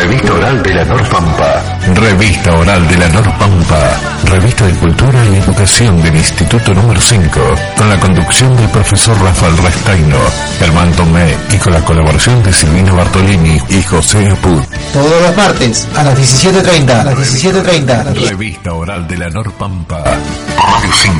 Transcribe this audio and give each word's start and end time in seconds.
Revista 0.00 0.32
Oral 0.32 0.62
de 0.62 0.72
la 0.72 0.84
Norpampa. 0.86 1.78
Revista 1.94 2.54
Oral 2.54 2.88
de 2.88 2.96
la 2.96 3.08
Norpampa. 3.10 4.00
Revista 4.24 4.66
de 4.66 4.72
Cultura 4.72 5.26
y 5.26 5.36
Educación 5.36 6.02
del 6.02 6.16
Instituto 6.16 6.72
número 6.72 6.98
5. 6.98 7.40
Con 7.76 7.90
la 7.90 8.00
conducción 8.00 8.56
del 8.56 8.70
profesor 8.70 9.20
Rafael 9.20 9.58
Restaino, 9.58 10.16
Germán 10.58 10.90
Tomé 10.92 11.36
y 11.52 11.58
con 11.58 11.74
la 11.74 11.84
colaboración 11.84 12.42
de 12.42 12.50
Silvina 12.50 12.94
Bartolini 12.94 13.60
y 13.68 13.82
José 13.82 14.26
Apud. 14.26 14.62
Todos 14.94 15.22
los 15.22 15.36
martes 15.36 15.86
a 15.94 16.02
las 16.02 16.18
17.30. 16.18 16.90
A 16.98 17.04
las 17.04 17.44
17.30. 17.44 18.30
Revista 18.30 18.72
Oral 18.72 19.06
de 19.06 19.18
la 19.18 19.28
Norpampa. 19.28 20.02
Radio 20.02 20.92
5. 20.94 21.18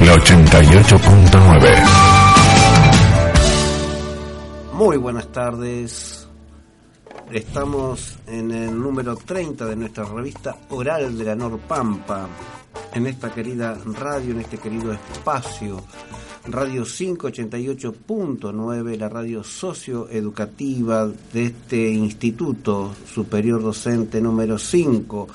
La 0.00 0.14
88.9. 0.16 1.84
Muy 4.74 4.98
buenas 4.98 5.26
tardes. 5.32 6.19
Estamos 7.32 8.18
en 8.26 8.50
el 8.50 8.76
número 8.76 9.14
30 9.14 9.66
de 9.66 9.76
nuestra 9.76 10.04
revista 10.04 10.56
Oral 10.70 11.16
de 11.16 11.24
la 11.24 11.36
Norpampa, 11.36 12.28
en 12.92 13.06
esta 13.06 13.32
querida 13.32 13.78
radio, 13.84 14.32
en 14.32 14.40
este 14.40 14.58
querido 14.58 14.92
espacio, 14.92 15.80
Radio 16.48 16.82
588.9, 16.82 18.96
la 18.96 19.08
radio 19.08 19.44
socioeducativa 19.44 21.08
de 21.32 21.44
este 21.44 21.90
Instituto 21.90 22.96
Superior 23.06 23.62
Docente 23.62 24.20
número 24.20 24.58
5. 24.58 25.28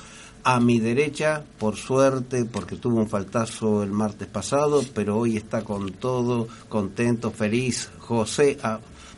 A 0.44 0.60
mi 0.60 0.78
derecha, 0.78 1.42
por 1.58 1.76
suerte, 1.76 2.44
porque 2.44 2.76
tuvo 2.76 3.00
un 3.00 3.08
faltazo 3.08 3.82
el 3.82 3.92
martes 3.92 4.28
pasado, 4.28 4.82
pero 4.94 5.16
hoy 5.16 5.38
está 5.38 5.64
con 5.64 5.92
todo, 5.92 6.46
contento, 6.68 7.30
feliz, 7.30 7.88
José 8.00 8.58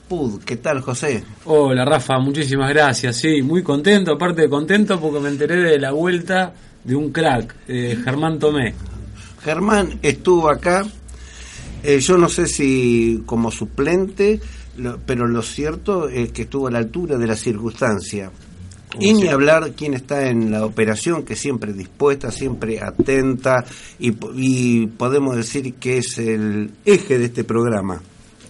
Pud. 0.09 0.43
¿Qué 0.45 0.57
tal, 0.57 0.81
José? 0.81 1.23
Hola, 1.45 1.85
Rafa, 1.85 2.19
muchísimas 2.19 2.71
gracias. 2.71 3.17
Sí, 3.19 3.43
muy 3.43 3.63
contento, 3.63 4.13
aparte 4.13 4.43
de 4.43 4.49
contento 4.49 4.99
porque 5.01 5.21
me 5.21 5.29
enteré 5.29 5.57
de 5.57 5.79
la 5.79 5.93
vuelta 5.93 6.55
de 6.85 6.97
un 6.97 7.11
crack, 7.13 7.55
eh, 7.69 7.99
Germán 8.03 8.39
Tomé. 8.39 8.75
Germán 9.43 9.99
estuvo 10.03 10.49
acá, 10.51 10.85
eh, 11.83 12.01
yo 12.01 12.17
no 12.17 12.29
sé 12.29 12.47
si 12.47 13.23
como 13.27 13.51
suplente, 13.51 14.41
lo- 14.79 14.99
pero 15.05 15.27
lo 15.27 15.43
cierto 15.43 16.09
es 16.09 16.33
que 16.33 16.43
estuvo 16.43 16.69
a 16.69 16.71
la 16.71 16.79
altura 16.79 17.19
de 17.19 17.27
la 17.27 17.37
circunstancia. 17.37 18.31
Y 18.99 19.13
ni 19.13 19.29
hablar 19.29 19.73
quién 19.77 19.93
está 19.93 20.29
en 20.29 20.51
la 20.51 20.65
operación, 20.65 21.23
que 21.23 21.37
siempre 21.37 21.75
dispuesta, 21.75 22.33
siempre 22.33 22.81
atenta, 22.81 23.63
y 23.99 24.87
podemos 24.87 25.37
decir 25.37 25.75
que 25.75 25.99
es 25.99 26.17
el 26.19 26.71
eje 26.87 27.19
de 27.19 27.27
este 27.27 27.45
programa. 27.45 28.01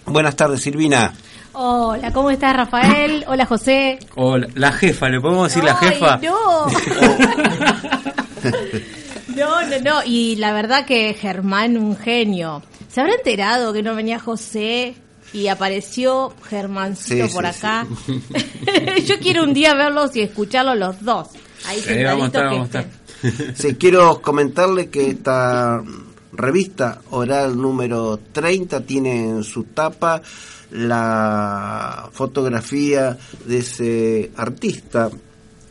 Buenas 0.06 0.36
tardes, 0.36 0.60
Silvina. 0.62 1.12
Hola, 1.60 2.12
¿cómo 2.12 2.30
estás, 2.30 2.56
Rafael? 2.56 3.24
Hola, 3.26 3.44
José. 3.44 3.98
Hola, 4.14 4.46
la 4.54 4.70
jefa, 4.70 5.08
¿le 5.08 5.20
podemos 5.20 5.48
decir 5.48 5.64
la 5.64 5.74
jefa? 5.74 6.16
No. 6.18 6.66
no, 9.36 9.66
no, 9.66 9.80
no. 9.82 10.04
Y 10.06 10.36
la 10.36 10.52
verdad 10.52 10.86
que 10.86 11.14
Germán, 11.14 11.76
un 11.76 11.96
genio. 11.96 12.62
¿Se 12.88 13.00
habrá 13.00 13.14
enterado 13.14 13.72
que 13.72 13.82
no 13.82 13.96
venía 13.96 14.20
José 14.20 14.94
y 15.32 15.48
apareció 15.48 16.32
Germancito 16.48 17.26
Sí, 17.26 17.34
por 17.34 17.44
sí, 17.44 17.50
acá? 17.50 17.88
Yo 19.04 19.18
quiero 19.18 19.42
un 19.42 19.52
día 19.52 19.74
verlos 19.74 20.14
y 20.14 20.20
escucharlos 20.20 20.78
los 20.78 21.04
dos. 21.04 21.26
Ahí 21.66 21.80
Sí, 21.80 22.04
vamos 22.04 22.22
a 22.22 22.26
estar, 22.26 22.50
sentaditos 22.50 22.52
vamos 22.52 22.72
a 22.72 22.78
estar. 22.78 23.56
Sí, 23.56 23.74
quiero 23.74 24.22
comentarle 24.22 24.90
que 24.90 25.10
esta 25.10 25.82
revista 26.30 27.00
oral 27.10 27.60
número 27.60 28.20
30 28.30 28.80
tiene 28.82 29.24
en 29.24 29.42
su 29.42 29.64
tapa 29.64 30.22
la 30.70 32.08
fotografía 32.12 33.18
de 33.44 33.58
ese 33.58 34.30
artista. 34.36 35.10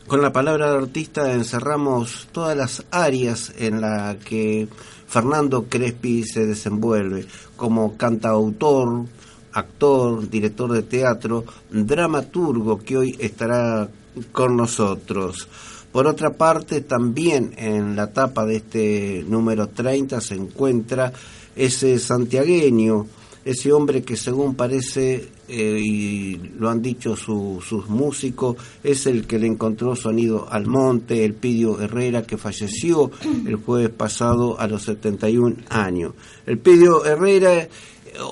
Con 0.06 0.22
la 0.22 0.32
palabra 0.32 0.72
artista 0.72 1.32
encerramos 1.32 2.28
todas 2.32 2.56
las 2.56 2.84
áreas 2.90 3.52
en 3.58 3.80
la 3.80 4.16
que 4.24 4.68
Fernando 5.06 5.66
Crespi 5.68 6.24
se 6.24 6.46
desenvuelve, 6.46 7.26
como 7.56 7.96
cantautor, 7.96 9.04
actor, 9.52 10.28
director 10.28 10.72
de 10.72 10.82
teatro, 10.82 11.44
dramaturgo 11.70 12.78
que 12.78 12.96
hoy 12.96 13.16
estará 13.18 13.88
con 14.32 14.56
nosotros. 14.56 15.48
Por 15.92 16.06
otra 16.06 16.30
parte, 16.30 16.82
también 16.82 17.54
en 17.56 17.96
la 17.96 18.12
tapa 18.12 18.44
de 18.44 18.56
este 18.56 19.24
número 19.26 19.68
30 19.68 20.20
se 20.20 20.34
encuentra 20.34 21.12
ese 21.56 21.98
santiagueño, 21.98 23.06
ese 23.50 23.72
hombre 23.72 24.02
que 24.02 24.16
según 24.16 24.54
parece, 24.54 25.28
eh, 25.48 25.80
y 25.82 26.36
lo 26.58 26.68
han 26.68 26.82
dicho 26.82 27.16
su- 27.16 27.62
sus 27.66 27.88
músicos, 27.88 28.56
es 28.84 29.06
el 29.06 29.26
que 29.26 29.38
le 29.38 29.46
encontró 29.46 29.96
sonido 29.96 30.46
al 30.50 30.66
monte, 30.66 31.24
el 31.24 31.34
Pidio 31.34 31.80
Herrera, 31.80 32.22
que 32.24 32.36
falleció 32.36 33.10
el 33.46 33.56
jueves 33.56 33.90
pasado 33.90 34.58
a 34.60 34.66
los 34.66 34.82
71 34.82 35.56
años. 35.70 36.12
El 36.46 36.58
Pidio 36.58 37.04
Herrera, 37.04 37.62
eh, 37.62 37.68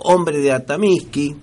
hombre 0.04 0.38
de 0.40 0.52
Atamisqui, 0.52 1.34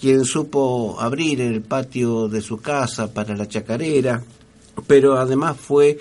quien 0.00 0.24
supo 0.24 0.96
abrir 1.00 1.40
el 1.40 1.62
patio 1.62 2.28
de 2.28 2.40
su 2.42 2.58
casa 2.58 3.12
para 3.12 3.34
la 3.34 3.48
chacarera, 3.48 4.22
pero 4.86 5.16
además 5.18 5.56
fue 5.56 5.98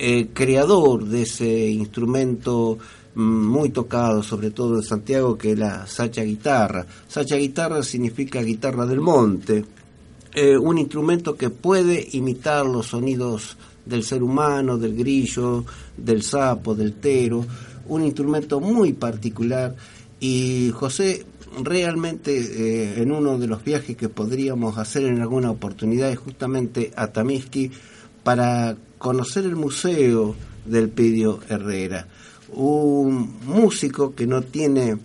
eh, 0.00 0.28
creador 0.32 1.04
de 1.06 1.22
ese 1.22 1.68
instrumento 1.70 2.78
muy 3.18 3.70
tocado, 3.70 4.22
sobre 4.22 4.52
todo 4.52 4.76
en 4.76 4.82
Santiago, 4.82 5.36
que 5.36 5.52
es 5.52 5.58
la 5.58 5.86
sacha 5.88 6.22
guitarra. 6.22 6.86
Sacha 7.08 7.36
guitarra 7.36 7.82
significa 7.82 8.40
guitarra 8.42 8.86
del 8.86 9.00
monte, 9.00 9.64
eh, 10.34 10.56
un 10.56 10.78
instrumento 10.78 11.36
que 11.36 11.50
puede 11.50 12.06
imitar 12.12 12.64
los 12.64 12.86
sonidos 12.86 13.56
del 13.84 14.04
ser 14.04 14.22
humano, 14.22 14.78
del 14.78 14.94
grillo, 14.94 15.64
del 15.96 16.22
sapo, 16.22 16.76
del 16.76 16.94
tero, 16.94 17.44
un 17.88 18.04
instrumento 18.04 18.60
muy 18.60 18.92
particular 18.92 19.74
y 20.20 20.70
José 20.72 21.26
realmente 21.62 22.36
eh, 22.38 23.02
en 23.02 23.10
uno 23.10 23.38
de 23.38 23.48
los 23.48 23.64
viajes 23.64 23.96
que 23.96 24.08
podríamos 24.08 24.78
hacer 24.78 25.04
en 25.04 25.20
alguna 25.20 25.50
oportunidad 25.50 26.10
es 26.10 26.18
justamente 26.18 26.92
a 26.94 27.08
Tamisqui 27.08 27.72
para 28.22 28.76
conocer 28.98 29.44
el 29.44 29.56
museo 29.56 30.36
del 30.66 30.90
Pidio 30.90 31.40
Herrera, 31.48 32.06
un 32.52 33.38
músico 33.46 34.14
que 34.14 34.26
no 34.26 34.42
tiene 34.42 34.96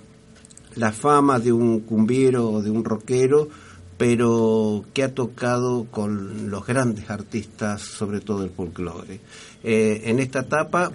la 0.76 0.92
fama 0.92 1.40
de 1.40 1.52
un 1.52 1.82
cumbiero 1.82 2.50
o 2.50 2.62
de 2.62 2.72
un 2.72 2.84
rockero, 2.84 3.50
pero 3.98 4.84
que 4.94 5.04
ha 5.04 5.14
tocado 5.14 5.86
con 5.86 6.50
los 6.50 6.66
grandes 6.66 7.10
artistas, 7.10 7.82
sobre 7.82 8.22
todo 8.22 8.44
el 8.44 8.50
folclore. 8.50 9.20
Eh, 9.64 10.02
en 10.06 10.20
esta 10.20 10.42
etapa, 10.42 10.92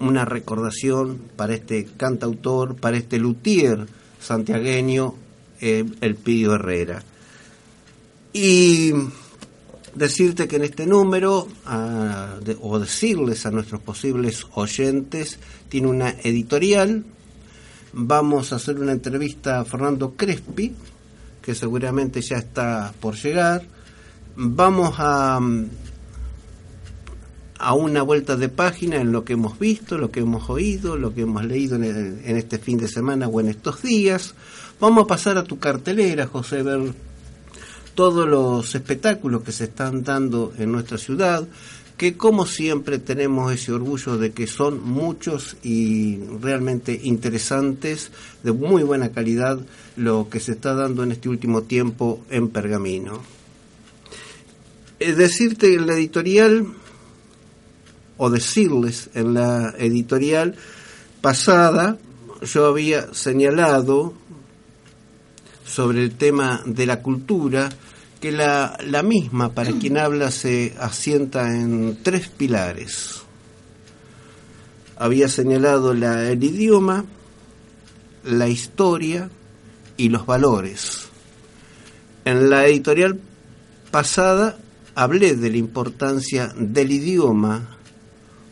una 0.00 0.24
recordación 0.24 1.20
para 1.36 1.54
este 1.54 1.84
cantautor, 1.96 2.76
para 2.76 2.96
este 2.96 3.18
luthier 3.18 3.86
santiagueño, 4.20 5.14
eh, 5.60 5.84
el 6.00 6.16
Pidio 6.16 6.54
Herrera. 6.54 7.02
Y 8.32 8.92
decirte 9.94 10.48
que 10.48 10.56
en 10.56 10.64
este 10.64 10.86
número, 10.86 11.48
ah, 11.66 12.38
o 12.60 12.78
decirles 12.78 13.46
a 13.46 13.50
nuestros 13.50 13.80
posibles 13.80 14.46
oyentes, 14.54 15.38
tiene 15.68 15.88
una 15.88 16.10
editorial. 16.22 17.04
Vamos 17.92 18.52
a 18.52 18.56
hacer 18.56 18.78
una 18.78 18.92
entrevista 18.92 19.60
a 19.60 19.64
Fernando 19.64 20.14
Crespi, 20.16 20.74
que 21.42 21.54
seguramente 21.54 22.20
ya 22.22 22.38
está 22.38 22.92
por 23.00 23.16
llegar. 23.16 23.62
Vamos 24.34 24.94
a, 24.98 25.38
mm, 25.40 25.68
a 27.62 27.74
una 27.74 28.02
vuelta 28.02 28.36
de 28.36 28.48
página 28.48 28.96
en 28.96 29.12
lo 29.12 29.24
que 29.24 29.34
hemos 29.34 29.58
visto, 29.58 29.96
lo 29.96 30.10
que 30.10 30.20
hemos 30.20 30.50
oído, 30.50 30.96
lo 30.96 31.14
que 31.14 31.22
hemos 31.22 31.44
leído 31.44 31.76
en, 31.76 32.36
este 32.36 32.58
fin 32.58 32.76
de 32.76 32.88
semana 32.88 33.28
o 33.28 33.40
en 33.40 33.48
estos 33.48 33.82
días. 33.82 34.34
Vamos 34.80 35.04
a 35.04 35.06
pasar 35.06 35.38
a 35.38 35.44
tu 35.44 35.60
cartelera, 35.60 36.26
José, 36.26 36.62
ver 36.64 36.92
todos 37.94 38.28
los 38.28 38.74
espectáculos 38.74 39.42
que 39.42 39.52
se 39.52 39.64
están 39.64 40.02
dando 40.02 40.52
en 40.58 40.72
nuestra 40.72 40.98
ciudad, 40.98 41.46
que 41.96 42.16
como 42.16 42.46
siempre 42.46 42.98
tenemos 42.98 43.52
ese 43.52 43.72
orgullo 43.72 44.18
de 44.18 44.32
que 44.32 44.46
son 44.46 44.82
muchos 44.82 45.56
y 45.62 46.18
realmente 46.40 46.98
interesantes, 47.02 48.10
de 48.42 48.52
muy 48.52 48.82
buena 48.82 49.12
calidad, 49.12 49.60
lo 49.96 50.28
que 50.28 50.40
se 50.40 50.52
está 50.52 50.74
dando 50.74 51.02
en 51.02 51.12
este 51.12 51.28
último 51.28 51.62
tiempo 51.62 52.24
en 52.30 52.48
Pergamino. 52.48 53.20
Es 54.98 55.16
decirte 55.16 55.74
en 55.74 55.86
la 55.86 55.94
editorial, 55.94 56.66
o 58.16 58.30
decirles 58.30 59.10
en 59.14 59.34
la 59.34 59.74
editorial 59.78 60.54
pasada, 61.20 61.98
yo 62.42 62.66
había 62.66 63.12
señalado 63.14 64.14
sobre 65.64 66.02
el 66.02 66.14
tema 66.14 66.62
de 66.66 66.86
la 66.86 67.02
cultura, 67.02 67.70
que 68.20 68.32
la, 68.32 68.78
la 68.86 69.02
misma, 69.02 69.52
para 69.52 69.72
quien 69.72 69.98
habla, 69.98 70.30
se 70.30 70.74
asienta 70.78 71.54
en 71.54 71.98
tres 72.02 72.28
pilares. 72.28 73.22
Había 74.96 75.28
señalado 75.28 75.94
la, 75.94 76.30
el 76.30 76.42
idioma, 76.44 77.04
la 78.24 78.48
historia 78.48 79.28
y 79.96 80.08
los 80.08 80.26
valores. 80.26 81.08
En 82.24 82.50
la 82.50 82.66
editorial 82.66 83.18
pasada 83.90 84.56
hablé 84.94 85.34
de 85.34 85.50
la 85.50 85.56
importancia 85.56 86.52
del 86.56 86.92
idioma 86.92 87.76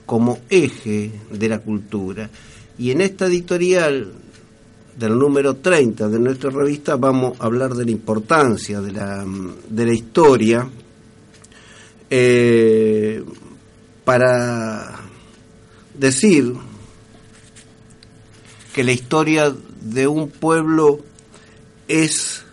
como 0.06 0.40
eje 0.48 1.12
de 1.30 1.48
la 1.48 1.60
cultura. 1.60 2.30
Y 2.78 2.90
en 2.90 3.00
esta 3.00 3.26
editorial 3.26 4.12
del 4.96 5.18
número 5.18 5.56
30 5.56 6.08
de 6.08 6.18
nuestra 6.18 6.50
revista 6.50 6.96
vamos 6.96 7.40
a 7.40 7.46
hablar 7.46 7.74
de 7.74 7.84
la 7.84 7.90
importancia 7.90 8.80
de 8.80 8.92
la, 8.92 9.24
de 9.68 9.86
la 9.86 9.94
historia 9.94 10.68
eh, 12.10 13.24
para 14.04 15.00
decir 15.94 16.54
que 18.72 18.84
la 18.84 18.92
historia 18.92 19.54
de 19.80 20.06
un 20.06 20.28
pueblo 20.28 21.00
es 21.88 22.44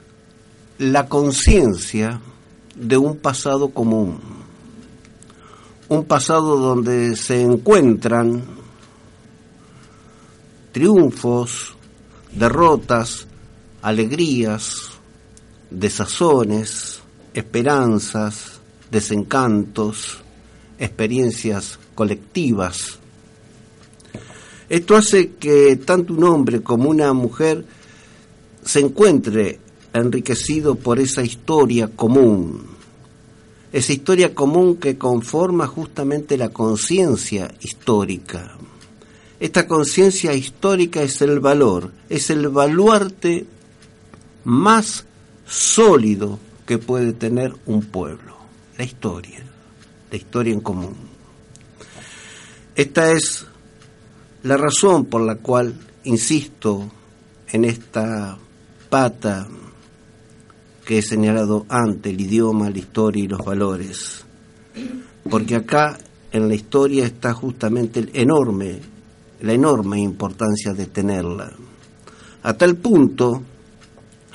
la 0.77 1.07
conciencia 1.07 2.21
de 2.75 2.97
un 2.97 3.17
pasado 3.17 3.69
común, 3.69 4.19
un 5.89 6.05
pasado 6.05 6.57
donde 6.57 7.15
se 7.15 7.41
encuentran 7.41 8.43
triunfos, 10.71 11.76
derrotas, 12.37 13.27
alegrías, 13.81 14.91
desazones, 15.69 16.99
esperanzas, 17.33 18.59
desencantos, 18.91 20.19
experiencias 20.79 21.79
colectivas. 21.95 22.99
Esto 24.69 24.95
hace 24.95 25.31
que 25.31 25.77
tanto 25.77 26.13
un 26.13 26.23
hombre 26.25 26.61
como 26.61 26.89
una 26.89 27.13
mujer 27.13 27.65
se 28.63 28.81
encuentre 28.81 29.59
enriquecido 29.93 30.75
por 30.75 30.99
esa 30.99 31.23
historia 31.23 31.87
común, 31.87 32.67
esa 33.71 33.93
historia 33.93 34.35
común 34.35 34.75
que 34.75 34.97
conforma 34.97 35.65
justamente 35.67 36.37
la 36.37 36.49
conciencia 36.49 37.53
histórica. 37.61 38.57
Esta 39.39 39.67
conciencia 39.67 40.33
histórica 40.33 41.01
es 41.01 41.21
el 41.21 41.39
valor, 41.39 41.91
es 42.09 42.29
el 42.29 42.49
baluarte 42.49 43.45
más 44.43 45.05
sólido 45.45 46.39
que 46.65 46.77
puede 46.77 47.13
tener 47.13 47.53
un 47.65 47.83
pueblo, 47.83 48.35
la 48.77 48.83
historia, 48.83 49.39
la 50.09 50.17
historia 50.17 50.53
en 50.53 50.61
común. 50.61 50.95
Esta 52.75 53.11
es 53.11 53.45
la 54.43 54.57
razón 54.57 55.05
por 55.05 55.21
la 55.21 55.35
cual 55.35 55.75
insisto 56.03 56.91
en 57.51 57.65
esta 57.65 58.37
pata 58.89 59.47
que 60.85 60.99
he 60.99 61.01
señalado 61.01 61.65
antes, 61.69 62.13
el 62.13 62.21
idioma, 62.21 62.69
la 62.69 62.77
historia 62.77 63.23
y 63.23 63.27
los 63.27 63.43
valores. 63.43 64.23
Porque 65.29 65.55
acá 65.55 65.97
en 66.31 66.47
la 66.47 66.55
historia 66.55 67.05
está 67.05 67.33
justamente 67.33 67.99
el 67.99 68.11
enorme, 68.13 68.79
la 69.41 69.53
enorme 69.53 69.99
importancia 69.99 70.73
de 70.73 70.87
tenerla. 70.87 71.51
A 72.43 72.53
tal 72.53 72.77
punto, 72.77 73.41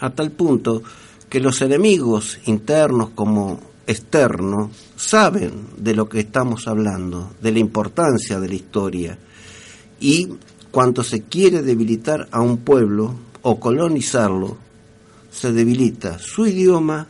a 0.00 0.10
tal 0.10 0.30
punto 0.32 0.82
que 1.28 1.40
los 1.40 1.62
enemigos 1.62 2.38
internos 2.46 3.10
como 3.14 3.58
externos 3.86 4.70
saben 4.96 5.68
de 5.76 5.94
lo 5.94 6.08
que 6.08 6.20
estamos 6.20 6.68
hablando, 6.68 7.32
de 7.40 7.52
la 7.52 7.58
importancia 7.58 8.38
de 8.38 8.48
la 8.48 8.54
historia. 8.54 9.18
Y 9.98 10.28
cuando 10.70 11.02
se 11.02 11.22
quiere 11.22 11.62
debilitar 11.62 12.28
a 12.30 12.40
un 12.40 12.58
pueblo 12.58 13.14
o 13.42 13.58
colonizarlo, 13.58 14.56
se 15.30 15.52
debilita 15.52 16.18
su 16.18 16.46
idioma 16.46 17.06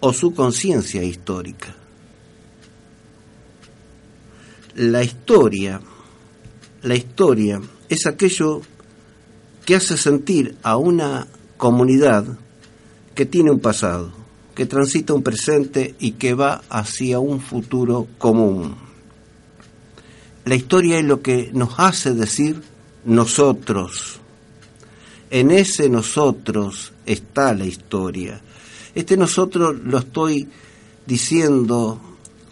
o 0.00 0.12
su 0.12 0.34
conciencia 0.34 1.02
histórica. 1.02 1.74
La 4.76 5.02
historia, 5.02 5.80
la 6.82 6.94
historia 6.94 7.60
es 7.88 8.06
aquello 8.06 8.62
que 9.64 9.76
hace 9.76 9.96
sentir 9.96 10.56
a 10.62 10.76
una 10.76 11.26
comunidad 11.56 12.24
que 13.14 13.26
tiene 13.26 13.50
un 13.50 13.60
pasado, 13.60 14.12
que 14.54 14.66
transita 14.66 15.12
un 15.12 15.22
presente 15.22 15.94
y 15.98 16.12
que 16.12 16.34
va 16.34 16.62
hacia 16.68 17.18
un 17.18 17.40
futuro 17.40 18.06
común. 18.18 18.76
La 20.44 20.54
historia 20.54 20.98
es 20.98 21.04
lo 21.04 21.20
que 21.20 21.50
nos 21.52 21.78
hace 21.78 22.14
decir 22.14 22.62
nosotros, 23.04 24.20
en 25.30 25.50
ese 25.50 25.88
nosotros 25.88 26.92
está 27.04 27.52
la 27.52 27.66
historia. 27.66 28.40
Este 28.94 29.16
nosotros 29.16 29.76
lo 29.84 29.98
estoy 29.98 30.48
diciendo 31.06 32.00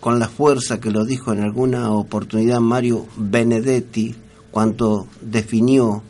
con 0.06 0.20
la 0.20 0.29
fuerza 0.29 0.79
que 0.79 0.93
lo 0.93 1.05
dijo 1.05 1.32
en 1.32 1.41
alguna 1.41 1.91
oportunidad 1.91 2.61
Mario 2.61 3.08
Benedetti 3.17 4.14
cuando 4.53 5.08
definió 5.20 6.00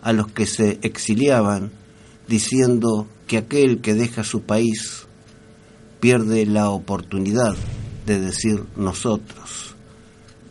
a 0.00 0.12
los 0.12 0.26
que 0.32 0.44
se 0.44 0.80
exiliaban 0.82 1.70
diciendo 2.26 3.06
que 3.28 3.38
aquel 3.38 3.80
que 3.80 3.94
deja 3.94 4.24
su 4.24 4.42
país 4.42 5.06
pierde 6.00 6.46
la 6.46 6.70
oportunidad 6.70 7.54
de 8.06 8.18
decir 8.18 8.64
nosotros. 8.74 9.76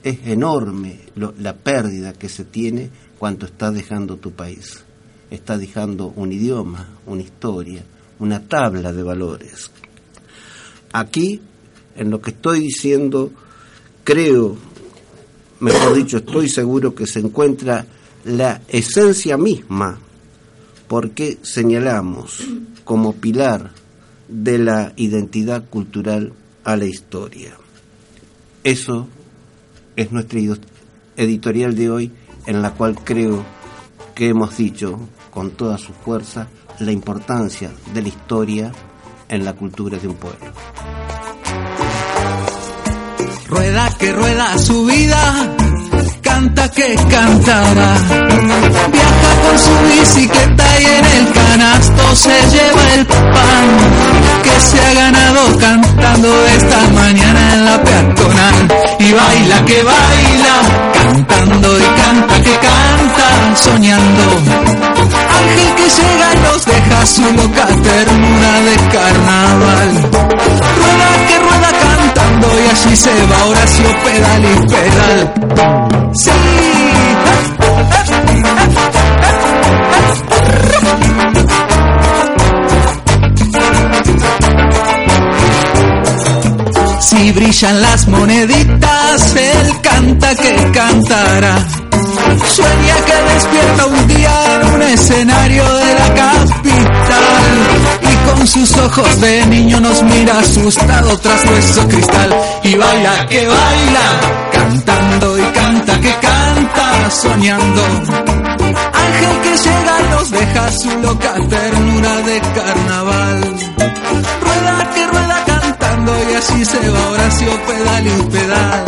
Es 0.01 0.25
enorme 0.27 1.01
la 1.17 1.57
pérdida 1.57 2.13
que 2.13 2.29
se 2.29 2.45
tiene 2.45 2.89
cuando 3.19 3.47
estás 3.47 3.73
dejando 3.73 4.15
tu 4.15 4.31
país 4.31 4.85
está 5.29 5.57
dejando 5.57 6.13
un 6.15 6.31
idioma, 6.31 6.87
una 7.05 7.21
historia, 7.21 7.83
una 8.19 8.47
tabla 8.47 8.93
de 8.93 9.03
valores. 9.03 9.71
Aquí, 10.93 11.41
en 11.95 12.09
lo 12.09 12.21
que 12.21 12.31
estoy 12.31 12.59
diciendo, 12.59 13.31
creo, 14.03 14.57
mejor 15.59 15.95
dicho, 15.95 16.17
estoy 16.17 16.49
seguro 16.49 16.95
que 16.95 17.07
se 17.07 17.19
encuentra 17.19 17.85
la 18.25 18.61
esencia 18.67 19.37
misma 19.37 19.99
porque 20.87 21.37
señalamos 21.41 22.43
como 22.83 23.13
pilar 23.13 23.71
de 24.27 24.57
la 24.57 24.93
identidad 24.95 25.69
cultural 25.69 26.33
a 26.63 26.75
la 26.75 26.85
historia. 26.85 27.55
Eso 28.63 29.07
es 29.95 30.11
nuestra 30.11 30.39
editorial 31.17 31.75
de 31.75 31.89
hoy 31.89 32.11
en 32.45 32.61
la 32.61 32.71
cual 32.73 32.95
creo 33.03 33.43
que 34.15 34.29
hemos 34.29 34.57
dicho 34.57 34.99
con 35.31 35.51
toda 35.51 35.77
su 35.77 35.93
fuerza 35.93 36.47
la 36.79 36.91
importancia 36.91 37.71
de 37.93 38.01
la 38.01 38.07
historia 38.07 38.71
en 39.29 39.45
la 39.45 39.53
cultura 39.53 39.97
de 39.97 40.07
un 40.07 40.15
pueblo. 40.15 40.51
Rueda 43.51 43.89
que 43.99 44.13
rueda 44.13 44.57
su 44.57 44.85
vida, 44.85 45.55
canta 46.21 46.71
que 46.71 46.95
cantará. 46.95 47.97
Viaja 48.93 49.41
con 49.43 49.59
su 49.59 49.77
bicicleta 49.89 50.65
y 50.79 50.85
en 50.85 51.05
el 51.05 51.33
canasto 51.33 52.15
se 52.15 52.41
lleva 52.49 52.93
el 52.93 53.05
pan 53.05 54.10
que 54.43 54.59
se 54.59 54.79
ha 54.79 54.93
ganado 54.93 55.57
cantando 55.57 56.47
esta 56.47 56.79
mañana 56.93 57.53
en 57.53 57.65
la 57.65 57.83
peatonal. 57.83 58.67
Y 58.99 59.11
baila 59.11 59.65
que 59.65 59.83
baila, 59.83 60.55
cantando 60.93 61.79
y 61.79 61.83
canta 62.01 62.41
que 62.41 62.55
canta, 62.67 63.55
soñando 63.55 64.81
ángel 65.41 65.75
que 65.75 65.87
llega 65.89 66.33
y 66.33 66.39
nos 66.39 66.65
deja 66.65 67.05
su 67.05 67.21
loca 67.21 67.67
ternura 67.67 68.53
de 68.67 68.75
carnaval. 68.93 69.91
Rueda 70.77 71.09
que 71.27 71.39
rueda 71.39 71.71
cantando 71.85 72.47
y 72.59 72.69
así 72.71 72.95
se 72.95 73.25
va 73.27 73.45
Horacio 73.45 73.89
pedal 74.03 74.43
y 74.45 74.55
pedal. 74.67 76.13
Sí. 76.13 76.31
Si 87.21 87.31
brillan 87.33 87.79
las 87.79 88.07
moneditas, 88.07 89.35
él 89.35 89.79
canta 89.83 90.33
que 90.33 90.71
cantará 90.71 91.55
Sueña 92.51 92.95
que 93.05 93.33
despierta 93.33 93.85
un 93.85 94.07
día 94.07 94.31
en 94.55 94.73
un 94.73 94.81
escenario 94.81 95.63
de 95.63 95.93
la 95.93 96.13
capital 96.15 97.53
y 98.01 98.27
con 98.27 98.47
sus 98.47 98.75
ojos 98.75 99.21
de 99.21 99.45
niño 99.45 99.79
nos 99.79 100.01
mira 100.01 100.39
asustado 100.39 101.15
tras 101.19 101.45
nuestro 101.45 101.87
cristal 101.89 102.35
y 102.63 102.73
baila 102.73 103.27
que 103.27 103.45
baila, 103.45 104.07
cantando 104.51 105.37
y 105.37 105.43
canta 105.43 106.01
que 106.01 106.15
canta, 106.15 107.11
soñando. 107.11 107.83
Ángel 108.93 109.41
que 109.43 109.57
llega 109.57 109.99
nos 110.09 110.31
deja 110.31 110.71
su 110.71 110.89
loca 110.97 111.33
ternura 111.35 112.15
de 112.21 112.41
carnaval. 112.55 113.50
Así 116.41 116.65
se 116.65 116.89
va 116.89 117.09
Horacio 117.11 117.51
pedal 117.67 118.07
y 118.07 118.23
pedal. 118.31 118.85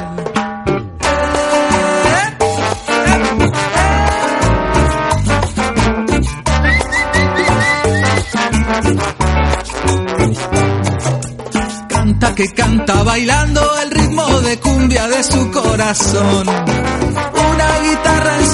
canta 11.89 12.33
que 12.33 12.53
canta 12.53 13.03
bailando 13.03 13.61
el 13.83 13.91
ritmo 13.91 14.41
de 14.41 14.59
cumbia 14.59 15.07
de 15.07 15.23
su 15.23 15.51
corazón. 15.51 16.82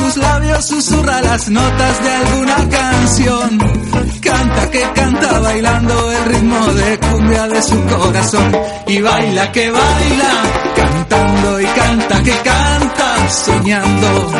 Sus 0.09 0.17
labios 0.17 0.65
susurra 0.65 1.21
las 1.21 1.49
notas 1.49 2.03
de 2.03 2.11
alguna 2.11 2.69
canción. 2.69 3.59
Canta 4.21 4.71
que 4.71 4.81
canta 4.95 5.39
bailando 5.39 6.11
el 6.11 6.25
ritmo 6.25 6.65
de 6.73 6.97
cumbia 6.97 7.47
de 7.47 7.61
su 7.61 7.79
corazón. 7.85 8.51
Y 8.87 9.01
baila 9.01 9.51
que 9.51 9.69
baila, 9.69 10.31
cantando 10.75 11.61
y 11.61 11.65
canta 11.65 12.23
que 12.23 12.31
canta, 12.31 13.29
soñando. 13.29 14.31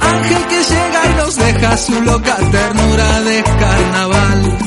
Ángel 0.00 0.46
que 0.50 0.62
llega 0.62 1.06
y 1.10 1.14
nos 1.16 1.36
deja 1.36 1.76
su 1.78 2.02
loca 2.02 2.36
ternura 2.36 3.20
de 3.22 3.44
carnaval. 3.44 4.58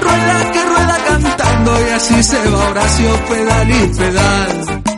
Rueda 0.00 0.52
que 0.52 0.64
rueda 0.64 0.98
cantando 1.08 1.72
y 1.88 1.90
así 1.90 2.22
se 2.22 2.50
va 2.50 2.68
Horacio 2.68 3.26
pedal 3.26 3.70
y 3.70 3.86
pedal. 3.98 4.89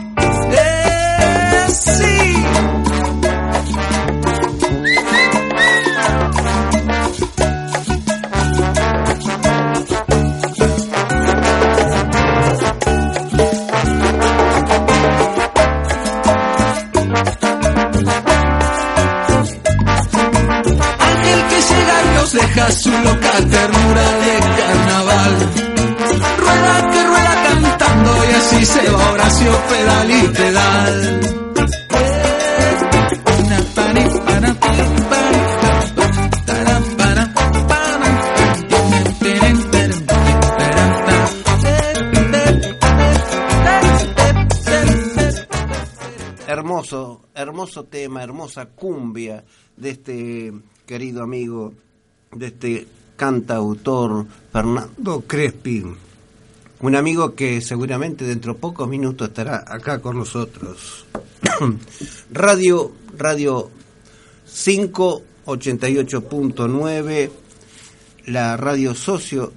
Tema, 47.81 48.21
hermosa 48.21 48.67
cumbia 48.67 49.43
de 49.75 49.89
este 49.89 50.53
querido 50.85 51.23
amigo, 51.23 51.73
de 52.31 52.45
este 52.47 52.87
cantautor 53.17 54.25
Fernando 54.51 55.23
Crespi. 55.25 55.83
Un 56.81 56.95
amigo 56.95 57.33
que 57.33 57.59
seguramente 57.61 58.25
dentro 58.25 58.53
de 58.53 58.59
pocos 58.59 58.87
minutos 58.87 59.29
estará 59.29 59.65
acá 59.67 59.97
con 59.99 60.17
nosotros. 60.17 61.07
Radio, 62.31 62.91
Radio 63.17 63.71
588.9, 64.47 67.31
la 68.27 68.55
radio 68.55 68.93
socio 68.93 69.51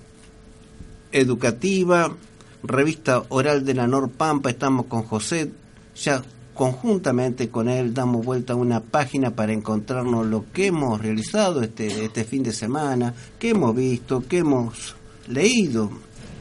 educativa, 1.12 2.16
revista 2.62 3.24
oral 3.28 3.62
de 3.64 3.74
la 3.74 3.86
Norpampa, 3.86 4.50
estamos 4.50 4.86
con 4.86 5.02
José, 5.02 5.52
ya 5.94 6.22
conjuntamente 6.56 7.48
con 7.50 7.68
él 7.68 7.94
damos 7.94 8.24
vuelta 8.24 8.54
a 8.54 8.56
una 8.56 8.80
página 8.80 9.30
para 9.30 9.52
encontrarnos 9.52 10.26
lo 10.26 10.46
que 10.52 10.66
hemos 10.66 11.00
realizado 11.00 11.62
este, 11.62 12.04
este 12.04 12.24
fin 12.24 12.42
de 12.42 12.52
semana, 12.52 13.14
qué 13.38 13.50
hemos 13.50 13.76
visto, 13.76 14.24
qué 14.28 14.38
hemos 14.38 14.96
leído, 15.28 15.90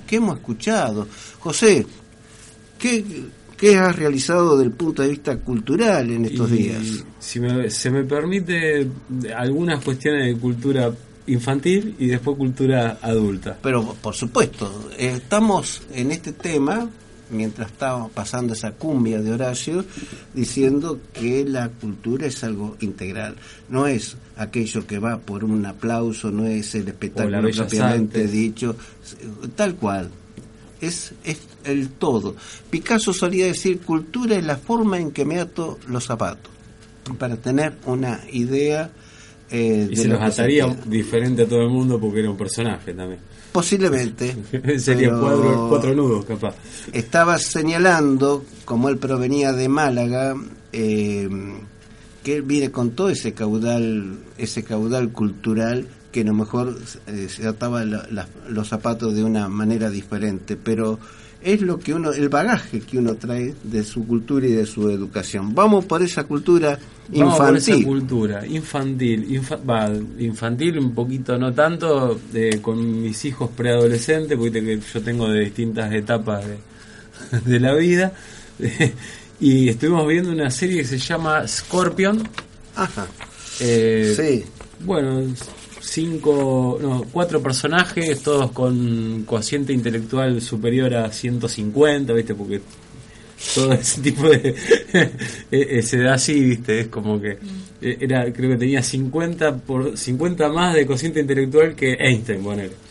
qué 0.07 0.15
hemos 0.15 0.37
escuchado. 0.37 1.07
José, 1.39 1.85
¿qué, 2.79 3.03
qué 3.57 3.77
has 3.77 3.95
realizado 3.95 4.57
desde 4.57 4.69
el 4.69 4.75
punto 4.75 5.01
de 5.01 5.09
vista 5.09 5.37
cultural 5.37 6.09
en 6.09 6.25
estos 6.25 6.49
Y, 6.51 6.55
días? 6.55 7.03
Si 7.19 7.39
me, 7.39 7.69
se 7.69 7.91
me 7.91 8.03
permite 8.03 8.87
algunas 9.35 9.83
cuestiones 9.83 10.33
de 10.33 10.39
cultura 10.39 10.91
infantil 11.27 11.95
y 11.99 12.07
después 12.07 12.37
cultura 12.37 12.99
adulta. 13.01 13.57
Pero 13.61 13.95
por 14.01 14.15
supuesto, 14.15 14.89
estamos 14.97 15.83
en 15.91 16.11
este 16.11 16.33
tema, 16.33 16.89
mientras 17.29 17.71
estábamos 17.71 18.11
pasando 18.11 18.53
esa 18.53 18.71
cumbia 18.71 19.21
de 19.21 19.31
Horacio, 19.31 19.85
diciendo 20.33 20.99
que 21.13 21.45
la 21.45 21.69
cultura 21.69 22.27
es 22.27 22.43
algo 22.43 22.77
integral. 22.79 23.35
No 23.69 23.87
es 23.87 24.17
aquello 24.37 24.85
que 24.85 24.99
va 24.99 25.17
por 25.19 25.43
un 25.43 25.65
aplauso, 25.65 26.31
no 26.31 26.45
es 26.45 26.75
el 26.75 26.87
espectáculo 26.87 27.49
propiamente 27.51 28.27
dicho, 28.27 28.75
tal 29.55 29.75
cual. 29.75 30.09
Es, 30.81 31.13
es 31.23 31.39
el 31.63 31.89
todo. 31.89 32.35
Picasso 32.69 33.13
solía 33.13 33.45
decir, 33.45 33.79
cultura 33.79 34.35
es 34.35 34.43
la 34.43 34.57
forma 34.57 34.99
en 34.99 35.11
que 35.11 35.25
me 35.25 35.39
ato 35.39 35.79
los 35.87 36.03
zapatos, 36.05 36.51
para 37.17 37.37
tener 37.37 37.77
una 37.85 38.19
idea 38.31 38.91
eh, 39.49 39.87
Y 39.89 39.95
de 39.95 40.01
se 40.01 40.07
lo 40.07 40.15
los 40.15 40.23
ataría 40.23 40.67
diferente 40.85 41.43
a 41.43 41.47
todo 41.47 41.61
el 41.61 41.69
mundo 41.69 41.99
porque 41.99 42.19
era 42.19 42.29
un 42.29 42.37
personaje 42.37 42.93
también. 42.93 43.21
Posiblemente. 43.55 44.35
Sería 44.79 45.07
pero 45.09 45.21
cuatro, 45.21 45.65
cuatro 45.69 45.95
nudos, 45.95 46.25
capaz. 46.25 46.55
Estaba 46.91 47.37
señalando, 47.39 48.43
como 48.65 48.89
él 48.89 48.97
provenía 48.97 49.53
de 49.53 49.69
Málaga, 49.69 50.35
eh, 50.73 51.29
que 52.21 52.35
él 52.35 52.41
viene 52.41 52.69
con 52.69 52.91
todo 52.91 53.07
ese 53.09 53.31
caudal, 53.33 54.17
ese 54.37 54.63
caudal 54.65 55.13
cultural 55.13 55.87
que 56.11 56.21
a 56.21 56.25
lo 56.25 56.33
mejor 56.33 56.77
eh, 57.07 57.27
se 57.29 57.47
ataba 57.47 57.85
la- 57.85 58.05
la- 58.11 58.27
los 58.49 58.67
zapatos 58.67 59.15
de 59.15 59.23
una 59.23 59.47
manera 59.47 59.89
diferente, 59.89 60.57
pero 60.57 60.99
es 61.45 61.61
lo 61.61 61.77
que 61.79 61.93
uno, 61.93 62.11
el 62.11 62.27
bagaje 62.27 62.79
que 62.81 62.97
uno 62.97 63.15
trae 63.15 63.53
de 63.63 63.83
su 63.83 64.05
cultura 64.07 64.47
y 64.47 64.51
de 64.53 64.65
su 64.65 64.89
educación. 64.89 65.53
Vamos 65.53 65.85
por 65.85 66.01
esa 66.01 66.23
cultura 66.25 66.77
Vamos 67.09 67.37
por 67.37 67.55
esa 67.55 67.71
infantil. 67.71 67.85
cultura 67.85 68.47
infantil, 68.47 69.27
infa- 69.29 70.05
infantil 70.19 70.79
un 70.79 70.95
poquito, 70.95 71.37
no 71.37 71.53
tanto, 71.53 72.19
de, 72.33 72.59
con 72.61 73.03
mis 73.03 73.23
hijos 73.25 73.51
preadolescentes, 73.55 74.37
porque 74.37 74.79
yo 74.93 75.01
tengo 75.03 75.29
de 75.29 75.41
distintas 75.41 75.93
etapas 75.93 76.43
de, 76.47 76.57
de 77.51 77.59
la 77.59 77.75
vida. 77.75 78.11
y 79.39 79.69
estuvimos 79.69 80.07
viendo 80.07 80.31
una 80.31 80.49
serie 80.49 80.77
que 80.77 80.85
se 80.87 80.97
llama 80.97 81.47
Scorpion. 81.47 82.27
Ajá. 82.75 83.05
Eh, 83.59 84.13
Sí. 84.17 84.43
Bueno, 84.83 85.21
cinco, 85.85 86.77
no, 86.81 87.05
cuatro 87.11 87.41
personajes, 87.41 88.21
todos 88.21 88.51
con 88.51 89.23
cociente 89.23 89.73
intelectual 89.73 90.41
superior 90.41 90.93
a 90.95 91.11
150, 91.11 92.13
¿viste? 92.13 92.35
Porque 92.35 92.61
todo 93.53 93.73
ese 93.73 94.01
tipo 94.01 94.29
de. 94.29 94.55
eh, 94.93 95.11
eh, 95.51 95.81
se 95.81 95.99
da 95.99 96.15
así, 96.15 96.43
¿viste? 96.43 96.81
Es 96.81 96.87
como 96.87 97.19
que. 97.19 97.37
eh, 97.81 97.97
era 97.99 98.31
Creo 98.31 98.51
que 98.51 98.57
tenía 98.57 98.81
50, 98.81 99.57
por, 99.57 99.97
50 99.97 100.49
más 100.49 100.73
de 100.75 100.85
cociente 100.85 101.19
intelectual 101.19 101.75
que 101.75 101.93
Einstein, 101.93 102.43
ponele. 102.43 102.85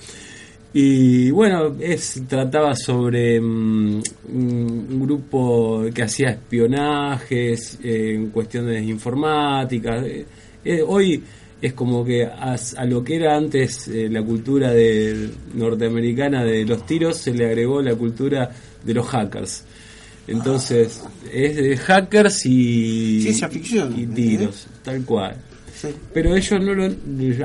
Y 0.76 1.30
bueno, 1.30 1.76
es 1.78 2.20
trataba 2.28 2.74
sobre 2.74 3.40
mm, 3.40 4.02
un 4.32 5.00
grupo 5.00 5.84
que 5.94 6.02
hacía 6.02 6.30
espionajes 6.30 7.78
eh, 7.80 8.14
en 8.16 8.30
cuestiones 8.30 8.82
informáticas. 8.82 10.04
Eh, 10.04 10.26
eh, 10.64 10.82
hoy 10.84 11.22
es 11.64 11.72
como 11.72 12.04
que 12.04 12.26
a, 12.26 12.56
a 12.76 12.84
lo 12.84 13.02
que 13.02 13.16
era 13.16 13.34
antes 13.34 13.88
eh, 13.88 14.10
la 14.10 14.22
cultura 14.22 14.70
de, 14.70 15.30
norteamericana 15.54 16.44
de 16.44 16.66
los 16.66 16.84
tiros 16.84 17.16
se 17.16 17.32
le 17.32 17.46
agregó 17.46 17.80
la 17.80 17.94
cultura 17.94 18.50
de 18.84 18.92
los 18.92 19.06
hackers. 19.06 19.64
Entonces, 20.26 21.02
es 21.32 21.56
de 21.56 21.74
hackers 21.78 22.44
y, 22.44 23.22
Ciencia 23.22 23.48
ficción, 23.48 23.98
y 23.98 24.02
¿eh? 24.02 24.08
tiros, 24.14 24.66
tal 24.82 25.06
cual. 25.06 25.36
Sí. 25.74 25.88
Pero 26.12 26.36
ellos 26.36 26.60
no 26.60 26.74
lo. 26.74 26.84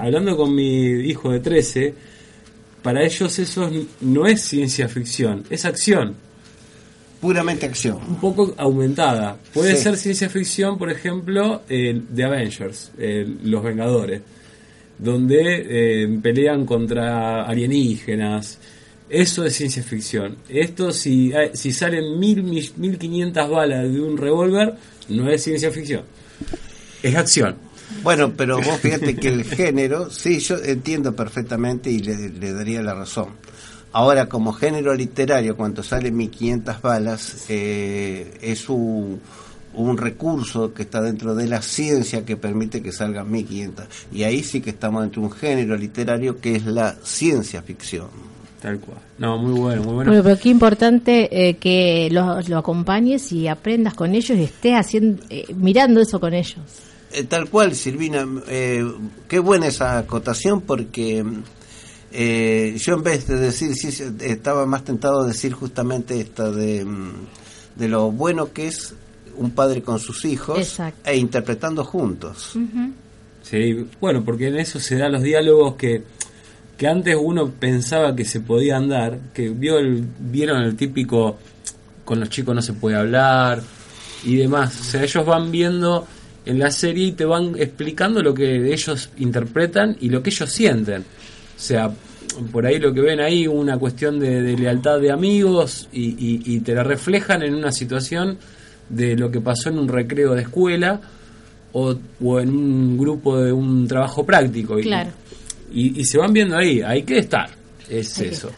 Hablando 0.02 0.36
con 0.36 0.54
mi 0.54 0.84
hijo 1.08 1.32
de 1.32 1.40
13, 1.40 1.94
para 2.82 3.02
ellos 3.02 3.40
eso 3.40 3.72
no 4.02 4.26
es 4.26 4.42
ciencia 4.42 4.90
ficción, 4.90 5.46
es 5.50 5.64
acción. 5.64 6.14
Puramente 7.22 7.66
acción. 7.66 7.98
Un 8.08 8.16
poco 8.20 8.54
aumentada. 8.58 9.38
Puede 9.54 9.76
Sí. 9.76 9.84
ser 9.84 9.98
ciencia 9.98 10.30
ficción, 10.30 10.78
por 10.78 10.90
ejemplo, 10.90 11.64
eh, 11.68 12.02
The 12.16 12.24
Avengers, 12.24 12.92
eh, 12.98 13.28
Los 13.44 13.62
Vengadores, 13.64 14.22
donde 14.98 15.66
eh, 16.04 16.20
pelean 16.22 16.66
contra 16.66 17.44
alienígenas. 17.46 18.58
Eso 19.10 19.44
es 19.44 19.56
ciencia 19.56 19.82
ficción. 19.84 20.38
Esto, 20.48 20.92
si, 20.92 21.34
hay- 21.34 21.50
si 21.56 21.72
salen 21.74 22.20
mil, 22.20 22.44
mil- 22.44 22.72
1500 22.78 23.50
balas 23.50 23.92
de 23.92 24.00
un 24.00 24.18
revólver, 24.18 24.76
no 25.10 25.30
es 25.30 25.44
ciencia 25.44 25.72
ficción. 25.72 26.04
Es 27.02 27.16
acción. 27.16 27.56
Bueno, 28.04 28.32
pero 28.38 28.58
vos 28.62 28.78
fíjate 28.80 29.16
que 29.16 29.30
el 29.30 29.44
género, 29.46 30.12
sí, 30.12 30.40
yo 30.40 30.58
entiendo 30.64 31.16
perfectamente 31.16 31.90
y 31.90 32.00
le, 32.00 32.30
le 32.30 32.54
daría 32.54 32.84
la 32.84 32.94
razón. 32.94 33.30
Ahora, 33.92 34.28
como 34.28 34.54
género 34.54 34.94
literario, 34.94 35.58
cuando 35.58 35.82
sale 35.84 36.12
1500 36.12 36.82
balas, 36.82 37.46
eh, 37.50 38.38
es 38.42 38.70
un, 38.70 39.20
un 39.74 39.98
recurso 39.98 40.74
que 40.74 40.84
está 40.84 41.02
dentro 41.02 41.34
de 41.36 41.48
la 41.48 41.62
ciencia 41.62 42.24
que 42.24 42.38
permite 42.38 42.82
que 42.84 42.92
salgan 42.92 43.32
1500. 43.32 43.86
Y 44.12 44.24
ahí 44.24 44.44
sí 44.44 44.62
que 44.62 44.70
estamos 44.72 45.02
dentro 45.02 45.22
de 45.22 45.28
un 45.30 45.34
género 45.34 45.76
literario 45.76 46.40
que 46.40 46.56
es 46.56 46.66
la 46.66 46.96
ciencia 47.04 47.62
ficción. 47.62 48.08
Tal 48.62 48.80
cual. 48.80 48.98
No, 49.18 49.38
muy 49.38 49.58
bueno, 49.58 49.84
muy 49.84 49.94
bueno. 49.94 50.12
Bueno, 50.12 50.24
pero 50.24 50.38
qué 50.38 50.50
importante 50.50 51.50
eh, 51.50 51.56
que 51.56 52.10
lo, 52.12 52.42
lo 52.42 52.58
acompañes 52.58 53.32
y 53.32 53.48
aprendas 53.48 53.94
con 53.94 54.14
ellos 54.14 54.38
y 54.38 54.44
estés 54.44 54.74
haciendo, 54.74 55.24
eh, 55.30 55.46
mirando 55.56 56.02
eso 56.02 56.20
con 56.20 56.34
ellos. 56.34 56.58
Eh, 57.14 57.24
tal 57.24 57.50
cual, 57.50 57.74
Silvina. 57.74 58.28
eh, 58.48 58.86
qué 59.28 59.40
buena 59.40 59.68
esa 59.68 59.98
acotación 59.98 60.62
porque 60.62 61.24
eh, 62.12 62.76
yo 62.78 62.96
en 62.96 63.04
vez 63.04 63.28
de 63.28 63.38
decir, 63.38 63.76
sí, 63.76 64.04
estaba 64.22 64.66
más 64.66 64.84
tentado 64.84 65.22
a 65.22 65.28
decir 65.28 65.54
justamente 65.54 66.20
esto 66.20 66.52
de, 66.52 66.84
mm, 66.84 67.14
de 67.76 67.88
lo 67.88 68.12
bueno 68.12 68.52
que 68.52 68.68
es 68.68 68.94
un 69.38 69.52
padre 69.52 69.82
con 69.82 70.00
sus 70.00 70.26
hijos 70.26 70.60
Exacto. 70.60 71.10
e 71.10 71.16
interpretando 71.18 71.84
juntos. 71.84 72.54
Sí, 73.42 73.88
bueno, 74.02 74.24
porque 74.24 74.48
en 74.48 74.58
eso 74.58 74.80
se 74.80 74.98
dan 74.98 75.14
los 75.14 75.24
diálogos 75.24 75.76
que, 75.76 76.04
que 76.78 76.88
antes 76.88 77.16
uno 77.20 77.50
pensaba 77.52 78.16
que 78.16 78.26
se 78.26 78.42
podían 78.42 78.90
dar, 78.90 79.18
que 79.34 79.50
vio 79.50 79.78
el, 79.80 80.04
vieron 80.20 80.62
el 80.62 80.76
típico 80.76 81.38
con 82.10 82.20
los 82.20 82.30
chicos 82.30 82.56
no 82.56 82.62
se 82.64 82.74
puede 82.74 82.96
hablar 82.96 83.62
y 84.24 84.36
demás. 84.36 84.80
O 84.82 84.84
sea, 84.84 85.04
ellos 85.04 85.24
van 85.28 85.52
viendo 85.52 86.08
en 86.44 86.58
la 86.58 86.72
serie 86.72 87.06
y 87.08 87.12
te 87.12 87.24
van 87.24 87.54
explicando 87.56 88.24
lo 88.24 88.34
que 88.34 88.74
ellos 88.74 89.12
interpretan 89.18 89.96
y 90.00 90.10
lo 90.10 90.24
que 90.24 90.32
ellos 90.32 90.52
sienten. 90.52 91.06
O 91.60 91.62
sea, 91.62 91.92
por 92.54 92.66
ahí 92.66 92.80
lo 92.80 92.94
que 92.94 93.02
ven 93.02 93.20
ahí, 93.20 93.46
una 93.46 93.78
cuestión 93.78 94.18
de, 94.18 94.42
de 94.42 94.56
lealtad 94.58 95.00
de 95.02 95.12
amigos 95.12 95.90
y, 95.92 96.06
y- 96.12 96.42
y 96.56 96.60
te 96.62 96.74
la 96.74 96.84
reflejan 96.84 97.44
en 97.44 97.54
una 97.54 97.72
situación 97.74 98.38
de 98.88 99.18
lo 99.18 99.30
que 99.30 99.42
pasó 99.42 99.68
en 99.70 99.78
un 99.78 99.90
recreo 99.90 100.34
de 100.36 100.44
escuela 100.44 101.02
o, 101.74 101.96
o 102.24 102.40
en 102.40 102.50
un 102.50 102.98
grupo 102.98 103.38
de 103.42 103.52
un 103.52 103.88
trabajo 103.88 104.26
práctico. 104.26 104.80
Y- 104.80 104.84
Claro. 104.84 105.10
Y, 105.74 106.00
y 106.00 106.06
se 106.06 106.18
van 106.18 106.32
viendo 106.34 106.58
ahí, 106.58 106.82
hay 106.82 107.04
que 107.04 107.20
estar, 107.20 107.50
es 107.90 108.18
Hay 108.20 108.30
eso. 108.30 108.50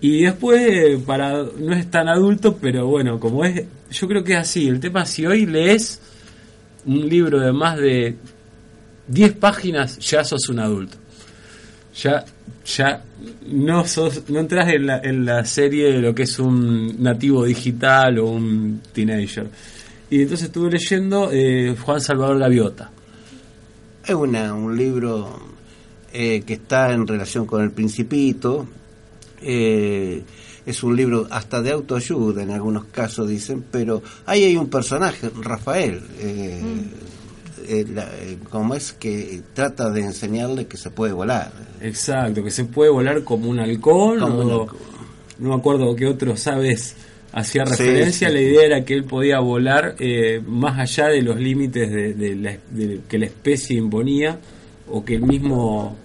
Y 0.00 0.22
después, 0.22 0.98
para 1.06 1.44
no 1.58 1.74
es 1.74 1.90
tan 1.90 2.08
adulto, 2.08 2.56
pero 2.56 2.86
bueno, 2.86 3.20
como 3.20 3.44
es, 3.44 3.62
yo 3.92 4.08
creo 4.08 4.24
que 4.24 4.32
es 4.32 4.38
así. 4.38 4.66
El 4.66 4.80
tema, 4.80 5.04
si 5.04 5.26
hoy 5.26 5.44
lees 5.44 6.00
un 6.86 7.06
libro 7.06 7.38
de 7.38 7.52
más 7.52 7.76
de 7.76 8.16
10 9.08 9.32
páginas, 9.34 9.98
ya 9.98 10.24
sos 10.24 10.48
un 10.48 10.58
adulto. 10.58 10.96
Ya, 11.94 12.24
ya 12.64 13.04
no 13.46 13.84
sos, 13.86 14.28
no 14.28 14.40
entras 14.40 14.68
en 14.72 14.86
la, 14.86 14.98
en 14.98 15.24
la 15.24 15.44
serie 15.44 15.92
de 15.92 16.00
lo 16.00 16.14
que 16.14 16.22
es 16.22 16.38
un 16.38 17.02
nativo 17.02 17.44
digital 17.44 18.18
o 18.18 18.26
un 18.30 18.80
teenager. 18.92 19.48
Y 20.08 20.22
entonces 20.22 20.46
estuve 20.46 20.70
leyendo 20.70 21.30
eh, 21.32 21.76
Juan 21.80 22.00
Salvador 22.00 22.38
Gaviota. 22.38 22.90
Es 24.06 24.14
una, 24.14 24.54
un 24.54 24.76
libro 24.76 25.40
eh, 26.12 26.42
que 26.46 26.54
está 26.54 26.92
en 26.92 27.06
relación 27.06 27.46
con 27.46 27.62
el 27.62 27.70
principito. 27.70 28.66
eh, 29.42 30.22
es 30.66 30.82
un 30.82 30.96
libro 30.96 31.26
hasta 31.30 31.62
de 31.62 31.72
autoayuda 31.72 32.42
en 32.42 32.50
algunos 32.50 32.86
casos 32.86 33.28
dicen, 33.28 33.64
pero 33.70 34.02
ahí 34.26 34.44
hay 34.44 34.56
un 34.56 34.68
personaje, 34.68 35.30
Rafael, 35.40 36.00
eh, 36.18 36.60
eh, 37.68 37.84
la- 37.92 38.08
eh, 38.20 38.38
como 38.50 38.74
es 38.74 38.92
que 38.92 39.42
trata 39.54 39.90
de 39.90 40.00
enseñarle 40.02 40.66
que 40.66 40.76
se 40.76 40.90
puede 40.90 41.12
volar. 41.12 41.52
Exacto, 41.80 42.42
que 42.44 42.50
se 42.50 42.64
puede 42.64 42.90
volar 42.90 43.24
como 43.24 43.48
un 43.48 43.58
halcón 43.60 44.18
Como 44.20 44.34
o 44.36 44.42
un 44.44 44.50
halcón. 44.62 44.78
no 45.38 45.48
me 45.50 45.54
acuerdo 45.54 45.94
qué 45.96 46.06
otros 46.06 46.46
aves 46.46 46.94
hacía 47.32 47.64
Sí, 47.66 47.70
referencia. 47.84 48.28
sí. 48.28 48.34
La 48.34 48.40
idea 48.40 48.62
era 48.66 48.84
que 48.84 48.94
él 48.94 49.04
podía 49.04 49.38
volar 49.40 49.94
eh, 49.98 50.40
más 50.46 50.78
allá 50.78 51.08
de 51.08 51.22
los 51.22 51.36
límites 51.38 51.90
de, 51.90 52.14
de 52.14 52.34
la- 52.36 52.58
de 52.70 53.00
que 53.08 53.18
la 53.18 53.26
especie 53.26 53.76
imponía 53.76 54.38
o 54.88 55.04
que 55.04 55.14
el 55.14 55.22
mismo 55.22 55.96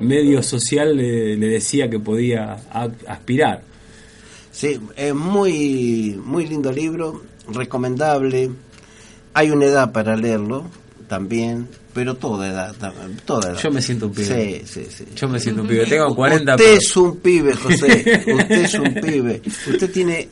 medio 0.00 0.42
social 0.42 0.94
le, 0.96 1.36
le 1.36 1.46
decía 1.48 1.88
que 1.88 1.98
podía 1.98 2.58
a- 2.70 2.88
aspirar. 3.08 3.62
Sí, 4.52 4.78
es 4.96 5.14
muy, 5.14 6.20
muy 6.24 6.46
lindo 6.46 6.70
libro, 6.72 7.22
recomendable. 7.52 8.50
Hay 9.34 9.50
una 9.50 9.66
edad 9.66 9.92
para 9.92 10.16
leerlo 10.16 10.64
también, 11.08 11.68
pero 11.94 12.14
toda 12.16 12.48
edad. 12.48 12.74
Toda 13.24 13.50
edad. 13.52 13.58
Yo 13.62 13.70
me 13.70 13.80
siento 13.82 14.06
un 14.06 14.12
pibe. 14.12 14.62
Sí, 14.66 14.82
sí, 14.84 14.86
sí. 14.90 15.04
Yo 15.16 15.28
me 15.28 15.38
siento 15.40 15.62
un 15.62 15.68
pibe, 15.68 15.86
tengo 15.86 16.14
40 16.14 16.54
Usted 16.54 16.64
pero- 16.64 16.76
es 16.78 16.96
un 16.96 17.16
pibe, 17.18 17.54
José. 17.54 18.22
Usted 18.34 18.50
es 18.64 18.74
un 18.74 18.94
pibe. 18.94 19.42
Usted 19.46 19.90
tiene 19.90 20.28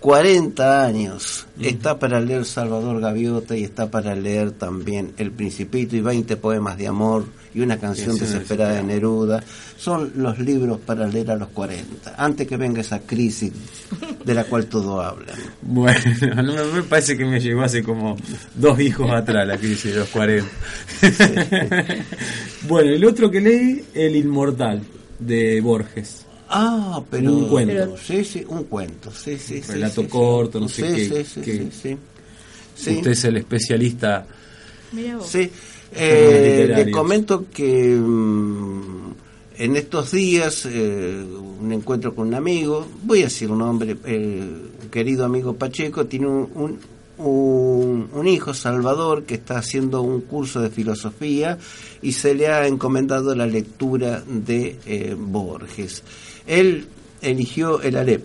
40 0.00 0.84
años. 0.84 1.46
Está 1.60 1.98
para 1.98 2.20
leer 2.20 2.44
Salvador 2.44 3.00
Gaviota 3.00 3.56
y 3.56 3.64
está 3.64 3.90
para 3.90 4.14
leer 4.14 4.50
también 4.52 5.12
El 5.16 5.30
Principito 5.30 5.96
y 5.96 6.00
20 6.00 6.36
poemas 6.36 6.76
de 6.76 6.88
amor 6.88 7.24
y 7.54 7.60
una 7.60 7.78
canción 7.78 8.18
desesperada 8.18 8.74
de. 8.74 8.82
Neruda. 8.82 9.42
Son 9.78 10.12
los 10.16 10.38
libros 10.38 10.78
para 10.80 11.06
leer 11.06 11.30
a 11.32 11.36
los 11.36 11.48
40, 11.48 12.14
antes 12.16 12.46
que 12.48 12.56
venga 12.56 12.80
esa 12.80 13.00
crisis 13.00 13.52
de 14.24 14.34
la 14.34 14.44
cual 14.44 14.66
todo 14.66 15.00
hablan. 15.00 15.36
Bueno, 15.62 15.98
no 16.42 16.54
me, 16.54 16.64
me 16.64 16.82
parece 16.82 17.16
que 17.16 17.24
me 17.24 17.40
llegó 17.40 17.62
hace 17.62 17.82
como 17.82 18.16
dos 18.54 18.78
hijos 18.80 19.10
atrás 19.10 19.46
la 19.46 19.56
crisis 19.58 19.92
de 19.92 20.00
los 20.00 20.08
40. 20.08 20.46
bueno, 22.68 22.90
el 22.90 23.04
otro 23.04 23.30
que 23.30 23.40
leí, 23.40 23.84
El 23.94 24.16
Inmortal, 24.16 24.82
de 25.18 25.60
Borges. 25.60 26.26
Ah, 26.48 27.02
pero 27.10 27.32
Un 27.32 27.48
cuento. 27.48 27.72
Pero- 27.74 27.96
sí, 27.96 28.24
sí, 28.24 28.44
un 28.48 28.64
cuento, 28.64 29.10
sí, 29.12 29.38
sí, 29.38 29.60
sí, 29.62 29.72
Relato 29.72 30.02
sí, 30.02 30.06
sí. 30.06 30.08
corto, 30.12 30.60
no 30.60 30.68
sé 30.68 30.82
Sí, 30.82 31.08
qué- 31.10 31.24
sí, 31.24 31.30
sí, 31.34 31.40
qué- 31.40 31.58
sí, 31.58 31.70
sí. 31.82 31.96
Sí. 32.76 32.96
Usted 32.96 33.10
es 33.12 33.24
el 33.24 33.36
especialista. 33.36 34.26
Mira 34.92 35.16
vos. 35.16 35.26
Sí, 35.28 35.50
eh, 35.96 36.66
comento 36.92 37.44
que 37.52 37.94
mm, 37.96 39.12
en 39.58 39.76
estos 39.76 40.10
días 40.10 40.66
eh, 40.70 41.24
un 41.60 41.72
encuentro 41.72 42.14
con 42.14 42.28
un 42.28 42.34
amigo, 42.34 42.86
voy 43.04 43.20
a 43.20 43.24
decir 43.24 43.50
un 43.50 43.58
nombre, 43.58 43.96
el 44.04 44.70
querido 44.90 45.24
amigo 45.24 45.54
Pacheco 45.54 46.06
tiene 46.06 46.26
un, 46.26 46.48
un, 46.54 46.78
un- 47.26 48.08
un 48.12 48.28
hijo, 48.28 48.52
Salvador, 48.54 49.22
que 49.24 49.34
está 49.34 49.58
haciendo 49.58 50.02
un 50.02 50.20
curso 50.22 50.60
de 50.60 50.70
filosofía 50.70 51.58
y 52.02 52.12
se 52.12 52.34
le 52.34 52.48
ha 52.48 52.66
encomendado 52.66 53.34
la 53.34 53.46
lectura 53.46 54.22
de 54.26 54.78
eh, 54.86 55.16
Borges. 55.18 56.02
Él 56.46 56.86
eligió 57.22 57.80
el 57.80 57.96
Alep. 57.96 58.24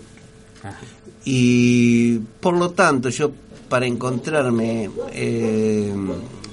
Y 1.26 2.18
por 2.40 2.58
lo 2.58 2.72
tanto 2.72 3.10
yo 3.10 3.32
para 3.70 3.86
encontrarme 3.86 4.90
eh, 5.14 5.94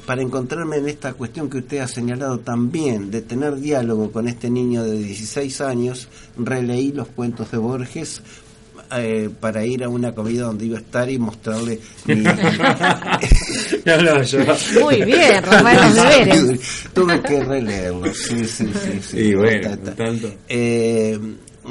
para 0.07 0.23
encontrarme 0.23 0.77
en 0.77 0.88
esta 0.88 1.12
cuestión 1.14 1.51
que 1.51 1.59
usted 1.59 1.79
ha 1.79 1.88
señalado 1.88 2.38
también 2.38 3.11
de 3.11 3.23
tener 3.23 3.57
diálogo 3.57 4.12
con 4.12 4.29
este 4.29 4.49
niño 4.49 4.85
de 4.85 4.99
16 4.99 5.61
años 5.62 6.09
releí 6.38 6.92
los 6.92 7.09
cuentos 7.09 7.51
de 7.51 7.59
Borges 7.59 8.23
eh, 8.97 9.29
para 9.40 9.64
ir 9.66 9.83
a 9.83 9.88
una 9.88 10.14
comida 10.14 10.45
donde 10.45 10.66
iba 10.66 10.79
a 10.79 10.81
estar 10.81 11.11
y 11.11 11.19
mostrarle 11.19 11.81
mi, 12.05 12.14
No, 13.85 14.03
no, 14.03 14.23
yo. 14.23 14.38
Muy 14.81 15.03
bien, 15.05 15.42
Rafael 15.42 16.61
tuve 16.95 17.21
que 17.23 17.42
releerlo 17.45 18.14
sí 18.14 18.45
sí 18.45 18.66
sí, 18.73 19.01
sí. 19.03 19.19
Y 19.19 19.35
bueno, 19.35 19.71
Ta, 19.71 19.77
ta. 19.77 19.95
tanto. 19.97 20.33
Eh, 20.49 21.19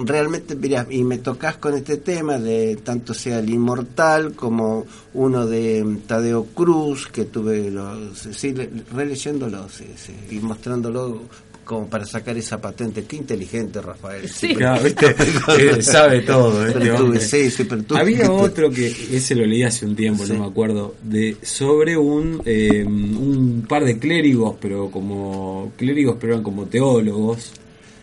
realmente, 0.03 0.55
mira, 0.55 0.85
y 0.89 1.03
me 1.03 1.17
tocas 1.19 1.57
con 1.57 1.75
este 1.75 1.97
tema 1.97 2.37
de 2.39 2.77
tanto 2.83 3.13
sea 3.13 3.39
el 3.39 3.49
inmortal 3.49 4.33
como 4.33 4.85
uno 5.13 5.45
de 5.45 5.83
mm, 5.83 5.97
Tadeo 6.07 6.45
Cruz, 6.53 7.07
que 7.07 7.25
tuve, 7.25 7.69
los, 7.71 8.17
sí, 8.31 8.53
le- 8.53 8.69
releyéndolo 8.93 9.69
sí, 9.69 9.85
sí, 9.95 10.13
y 10.35 10.39
mostrándolo 10.39 11.21
como 11.63 11.87
para 11.87 12.05
sacar 12.05 12.37
esa 12.37 12.61
patente. 12.61 13.05
Qué 13.05 13.15
inteligente, 13.15 13.81
Rafael. 13.81 14.29
Sí. 14.29 14.53
Claro, 14.53 14.83
¿viste? 14.83 15.15
Eh, 15.59 15.81
sabe 15.81 16.21
todo 16.21 16.63
este 16.67 16.79
Pero 16.79 16.95
tuve, 16.97 17.05
hombre. 17.05 17.19
sí, 17.21 17.49
sí, 17.49 17.63
pero 17.63 17.81
tuve- 17.81 17.99
Había 18.01 18.31
otro 18.31 18.69
que 18.69 18.85
ese 19.11 19.33
lo 19.33 19.45
leí 19.47 19.63
hace 19.63 19.85
un 19.87 19.95
tiempo, 19.95 20.25
Sí. 20.27 20.33
no 20.33 20.41
me 20.41 20.45
acuerdo, 20.45 20.93
de 21.01 21.37
sobre 21.41 21.97
un 21.97 22.39
eh, 22.45 22.83
un 22.85 23.65
par 23.67 23.83
de 23.83 23.97
clérigos, 23.97 24.55
pero 24.61 24.91
como 24.91 25.71
clérigos, 25.75 26.17
pero 26.19 26.33
eran 26.33 26.43
como 26.43 26.65
teólogos, 26.65 27.51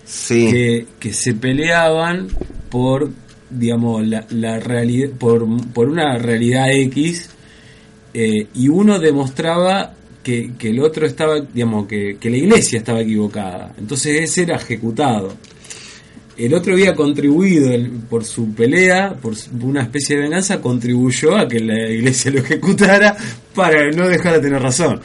Sí, 0.04 0.86
que, 0.98 1.12
se 1.12 1.34
peleaban 1.34 2.28
por 2.70 3.10
digamos 3.50 4.06
la, 4.06 4.26
la 4.30 4.58
realidad 4.58 5.10
por, 5.10 5.46
por 5.72 5.88
una 5.88 6.16
realidad 6.18 6.70
X 6.70 7.30
eh, 8.14 8.46
y 8.54 8.68
uno 8.68 8.98
demostraba 8.98 9.94
que, 10.22 10.52
que 10.58 10.70
el 10.70 10.80
otro 10.80 11.06
estaba 11.06 11.40
digamos 11.40 11.86
que, 11.86 12.16
que 12.18 12.30
la 12.30 12.36
iglesia 12.36 12.78
estaba 12.78 13.00
equivocada. 13.00 13.74
Entonces 13.78 14.22
ese 14.22 14.42
era 14.42 14.56
ejecutado 14.56 15.34
el 16.38 16.54
otro 16.54 16.72
había 16.74 16.94
contribuido 16.94 17.70
el- 17.72 17.90
por 17.90 18.24
su 18.24 18.52
pelea, 18.54 19.14
por 19.20 19.34
una 19.60 19.82
especie 19.82 20.16
de 20.16 20.22
venganza, 20.22 20.60
contribuyó 20.60 21.36
a 21.36 21.46
que 21.48 21.60
la 21.60 21.88
iglesia 21.90 22.30
lo 22.30 22.38
ejecutara 22.40 23.16
para 23.54 23.90
no 23.90 24.08
dejar 24.08 24.34
de 24.34 24.40
tener 24.40 24.62
razón. 24.62 25.00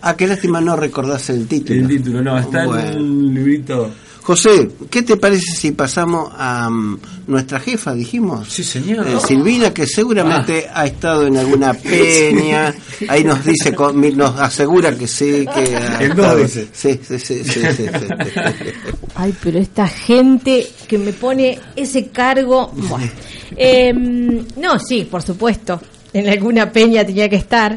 Ah, 0.00 0.16
qué 0.16 0.26
lástima 0.26 0.60
no 0.60 0.76
recordás 0.76 1.30
el 1.30 1.46
título. 1.46 1.80
el 1.80 1.88
título, 1.88 2.22
no, 2.22 2.38
está 2.38 2.66
Bueno. 2.66 2.90
en 2.90 3.00
un 3.00 3.34
librito 3.34 3.90
José, 4.22 4.70
¿qué 4.88 5.02
te 5.02 5.16
parece 5.16 5.52
si 5.56 5.72
pasamos 5.72 6.30
a 6.36 6.70
mm, 6.70 7.00
nuestra 7.26 7.58
jefa, 7.58 7.92
dijimos? 7.92 8.48
Sí, 8.48 8.62
señor. 8.62 9.06
Eh, 9.08 9.16
Silvina, 9.26 9.74
que 9.74 9.84
seguramente 9.84 10.68
ha 10.72 10.86
estado 10.86 11.26
en 11.26 11.36
alguna 11.38 11.74
peña, 11.74 12.72
ahí 13.08 13.24
nos 13.24 13.44
dice, 13.44 13.74
con- 13.74 14.00
nos 14.16 14.38
asegura 14.38 14.96
que 14.96 15.08
sí, 15.08 15.44
que 15.52 15.76
ha 15.76 16.36
dice. 16.36 16.68
Sí, 16.72 17.00
sí, 17.02 17.18
sí, 17.18 17.42
sí, 17.42 17.60
sí, 17.60 17.70
sí. 17.76 17.86
Ay, 19.16 19.34
pero 19.42 19.58
esta 19.58 19.88
gente 19.88 20.68
que 20.86 20.98
me 20.98 21.12
pone 21.12 21.58
ese 21.74 22.06
cargo. 22.08 22.70
Bueno. 22.76 23.10
Em, 23.56 24.44
no, 24.56 24.78
sí, 24.78 25.06
por 25.10 25.22
supuesto. 25.22 25.80
En 26.12 26.28
alguna 26.28 26.70
peña 26.70 27.04
tenía 27.04 27.28
que 27.28 27.36
estar. 27.36 27.76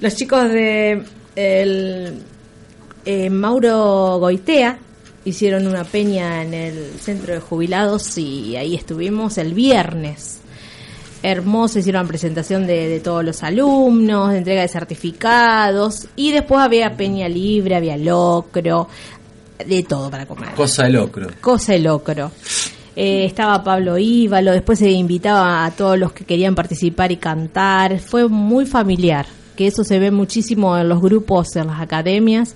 Los 0.00 0.14
chicos 0.16 0.50
de 0.50 1.02
el, 1.34 2.22
eh, 3.06 3.30
Mauro 3.30 4.18
Goitea 4.18 4.78
hicieron 5.28 5.66
una 5.66 5.84
peña 5.84 6.42
en 6.42 6.54
el 6.54 6.92
centro 7.00 7.34
de 7.34 7.40
jubilados 7.40 8.16
y 8.18 8.56
ahí 8.56 8.74
estuvimos 8.74 9.38
el 9.38 9.54
viernes. 9.54 10.38
Hermoso, 11.22 11.80
hicieron 11.80 12.06
presentación 12.06 12.66
de, 12.66 12.88
de 12.88 13.00
todos 13.00 13.24
los 13.24 13.42
alumnos, 13.42 14.30
de 14.30 14.38
entrega 14.38 14.62
de 14.62 14.68
certificados 14.68 16.06
y 16.14 16.30
después 16.30 16.60
había 16.60 16.96
peña 16.96 17.28
libre, 17.28 17.74
había 17.74 17.96
locro, 17.96 18.88
de 19.66 19.82
todo 19.82 20.10
para 20.10 20.26
comer 20.26 20.50
Cosa 20.54 20.84
de 20.84 20.90
locro. 20.90 21.28
cosa 21.40 21.72
de 21.72 21.80
locro. 21.80 22.30
Eh, 22.94 23.24
estaba 23.24 23.62
Pablo 23.62 23.96
Ívalo, 23.98 24.52
después 24.52 24.78
se 24.78 24.90
invitaba 24.90 25.64
a 25.64 25.70
todos 25.72 25.98
los 25.98 26.12
que 26.12 26.24
querían 26.24 26.54
participar 26.54 27.10
y 27.12 27.16
cantar. 27.16 27.98
Fue 28.00 28.28
muy 28.28 28.66
familiar, 28.66 29.26
que 29.58 29.66
eso 29.66 29.82
se 29.82 29.98
ve 29.98 30.12
muchísimo 30.12 30.78
en 30.78 30.88
los 30.88 31.02
grupos, 31.02 31.56
en 31.56 31.66
las 31.66 31.80
academias. 31.80 32.54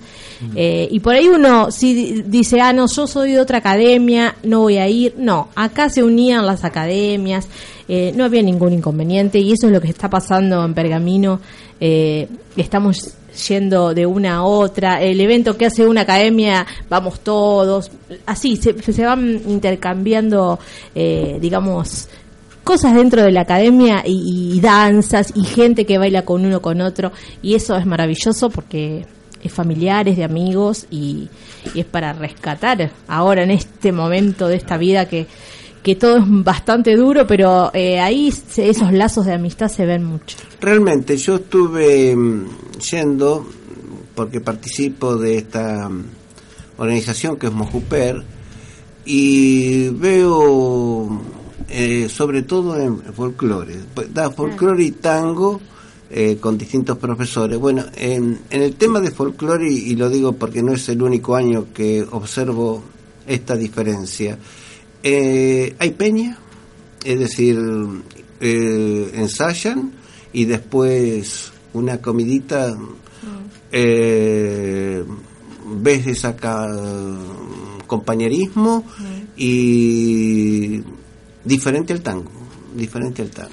Eh, 0.55 0.87
y 0.89 1.01
por 1.01 1.15
ahí 1.15 1.27
uno 1.27 1.69
sí 1.69 1.93
di- 1.93 2.21
dice, 2.25 2.61
ah, 2.61 2.71
no, 2.71 2.87
yo 2.87 3.05
soy 3.07 3.33
de 3.33 3.41
otra 3.41 3.57
academia, 3.57 4.35
no 4.43 4.61
voy 4.61 4.77
a 4.77 4.87
ir. 4.87 5.15
No, 5.17 5.49
acá 5.53 5.89
se 5.89 6.01
unían 6.01 6.45
las 6.45 6.63
academias, 6.63 7.49
eh, 7.89 8.13
no 8.15 8.23
había 8.23 8.41
ningún 8.41 8.71
inconveniente 8.71 9.37
y 9.39 9.51
eso 9.51 9.67
es 9.67 9.73
lo 9.73 9.81
que 9.81 9.89
está 9.89 10.09
pasando 10.09 10.63
en 10.63 10.73
Pergamino. 10.73 11.41
Eh, 11.81 12.29
estamos 12.55 13.15
yendo 13.49 13.93
de 13.93 14.05
una 14.05 14.35
a 14.37 14.43
otra, 14.43 15.01
el 15.01 15.19
evento 15.19 15.57
que 15.57 15.65
hace 15.65 15.85
una 15.85 16.01
academia, 16.01 16.65
vamos 16.89 17.19
todos, 17.19 17.91
así, 18.27 18.55
se, 18.55 18.79
se 18.81 19.03
van 19.05 19.41
intercambiando, 19.47 20.59
digamos, 21.41 22.07
cosas 22.63 22.93
dentro 22.93 23.23
de 23.23 23.31
la 23.31 23.41
academia 23.41 24.03
y, 24.05 24.59
danzas 24.61 25.33
y 25.35 25.43
gente 25.43 25.85
que 25.85 25.97
baila 25.97 26.23
con 26.23 26.45
uno 26.45 26.61
con 26.61 26.81
otro 26.81 27.11
y 27.41 27.55
eso 27.55 27.75
es 27.75 27.85
maravilloso 27.85 28.49
porque 28.49 29.05
es 29.41 29.51
familiar, 29.51 30.07
es 30.07 30.15
de 30.17 30.23
amigos 30.23 30.85
y, 30.89 31.27
y 31.75 31.79
es 31.81 31.85
para 31.85 32.13
rescatar 32.13 32.91
ahora 33.07 33.43
en 33.43 33.51
este 33.51 33.91
momento 33.91 34.47
de 34.47 34.55
esta 34.55 34.77
vida 34.77 35.07
que, 35.09 35.27
que 35.83 35.95
todo 35.95 36.17
es 36.19 36.23
bastante 36.25 36.95
duro, 36.95 37.27
pero 37.27 37.69
eh, 37.73 37.99
ahí 37.99 38.31
se- 38.31 38.69
esos 38.69 38.93
lazos 38.93 39.25
de 39.25 39.33
amistad 39.33 39.67
se 39.67 39.85
ven 39.85 40.05
mucho. 40.05 40.37
Realmente, 40.61 41.17
yo 41.17 41.35
estuve 41.35 42.15
mm, 42.15 42.45
yendo, 42.89 43.45
porque 44.15 44.39
participo 44.39 45.17
de 45.17 45.39
esta 45.39 45.89
mm, 45.89 46.05
organización 46.77 47.35
que 47.35 47.47
es 47.47 47.53
Mojuper, 47.53 48.23
y 49.05 49.89
veo, 49.89 51.21
eh, 51.69 52.07
sobre 52.09 52.43
todo 52.43 52.77
en 52.79 53.01
folclore, 53.13 53.75
pues, 53.93 54.13
da 54.13 54.29
folclore 54.31 54.83
y 54.83 54.91
tango 54.91 55.59
eh, 56.09 56.37
con 56.39 56.57
distintos 56.57 56.97
profesores. 56.97 57.57
Bueno, 57.59 57.85
en, 57.95 58.39
en 58.49 58.61
el 58.61 58.75
tema 58.75 58.99
de 58.99 59.11
folclore, 59.11 59.71
y, 59.71 59.91
y 59.91 59.95
lo 59.95 60.09
digo 60.09 60.33
porque 60.33 60.61
no 60.61 60.73
es 60.73 60.87
el 60.89 61.01
único 61.01 61.35
año 61.35 61.67
que 61.73 62.05
observo 62.11 62.83
esta 63.27 63.55
diferencia, 63.55 64.37
eh, 65.01 65.75
hay 65.79 65.91
peña, 65.91 66.37
es 67.03 67.19
decir, 67.19 67.59
eh, 68.39 69.11
ensayan 69.15 69.91
y 70.31 70.45
después 70.45 71.51
una 71.73 71.97
comidita, 71.99 72.77
eh, 73.71 75.03
ves 75.81 76.07
ese 76.07 76.35
ca- 76.35 76.69
compañerismo 77.87 78.83
y 79.35 80.81
diferente 81.43 81.93
al 81.93 82.01
tango, 82.01 82.31
diferente 82.75 83.21
al 83.21 83.29
tango. 83.29 83.51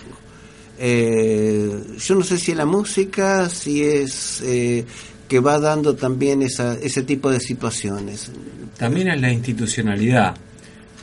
Eh, 0.78 1.78
yo 1.98 2.14
no 2.14 2.22
sé 2.22 2.38
si 2.38 2.52
es 2.52 2.56
la 2.56 2.66
música, 2.66 3.48
si 3.48 3.82
es 3.82 4.40
eh, 4.42 4.84
que 5.28 5.40
va 5.40 5.58
dando 5.58 5.94
también 5.94 6.42
esa, 6.42 6.74
ese 6.74 7.02
tipo 7.02 7.30
de 7.30 7.40
situaciones. 7.40 8.30
También 8.78 9.08
es 9.08 9.20
la 9.20 9.30
institucionalidad. 9.30 10.36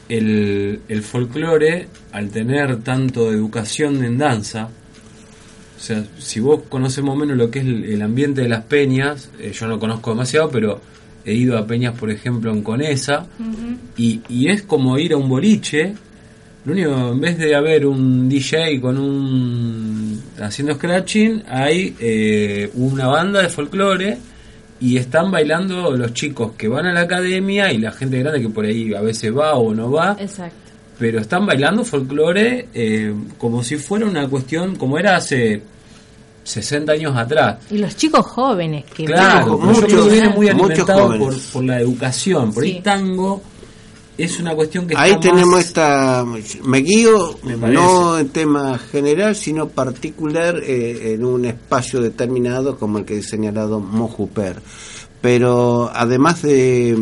El, 0.09 0.81
el 0.87 1.03
folclore, 1.03 1.89
al 2.11 2.29
tener 2.29 2.77
tanto 2.81 3.31
educación 3.31 4.03
en 4.03 4.17
danza, 4.17 4.69
o 5.77 5.79
sea, 5.79 6.03
si 6.17 6.39
vos 6.39 6.63
conoces 6.69 7.03
más 7.03 7.13
o 7.13 7.17
menos 7.17 7.37
lo 7.37 7.51
que 7.51 7.59
es 7.59 7.65
el, 7.65 7.83
el 7.83 8.01
ambiente 8.01 8.41
de 8.41 8.49
las 8.49 8.63
peñas, 8.63 9.29
eh, 9.39 9.51
yo 9.53 9.67
no 9.67 9.77
conozco 9.77 10.09
demasiado, 10.09 10.49
pero 10.49 10.81
he 11.23 11.35
ido 11.35 11.57
a 11.57 11.67
peñas, 11.67 11.95
por 11.99 12.09
ejemplo, 12.09 12.51
en 12.51 12.63
Conesa, 12.63 13.27
y, 13.95 14.21
y 14.29 14.49
es 14.49 14.63
como 14.63 14.97
ir 14.97 15.13
a 15.13 15.17
un 15.17 15.29
boliche. 15.29 15.93
Lo 16.67 16.73
único, 16.73 17.11
en 17.13 17.21
vez 17.21 17.37
de 17.37 17.55
haber 17.55 17.85
un 17.85 18.27
DJ 18.27 18.81
con 18.81 18.97
un. 18.97 20.21
haciendo 20.41 20.75
scratching, 20.75 21.43
hay 21.47 21.95
eh, 21.97 22.69
una 22.75 23.07
banda 23.07 23.41
de 23.41 23.47
folclore 23.47 24.17
y 24.81 24.97
están 24.97 25.31
bailando 25.31 25.91
los 25.91 26.13
chicos 26.13 26.51
que 26.57 26.67
van 26.67 26.85
a 26.87 26.91
la 26.93 27.01
academia 27.01 27.71
y 27.71 27.77
la 27.77 27.91
gente 27.93 28.19
grande 28.19 28.41
que 28.41 28.49
por 28.49 28.65
ahí 28.65 28.93
a 28.93 28.99
veces 29.01 29.33
va 29.35 29.55
o 29.55 29.73
no 29.73 29.89
va 29.91 30.17
Exacto. 30.19 30.55
pero 30.99 31.19
están 31.21 31.45
bailando 31.45 31.83
folclore 31.85 32.67
eh, 32.73 33.13
como 33.37 33.63
si 33.63 33.77
fuera 33.77 34.05
una 34.05 34.27
cuestión 34.27 34.75
como 34.75 34.99
era 34.99 35.15
hace 35.15 35.61
60 36.43 36.91
años 36.91 37.15
atrás. 37.15 37.59
Y 37.71 37.77
los 37.77 37.95
chicos 37.95 38.25
jóvenes 38.25 38.83
que 38.93 39.05
Claro, 39.05 39.57
muchos- 39.57 39.85
pero 39.85 39.87
yo 39.89 39.95
creo 39.95 40.03
que 40.05 40.11
viene 40.11 40.29
muy 40.29 40.45
muchos 40.53 40.69
alimentado 40.69 41.07
por, 41.07 41.17
jóvenes. 41.19 41.49
por 41.53 41.63
la 41.63 41.79
educación. 41.79 42.53
Por 42.53 42.63
Sí. 42.63 42.69
ahí 42.73 42.81
tango 42.81 43.41
es 44.17 44.39
una 44.39 44.55
cuestión 44.55 44.87
que 44.87 44.95
Ahí 44.97 45.11
está 45.11 45.21
tenemos 45.21 45.49
más- 45.55 45.65
esta, 45.65 46.25
me 46.63 46.77
guío 46.79 47.37
Me 47.43 47.55
no 47.55 48.17
en 48.17 48.29
tema 48.29 48.77
general, 48.79 49.35
sino 49.35 49.69
particular 49.69 50.57
eh, 50.63 51.13
en 51.13 51.23
un 51.25 51.45
espacio 51.45 52.01
determinado 52.01 52.77
como 52.77 52.97
el 52.99 53.05
que 53.05 53.17
he 53.19 53.21
señalado 53.23 53.79
Mojuper. 53.79 54.61
Pero 55.21 55.89
además 55.93 56.41
de, 56.41 56.95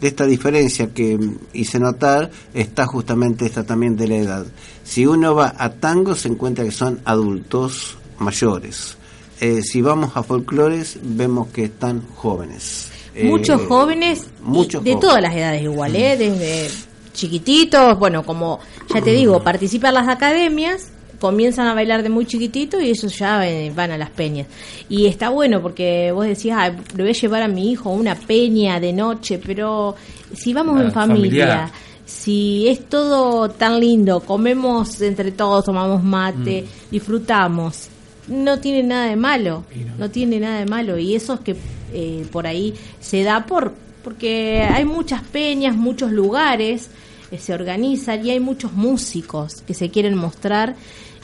de 0.00 0.08
esta 0.08 0.26
diferencia 0.26 0.92
que 0.92 1.18
hice 1.52 1.78
notar, 1.78 2.30
está 2.54 2.86
justamente 2.86 3.46
esta 3.46 3.64
también 3.64 3.96
de 3.96 4.08
la 4.08 4.16
edad. 4.16 4.46
Si 4.82 5.06
uno 5.06 5.34
va 5.34 5.54
a 5.56 5.70
tango 5.72 6.14
se 6.14 6.28
encuentra 6.28 6.64
que 6.64 6.70
son 6.72 7.00
adultos 7.04 7.96
mayores. 8.18 8.96
Eh, 9.40 9.62
si 9.62 9.82
vamos 9.82 10.12
a 10.16 10.22
folclores 10.22 10.98
vemos 11.02 11.48
que 11.48 11.64
están 11.64 12.02
jóvenes. 12.14 12.88
Muchos 13.22 13.60
Eh, 13.62 13.64
jóvenes, 13.66 14.26
y 14.40 14.42
muchos 14.48 14.82
de 14.84 14.92
jóvenes. 14.92 15.00
todas 15.08 15.22
las 15.22 15.34
edades 15.34 15.62
igual, 15.62 15.94
¿eh? 15.96 16.16
desde 16.16 16.68
chiquititos, 17.12 17.98
bueno, 17.98 18.24
como 18.24 18.58
ya 18.92 19.00
te 19.00 19.12
digo, 19.12 19.40
participan 19.42 19.94
las 19.94 20.08
academias, 20.08 20.90
comienzan 21.20 21.66
a 21.68 21.74
bailar 21.74 22.02
de 22.02 22.08
muy 22.08 22.26
chiquitito 22.26 22.80
y 22.80 22.90
ellos 22.90 23.16
ya 23.16 23.48
eh, 23.48 23.72
van 23.74 23.92
a 23.92 23.98
las 23.98 24.10
peñas. 24.10 24.46
Y 24.88 25.06
está 25.06 25.28
bueno 25.30 25.62
porque 25.62 26.10
vos 26.12 26.26
decías, 26.26 26.58
ah, 26.60 26.68
le 26.96 27.02
voy 27.02 27.10
a 27.10 27.14
llevar 27.14 27.42
a 27.42 27.48
mi 27.48 27.70
hijo 27.70 27.88
a 27.90 27.92
una 27.92 28.14
peña 28.14 28.80
de 28.80 28.92
noche, 28.92 29.38
pero 29.44 29.94
si 30.34 30.52
vamos 30.52 30.78
Ah, 30.80 30.84
en 30.84 30.92
familia, 30.92 31.46
familiar. 31.46 31.70
si 32.04 32.68
es 32.68 32.88
todo 32.88 33.48
tan 33.48 33.78
lindo, 33.80 34.20
comemos 34.20 35.00
entre 35.00 35.30
todos, 35.32 35.64
tomamos 35.64 36.02
mate, 36.02 36.64
disfrutamos, 36.90 37.88
no 38.28 38.58
tiene 38.58 38.82
nada 38.82 39.06
de 39.06 39.16
malo, 39.16 39.64
no 39.98 40.10
tiene 40.10 40.40
nada 40.40 40.58
de 40.58 40.66
malo 40.66 40.98
y 40.98 41.14
eso 41.14 41.34
es 41.34 41.40
que 41.40 41.56
eh, 41.94 42.26
por 42.30 42.46
ahí 42.46 42.74
se 43.00 43.22
da 43.22 43.46
por 43.46 43.72
porque 44.02 44.62
hay 44.70 44.84
muchas 44.84 45.22
peñas, 45.22 45.74
muchos 45.76 46.12
lugares 46.12 46.90
eh, 47.30 47.38
se 47.38 47.54
organizan 47.54 48.26
y 48.26 48.30
hay 48.32 48.40
muchos 48.40 48.72
músicos 48.74 49.62
que 49.66 49.72
se 49.72 49.88
quieren 49.90 50.14
mostrar 50.14 50.74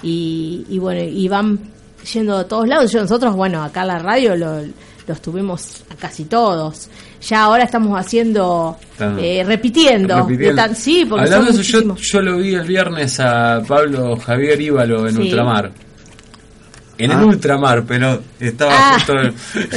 y, 0.02 0.64
y 0.70 0.78
bueno 0.78 1.02
y 1.02 1.28
van 1.28 1.58
yendo 2.12 2.38
a 2.38 2.48
todos 2.48 2.66
lados. 2.66 2.90
Yo 2.90 3.02
nosotros 3.02 3.36
bueno 3.36 3.62
acá 3.62 3.82
en 3.82 3.88
la 3.88 3.98
radio 3.98 4.34
lo 4.36 4.62
los 5.08 5.20
tuvimos 5.20 5.82
a 5.90 5.96
casi 5.96 6.24
todos. 6.24 6.88
Ya 7.28 7.42
ahora 7.42 7.64
estamos 7.64 7.98
haciendo, 7.98 8.76
Están 8.92 9.18
eh, 9.18 9.42
repitiendo. 9.44 10.20
repitiendo. 10.20 10.48
De 10.50 10.54
tan- 10.54 10.76
sí, 10.76 11.04
porque 11.06 11.24
Hablando 11.24 11.46
son 11.48 11.56
de 11.56 11.62
eso, 11.62 11.80
yo, 11.82 11.96
yo 11.96 12.20
lo 12.22 12.38
vi 12.38 12.54
el 12.54 12.66
viernes 12.66 13.18
a 13.20 13.60
Pablo 13.66 14.16
Javier 14.16 14.60
Íbalo 14.60 15.08
en 15.08 15.16
Sí. 15.16 15.22
Ultramar. 15.22 15.72
En 17.04 17.10
el 17.10 17.18
Ah. 17.18 17.24
Ultramar, 17.26 17.84
pero 17.86 18.20
estaba 18.38 18.72
Ah, 18.74 18.94
justo 18.94 19.12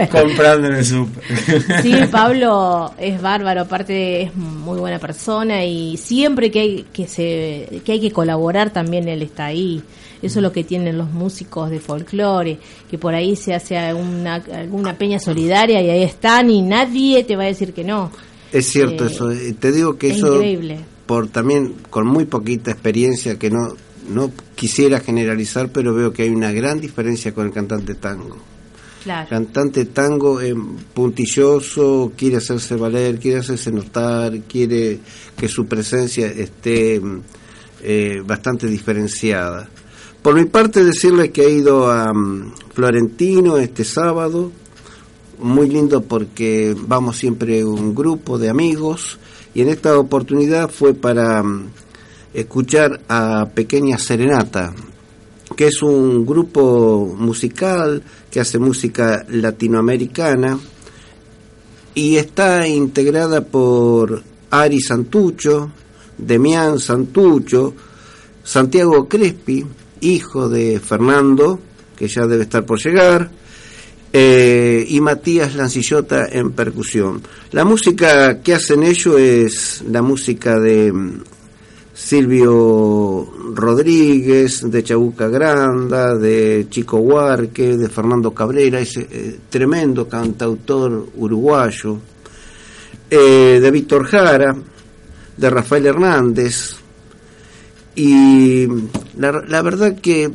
el 0.00 0.08
comprando 0.10 0.68
en 0.68 0.74
el 0.74 0.84
súper. 0.84 1.22
Sí, 1.82 1.94
Pablo 2.10 2.92
es 2.98 3.20
bárbaro, 3.20 3.62
aparte 3.62 4.22
es 4.22 4.34
muy 4.36 4.78
buena 4.78 4.98
persona 4.98 5.64
y 5.64 5.96
siempre 5.96 6.50
que 6.50 6.60
hay 6.60 6.86
que 6.92 7.06
se 7.08 7.80
que 7.84 7.92
hay 7.92 8.00
que 8.00 8.10
colaborar 8.12 8.72
también 8.72 9.08
él 9.08 9.22
está 9.22 9.46
ahí. 9.46 9.82
Eso 10.20 10.40
es 10.40 10.42
lo 10.42 10.50
que 10.50 10.64
tienen 10.64 10.98
los 10.98 11.12
músicos 11.12 11.70
de 11.70 11.78
folclore, 11.78 12.58
que 12.90 12.98
por 12.98 13.14
ahí 13.14 13.36
se 13.36 13.54
hace 13.54 13.78
alguna, 13.78 14.34
alguna 14.52 14.94
peña 14.98 15.20
solidaria 15.20 15.80
y 15.80 15.90
ahí 15.90 16.02
están 16.02 16.50
y 16.50 16.60
nadie 16.60 17.22
te 17.22 17.36
va 17.36 17.44
a 17.44 17.46
decir 17.46 17.72
que 17.72 17.84
no. 17.84 18.10
Es 18.52 18.66
cierto 18.66 19.04
Eh, 19.04 19.10
eso. 19.12 19.30
eh, 19.30 19.54
Te 19.58 19.70
digo 19.70 19.96
que 19.96 20.10
es 20.10 20.16
eso, 20.16 20.34
increíble. 20.34 20.78
por 21.06 21.28
también 21.28 21.74
con 21.88 22.06
muy 22.08 22.24
poquita 22.24 22.72
experiencia, 22.72 23.38
que 23.38 23.48
no, 23.48 23.74
no 24.08 24.32
quisiera 24.54 25.00
generalizar, 25.00 25.70
pero 25.70 25.94
veo 25.94 26.12
que 26.12 26.22
hay 26.22 26.30
una 26.30 26.52
gran 26.52 26.80
diferencia 26.80 27.32
con 27.32 27.46
el 27.46 27.52
cantante 27.52 27.94
tango. 27.94 28.36
Claro. 29.04 29.28
cantante 29.28 29.86
tango 29.86 30.40
eh, 30.40 30.54
puntilloso, 30.92 32.12
quiere 32.16 32.38
hacerse 32.38 32.74
valer, 32.74 33.18
quiere 33.18 33.38
hacerse 33.38 33.70
notar, 33.70 34.40
quiere 34.40 34.98
que 35.36 35.48
su 35.48 35.66
presencia 35.66 36.26
esté 36.26 37.00
eh, 37.80 38.22
bastante 38.26 38.66
diferenciada. 38.66 39.68
Por 40.20 40.34
mi 40.34 40.46
parte 40.46 40.84
decirle 40.84 41.30
que 41.30 41.42
he 41.42 41.50
ido 41.50 41.90
a 41.90 42.12
mm, 42.12 42.52
Florentino 42.74 43.56
este 43.56 43.84
sábado, 43.84 44.50
muy 45.38 45.68
lindo 45.68 46.02
porque 46.02 46.76
vamos 46.76 47.16
siempre 47.16 47.64
un 47.64 47.94
grupo 47.94 48.36
de 48.36 48.50
amigos 48.50 49.18
y 49.54 49.62
en 49.62 49.68
esta 49.68 49.96
oportunidad 49.96 50.68
fue 50.70 50.94
para 50.94 51.42
mm, 51.42 51.70
escuchar 52.34 53.00
a 53.08 53.48
Pequeña 53.54 53.98
Serenata, 53.98 54.74
que 55.56 55.68
es 55.68 55.82
un 55.82 56.26
grupo 56.26 57.14
musical 57.18 58.02
que 58.30 58.40
hace 58.40 58.58
música 58.58 59.24
latinoamericana 59.28 60.58
y 61.94 62.16
está 62.16 62.66
integrada 62.66 63.40
por 63.44 64.22
Ari 64.50 64.80
Santucho, 64.80 65.70
Demián 66.16 66.78
Santucho, 66.78 67.74
Santiago 68.44 69.08
Crespi, 69.08 69.64
hijo 70.00 70.48
de 70.48 70.80
Fernando, 70.80 71.58
que 71.96 72.08
ya 72.08 72.26
debe 72.26 72.44
estar 72.44 72.64
por 72.64 72.80
llegar, 72.80 73.30
eh, 74.12 74.86
y 74.88 75.00
Matías 75.00 75.54
Lancillota 75.54 76.28
en 76.30 76.52
percusión. 76.52 77.20
La 77.52 77.64
música 77.64 78.40
que 78.42 78.54
hacen 78.54 78.82
ellos 78.82 79.18
es 79.18 79.84
la 79.90 80.00
música 80.00 80.58
de 80.58 80.92
Silvio 81.98 83.28
Rodríguez, 83.54 84.70
de 84.70 84.84
Chabuca 84.84 85.26
Granda, 85.26 86.16
de 86.16 86.68
Chico 86.70 86.98
Huarque, 86.98 87.76
de 87.76 87.88
Fernando 87.88 88.32
Cabrera, 88.32 88.78
ese 88.78 89.08
eh, 89.10 89.38
tremendo 89.50 90.08
cantautor 90.08 91.08
uruguayo, 91.16 91.98
eh, 93.10 93.58
de 93.60 93.70
Víctor 93.72 94.04
Jara, 94.04 94.56
de 95.36 95.50
Rafael 95.50 95.86
Hernández, 95.86 96.76
y 97.96 98.68
la, 99.16 99.42
la 99.48 99.62
verdad 99.62 99.98
que 100.00 100.30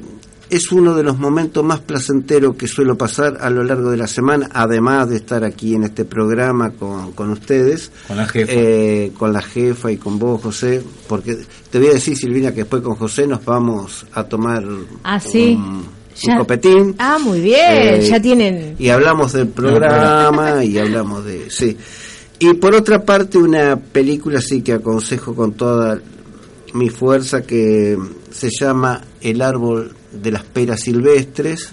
es 0.56 0.72
uno 0.72 0.94
de 0.96 1.04
los 1.04 1.18
momentos 1.18 1.64
más 1.64 1.80
placenteros 1.80 2.56
que 2.56 2.68
suelo 2.68 2.98
pasar 2.98 3.38
a 3.42 3.50
lo 3.50 3.64
largo 3.64 3.90
de 3.92 3.98
la 3.98 4.08
semana, 4.08 4.50
además 4.54 5.10
de 5.10 5.16
estar 5.18 5.44
aquí 5.44 5.74
en 5.74 5.84
este 5.84 6.06
programa 6.06 6.72
con, 6.72 7.12
con 7.14 7.32
ustedes. 7.32 7.92
Con 8.08 8.18
la 8.18 8.28
jefa. 8.28 8.52
Eh, 8.54 9.12
con 9.18 9.34
la 9.34 9.42
jefa 9.42 9.92
y 9.92 9.98
con 9.98 10.20
vos, 10.20 10.42
José, 10.42 10.84
porque 11.08 11.38
te 11.70 11.80
voy 11.80 11.88
a 11.88 11.94
decir, 11.94 12.16
Silvina, 12.16 12.52
que 12.52 12.58
después 12.62 12.82
con 12.84 12.96
José 12.96 13.26
nos 13.26 13.44
vamos 13.44 14.06
a 14.14 14.24
tomar 14.26 14.64
Ah, 15.04 15.20
sí. 15.20 15.58
un, 15.60 16.38
copetín. 16.38 16.96
Ah, 17.00 17.18
muy 17.20 17.42
bien. 17.42 17.58
Eh, 17.72 18.08
ya 18.08 18.22
tienen. 18.22 18.76
Y 18.78 18.90
hablamos 18.90 19.34
del 19.34 19.48
programa 19.48 20.64
y 20.64 20.78
hablamos 20.78 21.26
de... 21.26 21.50
Sí. 21.50 21.76
Y 22.40 22.54
por 22.56 22.76
otra 22.76 23.04
parte, 23.04 23.38
una 23.38 23.76
película 23.78 24.42
sí 24.42 24.62
que 24.62 24.74
aconsejo 24.74 25.34
con 25.34 25.54
toda 25.54 26.00
mi 26.74 26.90
fuerza 26.90 27.42
que 27.42 27.98
se 28.32 28.50
llama 28.50 29.02
El 29.22 29.42
árbol 29.42 29.94
de 30.22 30.32
las 30.32 30.44
peras 30.44 30.82
silvestres 30.82 31.70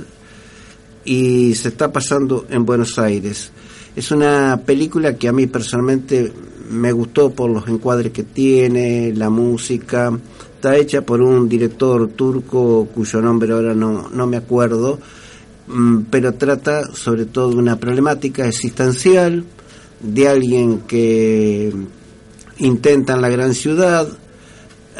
y 1.04 1.54
se 1.54 1.68
está 1.68 1.92
pasando 1.92 2.46
en 2.50 2.64
Buenos 2.64 2.98
Aires. 2.98 3.50
Es 3.96 4.10
una 4.10 4.60
película 4.64 5.16
que 5.16 5.28
a 5.28 5.32
mí 5.32 5.46
personalmente 5.46 6.32
me 6.70 6.92
gustó 6.92 7.30
por 7.30 7.50
los 7.50 7.66
encuadres 7.68 8.12
que 8.12 8.22
tiene, 8.22 9.12
la 9.14 9.30
música. 9.30 10.16
Está 10.54 10.76
hecha 10.76 11.02
por 11.02 11.20
un 11.20 11.48
director 11.48 12.08
turco 12.08 12.88
cuyo 12.94 13.20
nombre 13.20 13.52
ahora 13.52 13.74
no, 13.74 14.08
no 14.10 14.26
me 14.26 14.36
acuerdo, 14.36 14.98
mm, 15.66 16.02
pero 16.10 16.34
trata 16.34 16.94
sobre 16.94 17.24
todo 17.24 17.50
de 17.50 17.56
una 17.56 17.76
problemática 17.76 18.46
existencial 18.46 19.44
de 20.00 20.28
alguien 20.28 20.80
que 20.80 21.72
intenta 22.58 23.14
en 23.14 23.22
la 23.22 23.28
gran 23.28 23.54
ciudad, 23.54 24.06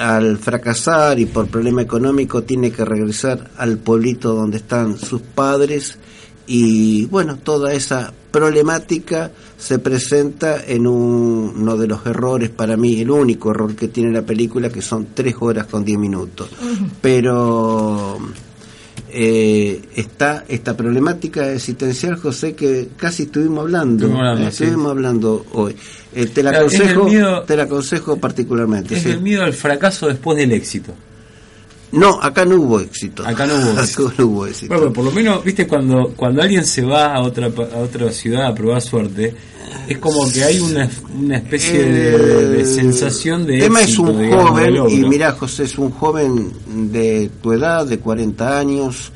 al 0.01 0.39
fracasar 0.39 1.19
y 1.19 1.27
por 1.27 1.47
problema 1.49 1.83
económico 1.83 2.43
tiene 2.43 2.73
que 2.73 2.85
regresar 2.85 3.51
al 3.59 3.77
pueblito 3.79 4.35
donde 4.35 4.57
están 4.57 4.99
sus 4.99 5.21
padres 5.21 5.99
y 6.47 7.05
bueno, 7.07 7.37
toda 7.37 7.73
esa 7.75 8.13
problemática 8.33 9.31
se 9.59 9.79
presenta 9.79 10.65
en 10.65 10.87
un- 10.87 11.53
uno 11.57 11.77
de 11.77 11.87
los 11.87 12.05
errores 12.07 12.51
para 12.51 12.77
mí, 12.77 13.01
el 13.01 13.11
único 13.11 13.51
error 13.51 13.75
que 13.77 13.89
tiene 13.89 14.11
la 14.13 14.23
película 14.23 14.69
que 14.71 14.83
son 14.83 15.09
tres 15.15 15.35
horas 15.41 15.67
con 15.67 15.85
diez 15.85 15.99
minutos. 15.99 16.49
Pero 17.01 18.19
eh, 19.09 19.81
está 19.97 20.45
esta 20.49 20.77
problemática 20.77 21.51
existencial, 21.53 22.17
José, 22.17 22.55
que 22.55 22.89
casi 22.97 23.25
estuvimos 23.25 23.61
hablando, 23.63 24.05
Estuvimos 24.07 24.21
hablando, 24.21 24.49
eh, 24.49 24.53
sí. 24.53 24.65
estuvimos 24.65 24.91
hablando 24.91 25.47
hoy. 25.53 25.77
Eh, 26.15 26.27
te 26.27 26.43
la 26.43 26.51
aconsejo, 26.51 27.05
miedo- 27.05 27.43
te 27.43 27.57
la 27.57 27.63
aconsejo 27.65 28.17
particularmente. 28.19 28.97
Es 28.97 29.03
sí. 29.03 29.11
el 29.11 29.21
miedo 29.21 29.43
al 29.45 29.53
fracaso 29.53 30.09
después 30.09 30.37
del 30.39 30.53
éxito. 30.53 30.93
No, 31.93 32.21
acá 32.23 32.45
no 32.45 32.57
hubo 32.57 32.81
éxito. 32.81 33.27
Acá 33.27 33.47
no 33.47 33.55
hubo 33.55 33.81
éxito. 33.81 34.07
Acá 34.07 34.15
no 34.19 34.27
hubo 34.27 34.47
éxito. 34.47 34.69
Bueno, 34.69 34.83
pero 34.83 34.93
por 34.93 35.05
lo 35.05 35.13
menos, 35.13 35.45
viste, 35.45 35.67
cuando, 35.67 36.13
cuando 36.17 36.43
alguien 36.43 36.65
se 36.65 36.83
va 36.83 37.15
a 37.15 37.21
otra, 37.21 37.47
a 37.47 37.79
otra 37.79 38.11
ciudad 38.13 38.47
a 38.47 38.55
probar 38.55 38.81
suerte, 38.81 39.35
es 39.89 39.99
como 39.99 40.31
que 40.31 40.45
hay 40.45 40.61
una, 40.61 40.89
una 41.19 41.37
especie 41.39 41.83
de, 41.83 42.49
de 42.49 42.61
El 42.61 42.67
sensación 42.67 43.47
de 43.47 43.59
tema 43.59 43.83
es 43.83 43.99
un 43.99 44.21
digamos, 44.21 44.51
joven, 44.51 44.77
y 44.89 45.05
mira 45.05 45.33
José, 45.33 45.65
es 45.65 45.79
un 45.79 45.91
joven 45.91 46.53
de 46.93 47.31
tu 47.43 47.53
edad, 47.53 47.87
de 47.87 47.99
40 47.99 48.59
años, 48.59 49.13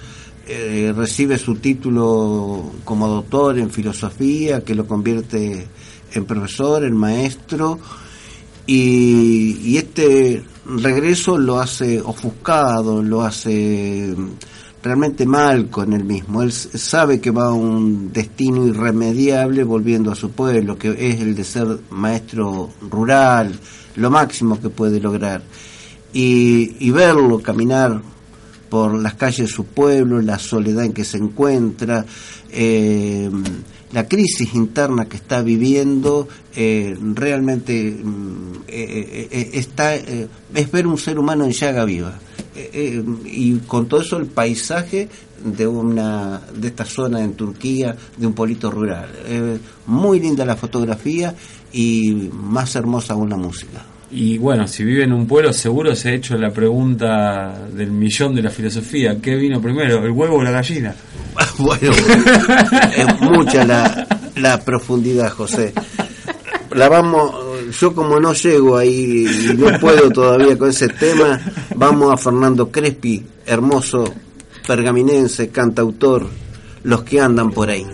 eh, 0.46 0.92
recibe 0.96 1.38
su 1.38 1.56
título 1.56 2.72
como 2.84 3.08
doctor 3.08 3.58
en 3.58 3.70
filosofía, 3.70 4.62
que 4.62 4.74
lo 4.74 4.86
convierte 4.86 5.66
en 6.12 6.24
profesor, 6.24 6.84
en 6.84 6.96
maestro, 6.96 7.78
y, 8.66 9.58
y 9.62 9.76
este 9.76 10.42
regreso 10.66 11.38
lo 11.38 11.60
hace 11.60 12.00
ofuscado, 12.00 13.02
lo 13.02 13.22
hace 13.22 14.14
mm, 14.16 14.28
realmente 14.82 15.26
mal 15.26 15.68
con 15.70 15.92
él 15.92 16.04
mismo. 16.04 16.42
Él 16.42 16.52
sabe 16.52 17.20
que 17.20 17.30
va 17.30 17.46
a 17.46 17.52
un 17.52 18.12
destino 18.12 18.66
irremediable 18.66 19.64
volviendo 19.64 20.10
a 20.12 20.14
su 20.14 20.30
pueblo, 20.30 20.76
que 20.76 20.90
es 20.90 21.20
el 21.20 21.34
de 21.34 21.44
ser 21.44 21.78
maestro 21.90 22.70
rural, 22.90 23.58
lo 23.96 24.10
máximo 24.10 24.60
que 24.60 24.68
puede 24.70 25.00
lograr. 25.00 25.42
Y, 26.12 26.76
y 26.78 26.90
verlo 26.90 27.40
caminar 27.40 28.00
por 28.68 28.94
las 29.00 29.14
calles 29.14 29.46
de 29.46 29.46
su 29.46 29.66
pueblo, 29.66 30.20
la 30.20 30.38
soledad 30.38 30.84
en 30.84 30.92
que 30.92 31.04
se 31.04 31.16
encuentra, 31.16 32.04
eh, 32.50 33.30
la 33.94 34.08
crisis 34.08 34.54
interna 34.54 35.08
que 35.08 35.16
está 35.16 35.40
viviendo, 35.40 36.26
eh, 36.56 36.98
realmente 37.14 37.92
mm, 37.92 38.64
eh, 38.66 39.28
eh, 39.30 40.28
es 40.52 40.72
ver 40.72 40.88
un 40.88 40.98
ser 40.98 41.16
humano 41.16 41.44
en 41.44 41.52
llaga 41.52 41.84
viva. 41.84 42.18
Y 43.24 43.58
con 43.66 43.86
todo 43.88 44.00
eso 44.00 44.16
el 44.16 44.26
paisaje 44.26 45.08
de 45.44 45.66
una 45.66 46.40
de 46.54 46.68
esta 46.68 46.84
zona 46.84 47.22
en 47.22 47.34
Turquía, 47.34 47.96
de 48.16 48.26
un 48.26 48.32
pueblito 48.32 48.70
rural. 48.70 49.10
Muy 49.86 50.20
linda 50.20 50.44
la 50.44 50.56
fotografía 50.56 51.34
y 51.72 52.30
más 52.32 52.74
hermosa 52.76 53.14
aún 53.14 53.30
la 53.30 53.36
música. 53.36 53.84
Y 54.10 54.38
bueno, 54.38 54.68
si 54.68 54.84
vive 54.84 55.04
en 55.04 55.12
un 55.12 55.26
pueblo, 55.26 55.52
seguro 55.52 55.94
se 55.94 56.10
ha 56.10 56.12
hecho 56.12 56.36
la 56.36 56.50
pregunta 56.50 57.66
del 57.72 57.90
millón 57.90 58.34
de 58.34 58.42
la 58.42 58.50
filosofía: 58.50 59.16
¿qué 59.20 59.34
vino 59.34 59.60
primero, 59.60 60.04
el 60.04 60.10
huevo 60.10 60.36
o 60.36 60.42
la 60.42 60.50
gallina? 60.50 60.94
bueno, 61.58 61.92
es 62.96 63.20
mucha 63.20 63.64
la, 63.64 64.06
la 64.36 64.60
profundidad, 64.60 65.30
José. 65.30 65.72
La 66.72 66.88
vamos, 66.88 67.34
yo 67.80 67.94
como 67.94 68.18
no 68.18 68.32
llego 68.32 68.76
ahí 68.76 69.26
y 69.26 69.54
no 69.54 69.78
puedo 69.78 70.10
todavía 70.10 70.58
con 70.58 70.70
ese 70.70 70.88
tema, 70.88 71.40
vamos 71.76 72.12
a 72.12 72.16
Fernando 72.16 72.70
Crespi, 72.70 73.24
hermoso 73.46 74.12
pergaminense, 74.66 75.50
cantautor, 75.50 76.26
los 76.82 77.02
que 77.02 77.20
andan 77.20 77.50
por 77.50 77.70
ahí. 77.70 77.86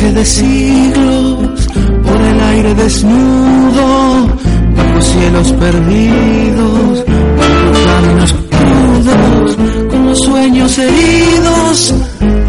De 0.00 0.24
siglos 0.24 1.68
por 2.04 2.20
el 2.20 2.40
aire 2.40 2.74
desnudo 2.74 4.28
bajo 4.76 5.02
cielos 5.02 5.52
perdidos 5.54 7.04
bajo 7.36 7.72
caminos 7.84 8.34
crudos 8.48 9.97
los 10.18 10.26
sueños 10.26 10.78
heridos 10.78 11.94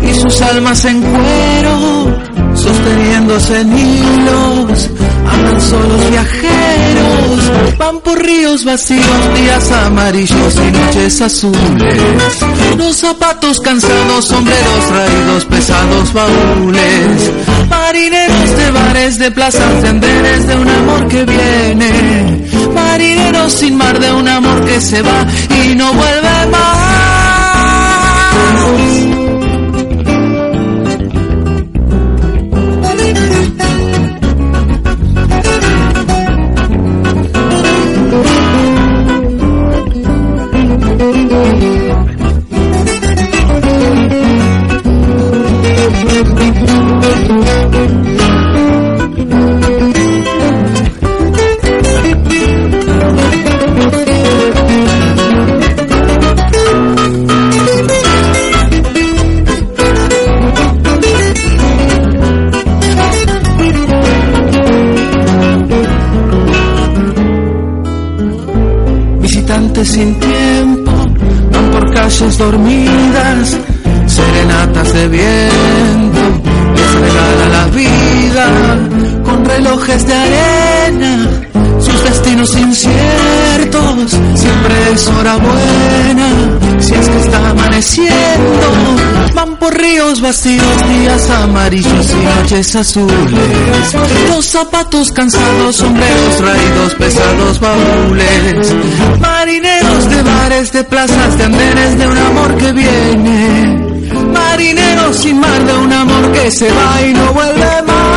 y 0.01 0.13
sus 0.13 0.41
almas 0.41 0.85
en 0.85 1.01
cuero 1.01 2.17
sosteniéndose 2.55 3.61
en 3.61 3.77
hilos 3.77 4.89
Andan 5.31 5.61
solos 5.61 6.09
viajeros, 6.09 7.77
van 7.77 7.99
por 7.99 8.19
ríos 8.19 8.65
vacíos, 8.65 9.05
días 9.35 9.71
amarillos 9.71 10.55
y 10.55 10.71
noches 10.71 11.21
azules. 11.21 12.01
Los 12.77 12.95
zapatos 12.97 13.59
cansados, 13.59 14.25
sombreros 14.25 14.89
raídos, 14.89 15.45
pesados 15.45 16.13
baúles. 16.13 17.31
Marineros 17.69 18.57
de 18.57 18.71
bares, 18.71 19.19
de 19.19 19.31
plazas, 19.31 19.83
de 19.83 19.93
de 19.93 20.55
un 20.55 20.67
amor 20.67 21.07
que 21.07 21.25
viene. 21.25 22.47
Marineros 22.73 23.53
sin 23.53 23.77
mar, 23.77 23.99
de 23.99 24.11
un 24.11 24.27
amor 24.27 24.65
que 24.65 24.81
se 24.81 25.01
va 25.03 25.27
y 25.63 25.75
no 25.75 25.93
vuelve 25.93 26.47
más. 26.51 27.18
Jesus. 28.49 29.08
Ríos 90.19 90.21
vacíos, 90.21 90.89
días 90.89 91.29
amarillos 91.29 92.11
y 92.11 92.15
noches 92.25 92.75
azules, 92.75 93.31
los 94.29 94.45
zapatos 94.45 95.11
cansados, 95.11 95.75
sombreros 95.75 96.39
raídos, 96.41 96.95
pesados 96.95 97.59
baúles, 97.59 98.75
marineros 99.19 100.09
de 100.09 100.23
bares, 100.23 100.71
de 100.71 100.83
plazas, 100.83 101.37
de 101.37 101.43
andenes, 101.43 101.97
de 101.97 102.07
un 102.07 102.17
amor 102.17 102.55
que 102.57 102.71
viene, 102.73 103.77
marineros 104.33 105.15
sin 105.17 105.39
mar, 105.39 105.65
de 105.65 105.73
un 105.73 105.93
amor 105.93 106.31
que 106.31 106.51
se 106.51 106.69
va 106.71 107.01
y 107.01 107.13
no 107.13 107.33
vuelve 107.33 107.81
más. 107.87 108.09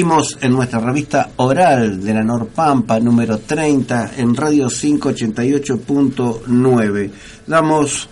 Seguimos 0.00 0.38
en 0.40 0.52
nuestra 0.52 0.80
revista 0.80 1.28
oral 1.36 2.02
de 2.02 2.14
la 2.14 2.24
Norpampa 2.24 2.98
número 2.98 3.36
30 3.36 4.12
en 4.16 4.34
Radio 4.34 4.68
588.9. 4.68 7.10
Damos 7.46 8.08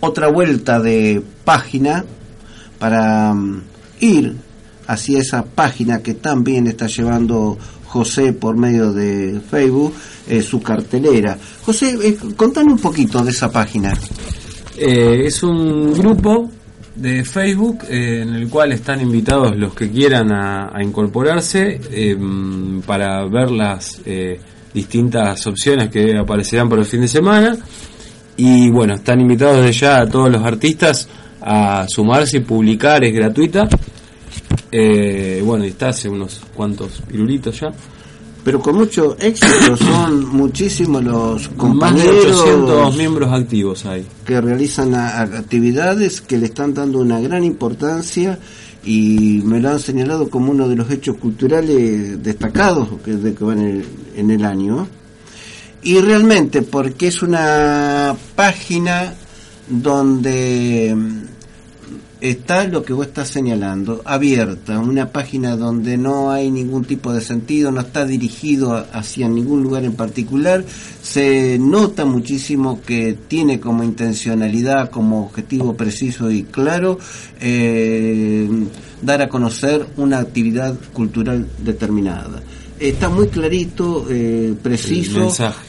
otra 0.00 0.28
vuelta 0.28 0.80
de 0.80 1.22
página 1.44 2.02
para 2.78 3.34
mm, 3.34 3.62
ir 4.00 4.34
hacia 4.86 5.18
esa 5.18 5.44
página 5.44 6.02
que 6.02 6.14
también 6.14 6.66
está 6.66 6.86
llevando 6.86 7.58
José 7.88 8.32
por 8.32 8.56
medio 8.56 8.94
de 8.94 9.42
Facebook, 9.50 9.92
eh, 10.26 10.40
su 10.40 10.62
cartelera. 10.62 11.36
José, 11.66 11.98
eh, 12.02 12.16
contame 12.34 12.72
un 12.72 12.78
poquito 12.78 13.22
de 13.22 13.30
esa 13.30 13.50
página. 13.50 13.92
Eh, 14.78 15.26
es 15.26 15.42
un 15.42 15.92
grupo 15.92 16.50
de 16.94 17.24
Facebook 17.24 17.84
eh, 17.88 18.22
en 18.22 18.34
el 18.34 18.48
cual 18.48 18.72
están 18.72 19.00
invitados 19.00 19.56
los 19.56 19.74
que 19.74 19.90
quieran 19.90 20.32
a, 20.32 20.72
incorporarse 20.82 21.80
eh, 21.90 22.16
para 22.86 23.24
ver 23.26 23.50
las 23.50 24.00
eh, 24.04 24.38
distintas 24.74 25.46
opciones 25.46 25.90
que 25.90 26.16
aparecerán 26.16 26.68
por 26.68 26.78
el 26.78 26.84
fin 26.84 27.00
de 27.02 27.08
semana. 27.08 27.56
Y 28.36 28.70
bueno 28.70 28.94
están 28.94 29.20
invitados 29.20 29.58
desde 29.58 29.72
ya 29.72 30.00
a 30.00 30.08
todos 30.08 30.30
los 30.30 30.42
artistas 30.42 31.08
a 31.40 31.86
sumarse 31.88 32.38
y 32.38 32.40
publicar 32.40 33.04
es 33.04 33.14
gratuita. 33.14 33.68
Eh, 34.70 35.42
bueno 35.44 35.64
y 35.64 35.68
está 35.68 35.90
hace 35.90 36.08
unos 36.08 36.40
cuantos 36.54 37.02
pirulitos 37.06 37.60
ya 37.60 37.70
Pero 38.44 38.60
con 38.60 38.76
mucho 38.76 39.16
éxito 39.18 39.76
son 39.76 40.36
muchísimos 40.36 41.02
los 41.04 41.42
más 41.42 41.50
de 41.50 41.56
compañeros 41.56 42.40
800 42.40 42.96
miembros 42.96 43.32
activos 43.32 43.86
hay 43.86 44.04
que 44.24 44.40
realizan 44.40 44.94
actividades 44.94 46.20
que 46.20 46.38
le 46.38 46.46
están 46.46 46.74
dando 46.74 46.98
una 46.98 47.20
gran 47.20 47.44
importancia 47.44 48.38
y 48.84 49.40
me 49.44 49.60
lo 49.60 49.70
han 49.70 49.78
señalado 49.78 50.28
como 50.28 50.50
uno 50.50 50.68
de 50.68 50.76
los 50.76 50.90
hechos 50.90 51.16
culturales 51.16 52.22
destacados 52.22 52.88
que, 53.04 53.12
de 53.12 53.34
que 53.34 53.44
van 53.44 53.60
en 53.60 53.76
el, 53.76 53.84
en 54.16 54.30
el 54.30 54.44
año. 54.44 54.88
Y 55.84 56.00
realmente, 56.00 56.62
porque 56.62 57.08
es 57.08 57.22
una 57.22 58.16
página 58.34 59.14
donde 59.68 60.96
está 62.22 62.68
lo 62.68 62.84
que 62.84 62.92
vos 62.92 63.08
estás 63.08 63.28
señalando, 63.28 64.00
abierta, 64.04 64.78
una 64.78 65.10
página 65.10 65.56
donde 65.56 65.96
no 65.96 66.30
hay 66.30 66.52
ningún 66.52 66.84
tipo 66.84 67.12
de 67.12 67.20
sentido, 67.20 67.72
no 67.72 67.80
está 67.80 68.06
dirigido 68.06 68.74
a- 68.74 68.86
hacia 68.92 69.28
ningún 69.28 69.64
lugar 69.64 69.84
en 69.84 69.94
particular, 69.94 70.64
se 71.02 71.58
nota 71.58 72.04
muchísimo 72.04 72.80
que 72.80 73.18
tiene 73.26 73.58
como 73.58 73.82
intencionalidad, 73.82 74.88
como 74.90 75.24
objetivo 75.24 75.74
preciso 75.74 76.30
y 76.30 76.44
claro, 76.44 76.98
eh, 77.40 78.48
dar 79.02 79.20
a 79.22 79.28
conocer 79.28 79.84
una 79.96 80.18
actividad 80.20 80.76
cultural 80.92 81.48
determinada. 81.64 82.40
Está 82.78 83.08
muy 83.08 83.28
clarito, 83.28 84.06
eh, 84.10 84.54
preciso, 84.62 85.20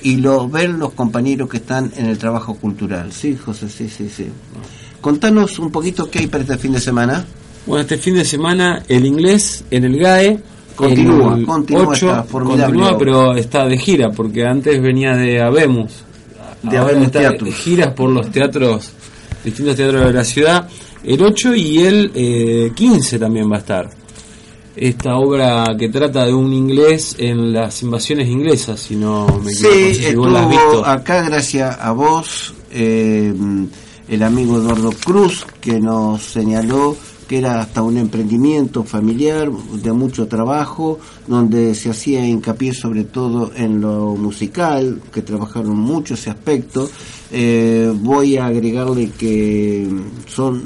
y 0.03 0.17
lo 0.17 0.47
ven 0.49 0.79
los 0.79 0.93
compañeros 0.93 1.49
que 1.49 1.57
están 1.57 1.91
en 1.97 2.05
el 2.07 2.17
trabajo 2.17 2.55
cultural. 2.55 3.11
Sí, 3.11 3.35
José, 3.35 3.69
sí, 3.69 3.87
sí, 3.89 4.07
sí. 4.09 4.25
Contanos 5.03 5.59
un 5.59 5.69
poquito 5.69 6.09
qué 6.09 6.19
hay 6.19 6.27
para 6.27 6.43
este 6.45 6.57
fin 6.57 6.71
de 6.71 6.79
semana. 6.79 7.25
Bueno, 7.65 7.81
este 7.81 7.97
fin 7.97 8.15
de 8.15 8.23
semana 8.23 8.83
el 8.87 9.05
inglés 9.05 9.65
en 9.69 9.83
el 9.83 9.97
GAE. 9.99 10.39
Continúa, 10.77 11.35
el 11.35 11.45
continúa 11.45 11.87
8, 11.89 11.93
esta 11.93 12.23
formidable 12.23 12.79
continúa, 12.79 12.97
pero 12.97 13.35
está 13.35 13.65
de 13.67 13.77
gira, 13.77 14.11
porque 14.11 14.45
antes 14.45 14.81
venía 14.81 15.13
de 15.17 15.41
Habemos. 15.41 15.91
De 16.61 16.77
está 16.77 17.19
Teatro. 17.19 17.45
de 17.45 17.51
giras 17.51 17.91
por 17.93 18.09
los 18.11 18.31
teatros, 18.31 18.91
distintos 19.43 19.75
teatros 19.75 20.05
de 20.05 20.13
la 20.13 20.23
ciudad. 20.23 20.69
El 21.03 21.21
8 21.21 21.53
y 21.53 21.79
el 21.79 22.11
eh, 22.15 22.71
15 22.73 23.19
también 23.19 23.51
va 23.51 23.57
a 23.57 23.59
estar. 23.59 23.89
Esta 24.73 25.17
obra 25.17 25.65
que 25.77 25.89
trata 25.89 26.25
de 26.25 26.33
un 26.33 26.53
inglés 26.53 27.17
en 27.19 27.51
las 27.51 27.83
invasiones 27.83 28.29
inglesas, 28.29 28.79
si 28.79 28.95
no 28.95 29.27
me 29.43 29.51
Sí, 29.51 29.67
equivoco, 29.67 29.83
sé 29.83 29.93
si 29.95 30.05
estuvo 30.05 30.47
visto. 30.47 30.85
acá 30.85 31.21
gracias 31.23 31.77
a 31.77 31.91
vos, 31.91 32.53
eh, 32.71 33.33
el 34.13 34.21
amigo 34.21 34.57
Eduardo 34.57 34.91
Cruz, 34.91 35.43
que 35.59 35.79
nos 35.79 36.21
señaló 36.21 36.95
que 37.27 37.39
era 37.39 37.61
hasta 37.61 37.81
un 37.81 37.97
emprendimiento 37.97 38.83
familiar 38.83 39.51
de 39.51 39.91
mucho 39.91 40.27
trabajo, 40.27 40.99
donde 41.27 41.73
se 41.73 41.89
hacía 41.89 42.23
hincapié 42.27 42.75
sobre 42.75 43.05
todo 43.05 43.51
en 43.55 43.81
lo 43.81 44.15
musical, 44.15 45.01
que 45.11 45.23
trabajaron 45.23 45.75
mucho 45.77 46.13
ese 46.13 46.29
aspecto. 46.29 46.87
Eh, 47.31 47.91
voy 47.95 48.37
a 48.37 48.45
agregarle 48.45 49.09
que 49.09 49.89
son 50.27 50.63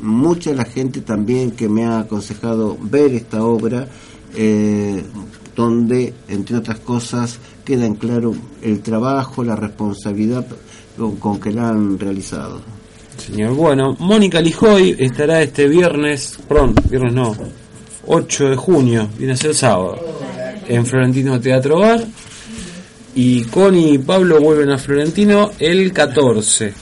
mucha 0.00 0.54
la 0.54 0.64
gente 0.64 1.02
también 1.02 1.50
que 1.50 1.68
me 1.68 1.84
ha 1.84 2.00
aconsejado 2.00 2.78
ver 2.80 3.12
esta 3.12 3.44
obra, 3.44 3.88
eh, 4.34 5.02
donde, 5.54 6.14
entre 6.28 6.56
otras 6.56 6.78
cosas, 6.78 7.38
queda 7.62 7.84
en 7.84 7.96
claro 7.96 8.34
el 8.62 8.80
trabajo, 8.80 9.44
la 9.44 9.54
responsabilidad 9.54 10.46
con, 10.96 11.40
que 11.40 11.50
la 11.50 11.70
han 11.70 11.98
realizado. 11.98 12.60
Señor, 13.16 13.54
bueno, 13.54 13.96
Mónica 13.98 14.40
Lijoy 14.40 14.96
estará 14.98 15.42
este 15.42 15.68
viernes, 15.68 16.38
perdón, 16.48 16.74
viernes 16.88 17.12
no, 17.12 17.36
8 18.06 18.50
de 18.50 18.56
junio, 18.56 19.08
viene 19.18 19.34
a 19.34 19.36
ser 19.36 19.54
sábado, 19.54 19.98
en 20.66 20.84
Florentino 20.86 21.40
Teatro 21.40 21.78
Bar. 21.78 22.04
Y 23.14 23.42
Connie 23.44 23.94
y 23.94 23.98
Pablo 23.98 24.40
vuelven 24.40 24.70
a 24.70 24.78
Florentino 24.78 25.50
el 25.58 25.92
14. 25.92 26.72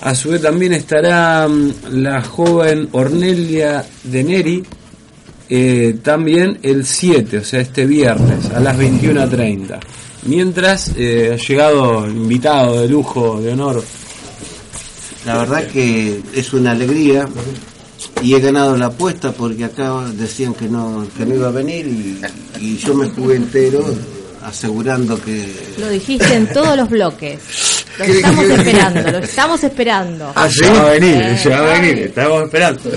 A 0.00 0.14
su 0.14 0.30
vez 0.30 0.40
también 0.42 0.72
estará 0.74 1.46
mm, 1.48 1.72
la 1.92 2.22
joven 2.22 2.88
Ornelia 2.92 3.84
de 4.04 4.24
Neri 4.24 4.62
eh, 5.48 5.96
también 6.02 6.58
el 6.62 6.84
7, 6.86 7.38
o 7.38 7.44
sea, 7.44 7.60
este 7.60 7.86
viernes 7.86 8.50
a 8.50 8.60
las 8.60 8.78
21.30. 8.78 9.78
Mientras 10.26 10.92
eh, 10.96 11.32
ha 11.32 11.36
llegado 11.36 12.06
invitado 12.06 12.80
de 12.80 12.88
lujo, 12.88 13.40
de 13.40 13.52
honor. 13.52 13.84
La 15.26 15.38
verdad 15.38 15.66
que 15.66 16.20
es 16.34 16.52
una 16.52 16.72
alegría 16.72 17.26
y 18.22 18.34
he 18.34 18.40
ganado 18.40 18.76
la 18.76 18.86
apuesta 18.86 19.32
porque 19.32 19.64
acá 19.64 20.02
decían 20.12 20.54
que 20.54 20.66
no, 20.66 21.06
que 21.16 21.24
no 21.24 21.34
iba 21.34 21.48
a 21.48 21.50
venir 21.50 21.86
y, 21.86 22.20
y 22.60 22.76
yo 22.76 22.94
me 22.94 23.08
jugué 23.08 23.36
entero 23.36 23.84
asegurando 24.42 25.20
que... 25.20 25.46
Lo 25.78 25.88
dijiste 25.88 26.34
en 26.34 26.46
todos 26.52 26.76
los 26.76 26.88
bloques. 26.88 27.84
Lo 27.98 28.04
estamos 28.04 28.44
esperando, 28.44 29.10
lo 29.12 29.18
estamos 29.18 29.64
esperando. 29.64 30.32
Ah, 30.34 30.48
ya 30.48 30.72
va 30.72 30.88
a 30.88 30.90
venir, 30.92 31.36
ya 31.42 31.60
va 31.60 31.74
a 31.74 31.80
venir, 31.80 31.98
estamos 31.98 32.44
esperando. 32.44 32.90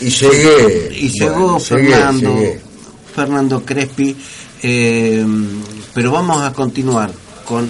Y 0.00 0.10
llegué. 0.10 0.88
Y 0.92 1.08
llegó 1.08 1.58
Bueno, 1.58 1.58
llegué, 1.58 1.90
Fernando, 1.90 2.34
llegué. 2.34 2.60
Fernando 3.14 3.64
Crespi, 3.64 4.16
eh, 4.62 5.24
pero 5.94 6.12
vamos 6.12 6.42
a 6.42 6.52
continuar 6.52 7.10
con 7.44 7.68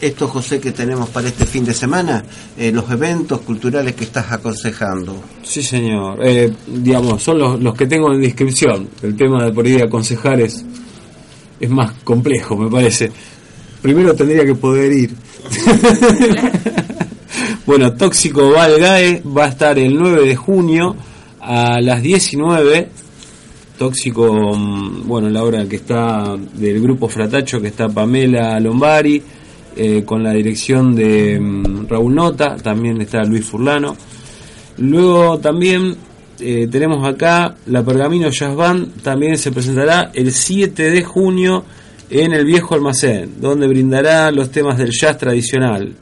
esto, 0.00 0.28
José, 0.28 0.60
que 0.60 0.72
tenemos 0.72 1.08
para 1.08 1.28
este 1.28 1.46
fin 1.46 1.64
de 1.64 1.72
semana, 1.72 2.24
eh, 2.58 2.70
los 2.72 2.90
eventos 2.90 3.40
culturales 3.40 3.94
que 3.94 4.04
estás 4.04 4.32
aconsejando. 4.32 5.22
Sí, 5.42 5.62
señor. 5.62 6.18
Eh, 6.22 6.52
digamos, 6.66 7.22
son 7.22 7.38
los, 7.38 7.60
los 7.60 7.74
que 7.74 7.86
tengo 7.86 8.12
en 8.12 8.20
descripción. 8.20 8.88
El 9.02 9.16
tema 9.16 9.44
de 9.44 9.52
por 9.52 9.64
ahí 9.64 9.80
aconsejar 9.80 10.40
es, 10.40 10.64
es 11.58 11.70
más 11.70 11.92
complejo, 12.04 12.56
me 12.56 12.70
parece. 12.70 13.10
Primero 13.80 14.14
tendría 14.14 14.44
que 14.44 14.54
poder 14.54 14.92
ir. 14.92 15.14
bueno, 17.66 17.94
Tóxico 17.94 18.50
Valgae 18.50 19.22
va 19.24 19.46
a 19.46 19.48
estar 19.48 19.78
el 19.78 19.96
9 19.96 20.26
de 20.26 20.36
junio 20.36 20.96
a 21.40 21.80
las 21.80 22.02
19. 22.02 22.88
Tóxico, 23.78 24.54
mm, 24.56 25.06
bueno, 25.06 25.28
la 25.28 25.42
obra 25.42 25.66
que 25.66 25.76
está 25.76 26.36
del 26.54 26.80
grupo 26.80 27.08
Fratacho, 27.08 27.60
que 27.60 27.68
está 27.68 27.88
Pamela 27.88 28.58
Lombari, 28.60 29.22
eh, 29.76 30.04
con 30.04 30.22
la 30.22 30.32
dirección 30.32 30.94
de 30.94 31.38
mm, 31.40 31.88
Raúl 31.88 32.14
Nota, 32.14 32.56
también 32.56 33.00
está 33.00 33.24
Luis 33.24 33.44
Furlano. 33.44 33.96
Luego 34.78 35.38
también 35.38 35.96
eh, 36.40 36.68
tenemos 36.70 37.06
acá 37.06 37.56
la 37.66 37.84
Pergamino 37.84 38.28
Jazz 38.28 38.54
Band, 38.54 39.02
también 39.02 39.36
se 39.36 39.52
presentará 39.52 40.10
el 40.14 40.32
7 40.32 40.90
de 40.90 41.02
junio 41.02 41.64
en 42.10 42.32
el 42.32 42.44
viejo 42.44 42.74
almacén, 42.74 43.34
donde 43.40 43.66
brindará 43.66 44.30
los 44.30 44.50
temas 44.50 44.78
del 44.78 44.90
jazz 44.90 45.18
tradicional. 45.18 45.92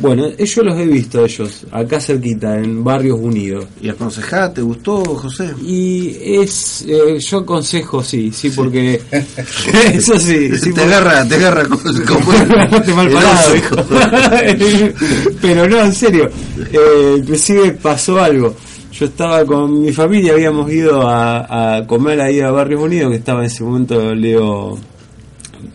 Bueno, 0.00 0.26
ellos 0.38 0.64
los 0.64 0.78
he 0.78 0.86
visto 0.86 1.24
ellos, 1.24 1.66
acá 1.72 1.98
cerquita, 2.00 2.56
en 2.56 2.84
Barrios 2.84 3.18
Unidos. 3.20 3.66
¿Y 3.82 3.88
aconsejá? 3.88 4.54
¿Te 4.54 4.62
gustó, 4.62 5.02
José? 5.04 5.50
Y 5.60 6.16
es, 6.22 6.84
eh, 6.88 7.18
yo 7.18 7.38
aconsejo, 7.38 8.00
sí, 8.04 8.30
sí, 8.32 8.50
porque 8.50 9.00
eso 9.92 10.16
sí, 10.20 10.56
sí 10.56 10.72
te 10.72 10.80
porque- 10.82 10.82
agarra, 10.82 11.26
te 11.28 11.34
agarra 11.34 11.62
Te 12.86 12.94
mal 12.94 13.10
parado, 13.10 13.56
hijo. 13.56 13.76
Pero 15.40 15.68
no, 15.68 15.80
en 15.84 15.92
serio. 15.94 16.30
Eh, 16.72 17.16
inclusive 17.18 17.72
pasó 17.72 18.18
algo. 18.20 18.54
Yo 18.92 19.06
estaba 19.06 19.44
con 19.44 19.80
mi 19.82 19.92
familia, 19.92 20.32
habíamos 20.32 20.70
ido 20.72 21.06
a, 21.08 21.76
a 21.78 21.86
comer 21.86 22.20
ahí 22.20 22.40
a 22.40 22.50
Barrios 22.50 22.82
Unidos, 22.82 23.10
que 23.10 23.16
estaba 23.18 23.40
en 23.40 23.46
ese 23.46 23.62
momento 23.62 24.14
Leo 24.14 24.78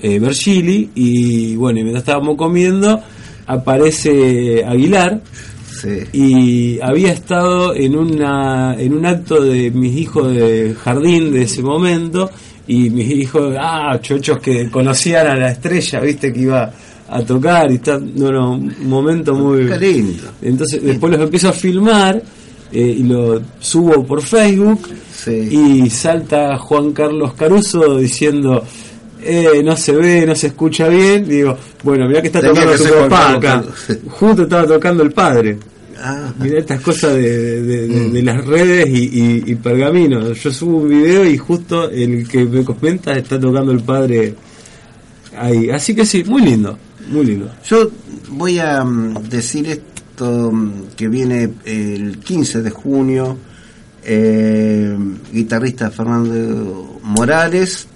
eh, 0.02 0.20
Bergili, 0.20 0.90
y 0.96 1.56
bueno, 1.56 1.80
y 1.80 1.84
mientras 1.84 2.04
estábamos 2.04 2.36
comiendo, 2.36 3.02
aparece 3.48 4.64
Aguilar, 4.66 5.22
Sí. 5.82 6.00
y 6.14 6.80
había 6.82 7.12
estado 7.12 7.76
en 7.76 7.98
una 7.98 8.74
en 8.80 8.94
un 8.94 9.06
acto 9.06 9.42
de 9.44 9.70
mis 9.72 9.98
hijos 9.98 10.34
de 10.34 10.74
jardín 10.82 11.34
de 11.34 11.42
ese 11.44 11.62
momento 11.62 12.30
y 12.68 12.90
mis 12.90 13.10
hijos 13.12 13.54
ah 13.60 14.00
chochos 14.02 14.40
que 14.40 14.70
conocían 14.70 15.28
a 15.28 15.36
la 15.36 15.52
estrella 15.52 16.00
viste 16.00 16.32
que 16.32 16.40
iba 16.42 16.72
a 17.10 17.22
tocar 17.24 17.70
y 17.70 17.76
está 17.76 18.00
no, 18.00 18.32
no, 18.32 18.52
un 18.54 18.74
momento 18.88 19.34
muy 19.34 19.66
Qué 19.68 19.78
lindo. 19.78 20.24
entonces 20.42 20.82
después 20.82 21.12
los 21.12 21.22
empiezo 21.22 21.50
a 21.50 21.54
filmar 21.54 22.22
eh, 22.72 22.96
y 23.00 23.04
lo 23.04 23.42
subo 23.60 24.06
por 24.06 24.22
Facebook 24.22 24.88
Sí. 25.12 25.32
y 25.86 25.90
salta 25.90 26.58
Juan 26.60 26.92
Carlos 26.94 27.34
Caruso 27.34 27.98
diciendo 27.98 28.64
eh, 29.26 29.64
no 29.64 29.76
se 29.78 29.92
ve, 29.94 30.26
no 30.26 30.36
se 30.36 30.48
escucha 30.48 30.88
bien. 30.88 31.28
Digo, 31.28 31.58
bueno, 31.84 32.08
mirá 32.08 32.22
que 32.22 32.28
está 32.28 32.40
Tenía 32.42 32.62
tocando 32.64 32.84
que 32.84 32.90
tu 32.90 32.96
papá 33.10 33.34
acá. 33.34 33.64
Justo 34.10 34.44
estaba 34.44 34.68
tocando 34.68 35.04
el 35.04 35.12
padre. 35.12 35.58
Ah, 36.06 36.34
Mirá 36.40 36.60
estas 36.60 36.82
cosas 36.82 37.14
de, 37.16 37.62
de- 37.62 37.88
de- 37.88 38.08
Mm. 38.10 38.12
de 38.14 38.22
las 38.24 38.46
redes 38.46 38.90
y, 38.90 39.04
y- 39.04 39.44
y 39.52 39.56
pergamino. 39.56 40.34
Yo 40.34 40.52
subo 40.52 40.78
un 40.80 40.90
video 40.90 41.26
y 41.26 41.38
justo 41.38 41.90
el 41.90 42.28
que 42.28 42.44
me 42.44 42.64
comenta 42.66 43.14
está 43.14 43.40
tocando 43.40 43.72
el 43.72 43.80
padre 43.82 44.36
ahí. 45.38 45.70
Así 45.70 45.96
que 45.96 46.06
sí, 46.06 46.24
muy 46.26 46.42
lindo, 46.42 46.78
muy 47.10 47.26
lindo. 47.26 47.50
Yo 47.66 47.90
voy 48.32 48.60
a 48.60 48.84
mm, 48.84 49.30
decir 49.30 49.66
esto 49.70 50.52
mm, 50.52 50.72
que 50.98 51.08
viene 51.08 51.50
el 51.64 52.18
15 52.20 52.62
de 52.62 52.70
junio, 52.70 53.38
eh, 54.04 54.98
guitarrista 55.32 55.90
Fernando 55.90 57.00
Morales, 57.04 57.88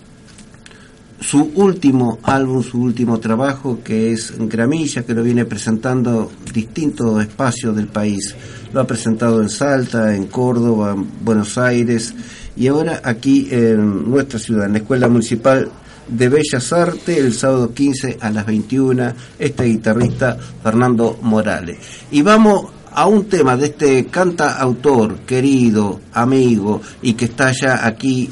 su 1.20 1.51
último 1.55 2.20
álbum, 2.24 2.63
su 2.63 2.80
último 2.80 3.20
trabajo, 3.20 3.80
que 3.84 4.11
es 4.11 4.34
Gramilla, 4.38 5.03
que 5.03 5.13
lo 5.13 5.24
viene 5.24 5.45
presentando 5.45 6.32
distintos 6.53 7.22
espacios 7.22 7.76
del 7.76 7.88
país. 7.88 8.36
Lo 8.74 8.82
ha 8.82 8.88
presentado 8.88 9.41
en 9.41 9.49
Salta, 9.49 10.15
en 10.15 10.28
Córdoba, 10.28 10.93
en 10.93 11.07
Buenos 11.24 11.57
Aires 11.57 12.13
y 12.55 12.68
ahora 12.68 13.01
aquí 13.03 13.47
en 13.51 14.09
nuestra 14.09 14.39
ciudad, 14.39 14.65
en 14.65 14.74
la 14.74 14.80
Escuela 14.80 15.07
Municipal 15.07 15.70
de 16.07 16.30
Bellas 16.30 16.72
Artes, 16.72 17.18
el 17.18 17.34
sábado 17.34 17.74
15 17.74 18.18
a 18.22 18.30
las 18.30 18.45
21, 18.45 19.13
este 19.38 19.65
guitarrista 19.65 20.38
Fernando 20.63 21.20
Morales. 21.22 21.78
Y 22.11 22.22
vamos 22.22 22.68
a 22.91 23.05
un 23.05 23.26
tema 23.26 23.55
de 23.55 23.68
este 23.68 24.05
cantautor, 24.05 25.20
querido, 25.20 25.99
amigo, 26.13 26.82
y 27.01 27.13
que 27.13 27.26
está 27.26 27.51
ya 27.51 27.86
aquí 27.86 28.30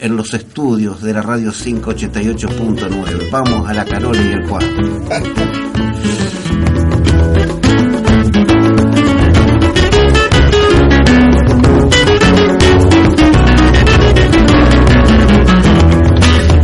en 0.00 0.16
los 0.16 0.34
estudios 0.34 1.02
de 1.02 1.12
la 1.12 1.22
radio 1.22 1.50
588.9. 1.52 3.30
Vamos 3.30 3.68
a 3.68 3.74
la 3.74 3.84
Carola 3.84 4.20
y 4.22 4.32
el 4.32 4.46
Juan. 4.46 4.64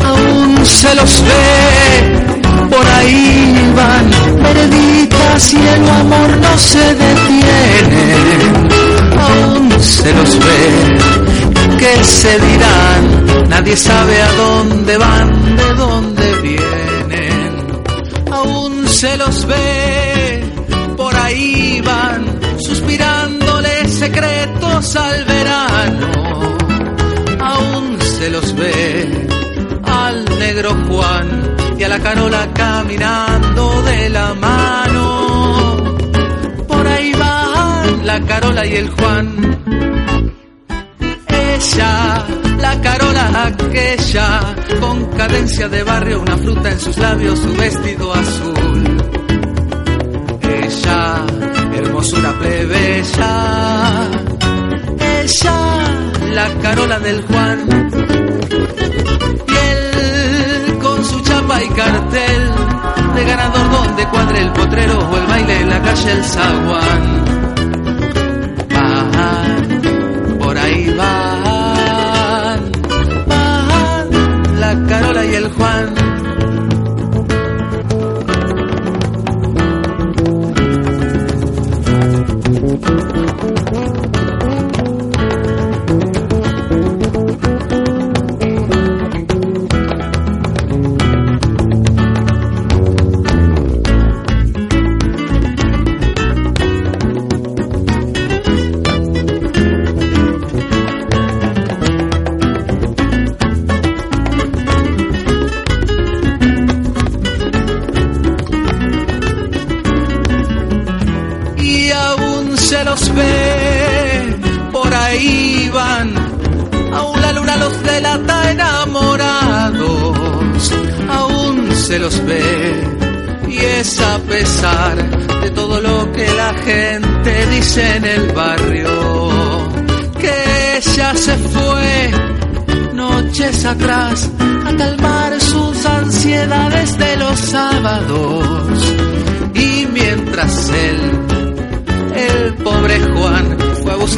aún 0.05 0.67
se 0.67 0.95
los 0.95 1.25
ve, 1.25 2.69
por 2.71 2.87
ahí 2.87 3.73
van, 3.77 4.11
perditas 4.43 5.53
y 5.53 5.57
el 5.57 5.89
amor 5.89 6.37
no 6.39 6.59
se 6.59 6.95
detiene, 6.95 8.15
aún 9.19 9.83
se 9.83 10.13
los 10.15 10.39
ve, 10.39 11.44
que 11.79 12.05
se 12.05 12.39
dirán, 12.39 13.49
nadie 13.49 13.77
sabe 13.77 14.23
a 14.23 14.33
dónde 14.33 14.99
van, 14.99 15.57
de 15.57 15.75
dónde 15.75 16.35
vienen, 16.43 17.53
aún 18.31 18.89
se 18.89 19.17
los 19.17 19.47
ve, 19.47 20.45
por 20.97 21.15
ahí 21.17 21.81
van, 21.85 22.41
suspirándole 22.59 23.89
secretos 23.89 24.97
al 24.97 25.25
verano 25.25 26.55
aún 27.45 28.01
se 28.01 28.31
los 28.31 28.55
ve 28.55 29.29
al 29.85 30.25
negro 30.39 30.71
Juan 30.89 31.57
y 31.79 31.83
a 31.83 31.89
la 31.89 32.01
Carola 32.01 32.49
caminando 32.55 33.83
de 33.83 34.09
la 34.11 34.35
mano. 34.35 35.77
Por 36.69 36.87
ahí 36.87 37.13
van 37.13 38.07
la 38.07 38.21
Carola 38.21 38.67
y 38.67 38.77
el 38.77 38.89
Juan. 38.91 39.94
Ella, 41.67 42.27
la 42.59 42.79
Carola 42.83 43.47
aquella, 43.47 44.55
con 44.81 45.07
cadencia 45.17 45.67
de 45.67 45.83
barrio, 45.83 46.21
una 46.21 46.37
fruta 46.37 46.71
en 46.71 46.79
sus 46.79 46.97
labios, 46.99 47.39
su 47.39 47.57
vestido 47.57 48.13
azul. 48.13 48.99
Ella, 50.43 51.27
hermosura 51.75 52.39
plebeya 52.39 54.11
ella, 55.25 55.57
la 56.33 56.49
Carola 56.61 56.99
del 56.99 57.23
Juan. 57.23 57.91
Y 59.49 59.57
él 59.57 60.79
con 60.83 61.03
su 61.03 61.21
chapa 61.23 61.63
y 61.63 61.69
cartel 61.69 62.53
de 63.15 63.25
ganador 63.25 63.71
donde 63.71 64.07
cuadre 64.09 64.41
el 64.43 64.53
potrero 64.53 64.99
o 64.99 65.17
el 65.17 65.27
baile 65.27 65.61
en 65.61 65.71
la 65.71 65.81
calle 65.81 66.13
El 66.13 66.25
Zaguán. 66.25 67.44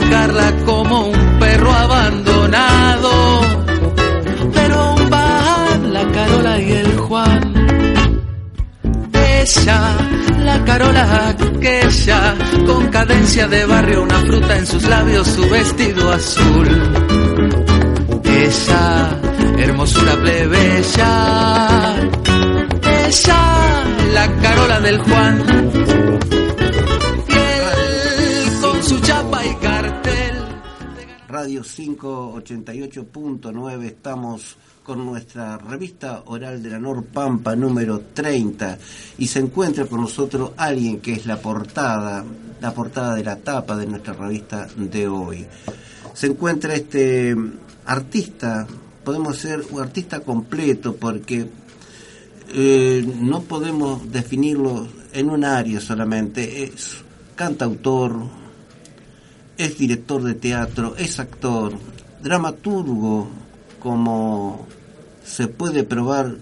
Buscarla 0.07 0.53
como 0.65 1.09
un 1.09 1.39
perro 1.39 1.73
abandonado. 1.73 3.11
Pero 4.55 4.75
aún 4.75 5.11
van 5.11 5.93
la 5.93 6.05
Carola 6.13 6.61
y 6.61 6.73
el 6.73 6.97
Juan. 6.97 7.55
Ella, 9.13 9.97
la 10.45 10.65
Carola 10.65 11.29
aquella, 11.29 12.35
con 12.67 12.87
cadencia 12.89 13.49
de 13.49 13.65
barrio, 13.67 14.03
una 14.03 14.19
fruta 14.21 14.57
en 14.57 14.67
sus 14.67 14.83
labios, 14.85 15.27
su 15.27 15.49
vestido 15.49 16.13
azul. 16.13 16.69
Ella, 18.25 19.21
hermosura 19.59 20.15
plebeya. 20.17 21.95
Ella, 23.07 23.85
la 24.15 24.33
Carola 24.43 24.81
del 24.81 24.99
Juan. 24.99 25.66
Radio 31.47 31.63
588.9 31.63 33.85
estamos 33.85 34.57
con 34.83 35.07
nuestra 35.07 35.57
revista 35.57 36.25
oral 36.27 36.61
de 36.61 36.71
la 36.71 36.81
Norpampa 36.81 37.55
número 37.55 38.01
30 38.13 38.77
y 39.19 39.29
se 39.29 39.39
encuentra 39.39 39.87
con 39.87 40.01
nosotros 40.01 40.51
alguien 40.57 41.01
que 41.01 41.13
es 41.13 41.25
la 41.25 41.41
portada, 41.41 42.25
la 42.61 42.75
portada 42.75 43.15
de 43.15 43.23
la 43.23 43.37
tapa 43.37 43.77
de 43.77 43.87
nuestra 43.87 44.15
revista 44.15 44.67
de 44.77 45.07
hoy. 45.07 45.47
Se 46.15 46.27
encuentra 46.27 46.75
este 46.75 47.37
artista, 47.85 48.67
podemos 49.05 49.39
ser 49.39 49.63
un 49.71 49.83
artista 49.83 50.19
completo 50.19 50.97
porque 50.97 51.49
eh, 52.53 53.09
no 53.21 53.43
podemos 53.43 54.11
definirlo 54.11 54.89
en 55.13 55.31
un 55.31 55.45
área 55.45 55.81
solamente, 55.81 56.65
es 56.65 57.05
cantautor, 57.37 58.46
es 59.59 59.79
director 59.79 60.23
de 60.23 60.35
teatro, 60.35 60.95
es 60.99 61.19
actor, 61.19 61.73
dramaturgo, 62.23 63.29
como 63.81 64.67
se 65.25 65.49
puede 65.49 65.85
probar 65.85 66.37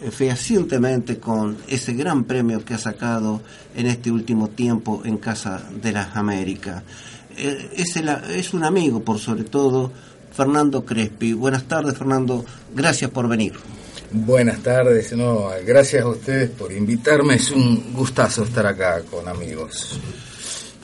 eh, 0.00 0.10
fehacientemente 0.10 1.18
con 1.18 1.56
ese 1.68 1.94
gran 1.94 2.24
premio 2.24 2.64
que 2.64 2.74
ha 2.74 2.78
sacado 2.78 3.40
en 3.74 3.86
este 3.86 4.10
último 4.10 4.48
tiempo 4.48 5.02
en 5.04 5.18
Casa 5.18 5.62
de 5.82 5.92
las 5.92 6.16
Américas. 6.16 6.82
Eh, 7.36 7.70
es, 7.76 8.54
un 8.54 8.64
amigo, 8.64 9.02
por 9.02 9.18
sobre 9.18 9.44
todo, 9.44 9.92
Fernando 10.32 10.84
Crespi. 10.84 11.32
Buenas 11.32 11.64
tardes, 11.64 11.96
Fernando. 11.96 12.44
Gracias 12.74 13.10
por 13.10 13.28
venir. 13.28 13.54
Buenas 14.16 14.62
tardes, 14.62 15.12
no, 15.16 15.48
gracias 15.66 16.04
a 16.04 16.08
ustedes 16.08 16.48
por 16.50 16.70
invitarme, 16.70 17.34
es 17.34 17.50
un 17.50 17.92
gustazo 17.92 18.44
estar 18.44 18.64
acá 18.64 19.02
con 19.10 19.26
amigos. 19.26 19.98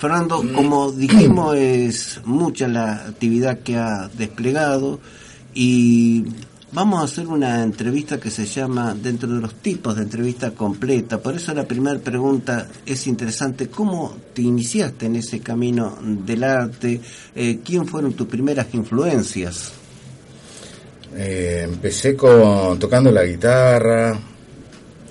Fernando, 0.01 0.43
como 0.55 0.91
dijimos, 0.93 1.55
es 1.57 2.23
mucha 2.25 2.67
la 2.67 2.95
actividad 2.95 3.59
que 3.59 3.77
ha 3.77 4.09
desplegado 4.17 4.99
y 5.53 6.25
vamos 6.73 7.03
a 7.03 7.05
hacer 7.05 7.27
una 7.27 7.63
entrevista 7.63 8.19
que 8.19 8.31
se 8.31 8.47
llama 8.47 8.95
dentro 8.95 9.29
de 9.29 9.43
los 9.43 9.57
tipos 9.57 9.97
de 9.97 10.05
entrevista 10.05 10.53
completa. 10.53 11.19
Por 11.19 11.35
eso 11.35 11.53
la 11.53 11.69
primera 11.69 11.99
pregunta 11.99 12.67
es 12.87 13.07
interesante. 13.07 13.69
¿Cómo 13.69 14.17
te 14.33 14.41
iniciaste 14.41 15.05
en 15.05 15.17
ese 15.17 15.41
camino 15.41 15.99
del 16.01 16.45
arte? 16.45 16.99
Eh, 17.35 17.61
¿Quién 17.63 17.87
fueron 17.87 18.15
tus 18.15 18.27
primeras 18.27 18.73
influencias? 18.73 19.71
Eh, 21.15 21.61
empecé 21.65 22.17
con 22.17 22.79
tocando 22.79 23.13
la 23.13 23.25
guitarra, 23.25 24.19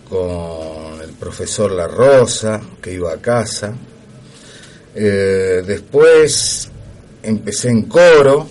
con 0.09 0.99
el 0.99 1.11
profesor 1.11 1.73
La 1.73 1.87
Rosa, 1.87 2.59
que 2.81 2.91
iba 2.91 3.13
a 3.13 3.17
casa. 3.17 3.75
Eh, 4.95 5.63
después 5.65 6.69
empecé 7.23 7.69
en 7.69 7.83
coro. 7.83 8.47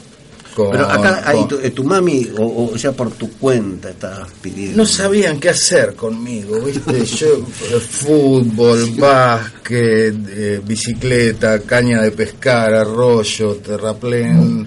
Con, 0.54 0.72
Pero 0.72 0.88
acá 0.90 1.32
tu, 1.48 1.56
eh, 1.60 1.70
tu 1.70 1.84
mami 1.84 2.30
o, 2.36 2.72
o 2.72 2.76
ya 2.76 2.90
por 2.90 3.12
tu 3.12 3.30
cuenta 3.38 3.90
estabas 3.90 4.28
pidiendo. 4.42 4.78
No 4.78 4.86
sabían 4.86 5.38
qué 5.38 5.50
hacer 5.50 5.94
conmigo, 5.94 6.60
¿viste? 6.60 7.04
Yo, 7.16 7.36
eh, 7.36 7.78
fútbol, 7.78 8.90
básquet, 8.98 10.14
eh, 10.28 10.60
bicicleta, 10.64 11.60
caña 11.60 12.02
de 12.02 12.10
pescar, 12.10 12.74
arroyo, 12.74 13.54
terraplén, 13.56 14.66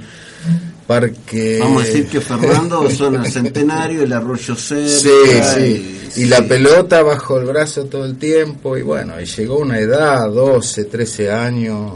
parque. 0.92 1.58
Vamos 1.60 1.84
a 1.84 1.86
decir 1.86 2.08
que 2.08 2.20
Fernando 2.20 2.90
son 2.98 3.16
el 3.16 3.32
centenario, 3.32 4.04
el 4.04 4.12
arroyo 4.12 4.56
Sí, 4.56 4.88
cerca. 4.90 5.54
sí. 5.56 5.98
Y 6.18 6.26
la 6.26 6.42
pelota 6.46 7.02
bajo 7.04 7.40
el 7.40 7.46
brazo 7.46 7.86
todo 7.86 8.04
el 8.06 8.18
tiempo. 8.18 8.76
Y 8.78 8.82
bueno, 8.82 9.20
y 9.22 9.26
llegó 9.26 9.60
una 9.60 9.80
edad, 9.80 10.30
12, 10.30 10.86
13 10.86 11.32
años, 11.32 11.92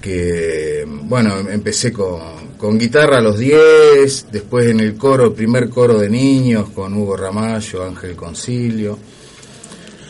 que, 0.00 0.84
bueno, 0.86 1.38
empecé 1.50 1.92
con, 1.92 2.20
con 2.56 2.78
guitarra 2.78 3.18
a 3.18 3.20
los 3.20 3.38
10, 3.38 4.28
después 4.32 4.70
en 4.70 4.80
el 4.80 4.96
coro, 4.96 5.26
el 5.26 5.32
primer 5.32 5.68
coro 5.68 5.98
de 5.98 6.08
niños, 6.08 6.70
con 6.70 6.94
Hugo 6.94 7.16
Ramallo, 7.16 7.84
Ángel 7.84 8.16
Concilio. 8.16 8.98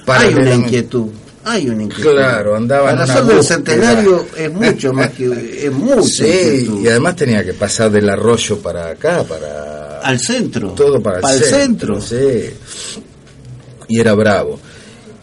Hay 0.07 0.35
una 0.35 0.55
inquietud. 0.55 1.09
Hay 1.45 1.69
una 1.69 1.83
inquietud. 1.83 2.13
Claro, 2.13 2.57
andaba 2.57 2.91
en 2.91 2.97
Para 2.97 3.05
una 3.05 3.15
ser 3.15 3.25
del 3.25 3.45
centenario 3.45 4.27
es 4.37 4.53
mucho 4.53 4.93
más 4.93 5.11
que. 5.11 5.67
Es 5.67 5.73
mucho. 5.73 6.03
Sí, 6.05 6.71
y 6.83 6.89
además 6.89 7.17
tenía 7.17 7.45
que 7.45 7.53
pasar 7.53 7.91
del 7.91 8.09
arroyo 8.09 8.59
para 8.59 8.89
acá, 8.89 9.23
para 9.25 10.01
Al 10.01 10.19
centro. 10.19 10.71
todo 10.71 11.03
para, 11.03 11.19
el 11.35 11.43
centro. 11.43 12.01
Sí. 12.01 12.51
Y 13.89 14.01
era 14.01 14.15
bravo. 14.15 14.59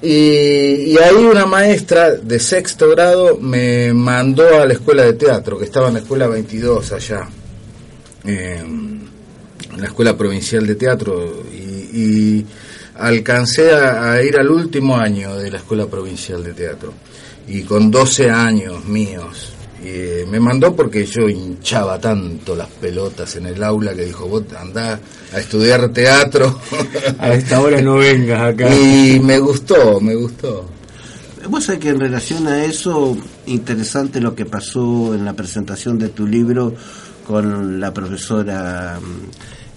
Y, 0.03 0.07
y 0.93 0.97
ahí 0.97 1.15
una 1.15 1.45
maestra 1.45 2.11
de 2.11 2.39
sexto 2.39 2.89
grado 2.89 3.37
me 3.37 3.93
mandó 3.93 4.61
a 4.61 4.65
la 4.65 4.73
escuela 4.73 5.03
de 5.03 5.13
teatro, 5.13 5.59
que 5.59 5.65
estaba 5.65 5.87
en 5.89 5.93
la 5.95 5.99
escuela 5.99 6.27
22 6.27 6.91
allá, 6.91 7.27
eh, 8.25 8.61
en 8.63 9.09
la 9.77 9.85
escuela 9.85 10.17
provincial 10.17 10.65
de 10.65 10.73
teatro, 10.75 11.43
y, 11.53 11.99
y 12.01 12.45
alcancé 13.01 13.71
a, 13.73 14.13
a 14.13 14.23
ir 14.23 14.37
al 14.37 14.49
último 14.49 14.95
año 14.97 15.35
de 15.35 15.51
la 15.51 15.57
escuela 15.57 15.87
provincial 15.87 16.43
de 16.43 16.53
teatro, 16.53 16.93
y 17.47 17.63
con 17.63 17.91
12 17.91 18.29
años 18.29 18.85
míos. 18.85 19.53
Eh, 19.83 20.27
me 20.29 20.39
mandó 20.39 20.75
porque 20.75 21.05
yo 21.05 21.27
hinchaba 21.27 21.99
tanto 21.99 22.55
las 22.55 22.67
pelotas 22.67 23.35
en 23.37 23.47
el 23.47 23.63
aula 23.63 23.95
que 23.95 24.05
dijo, 24.05 24.27
vos 24.27 24.43
andá 24.55 24.99
a 25.33 25.39
estudiar 25.39 25.89
teatro. 25.89 26.59
A 27.17 27.33
esta 27.33 27.59
hora 27.59 27.81
no 27.81 27.95
vengas 27.95 28.53
acá. 28.53 28.69
y 28.75 29.19
me 29.19 29.39
gustó, 29.39 29.99
me 29.99 30.13
gustó. 30.13 30.69
Vos 31.49 31.63
sabés 31.63 31.81
que 31.81 31.89
en 31.89 31.99
relación 31.99 32.47
a 32.47 32.63
eso, 32.65 33.17
interesante 33.47 34.21
lo 34.21 34.35
que 34.35 34.45
pasó 34.45 35.15
en 35.15 35.25
la 35.25 35.33
presentación 35.33 35.97
de 35.97 36.09
tu 36.09 36.27
libro 36.27 36.75
con 37.25 37.79
la 37.79 37.91
profesora. 37.91 38.99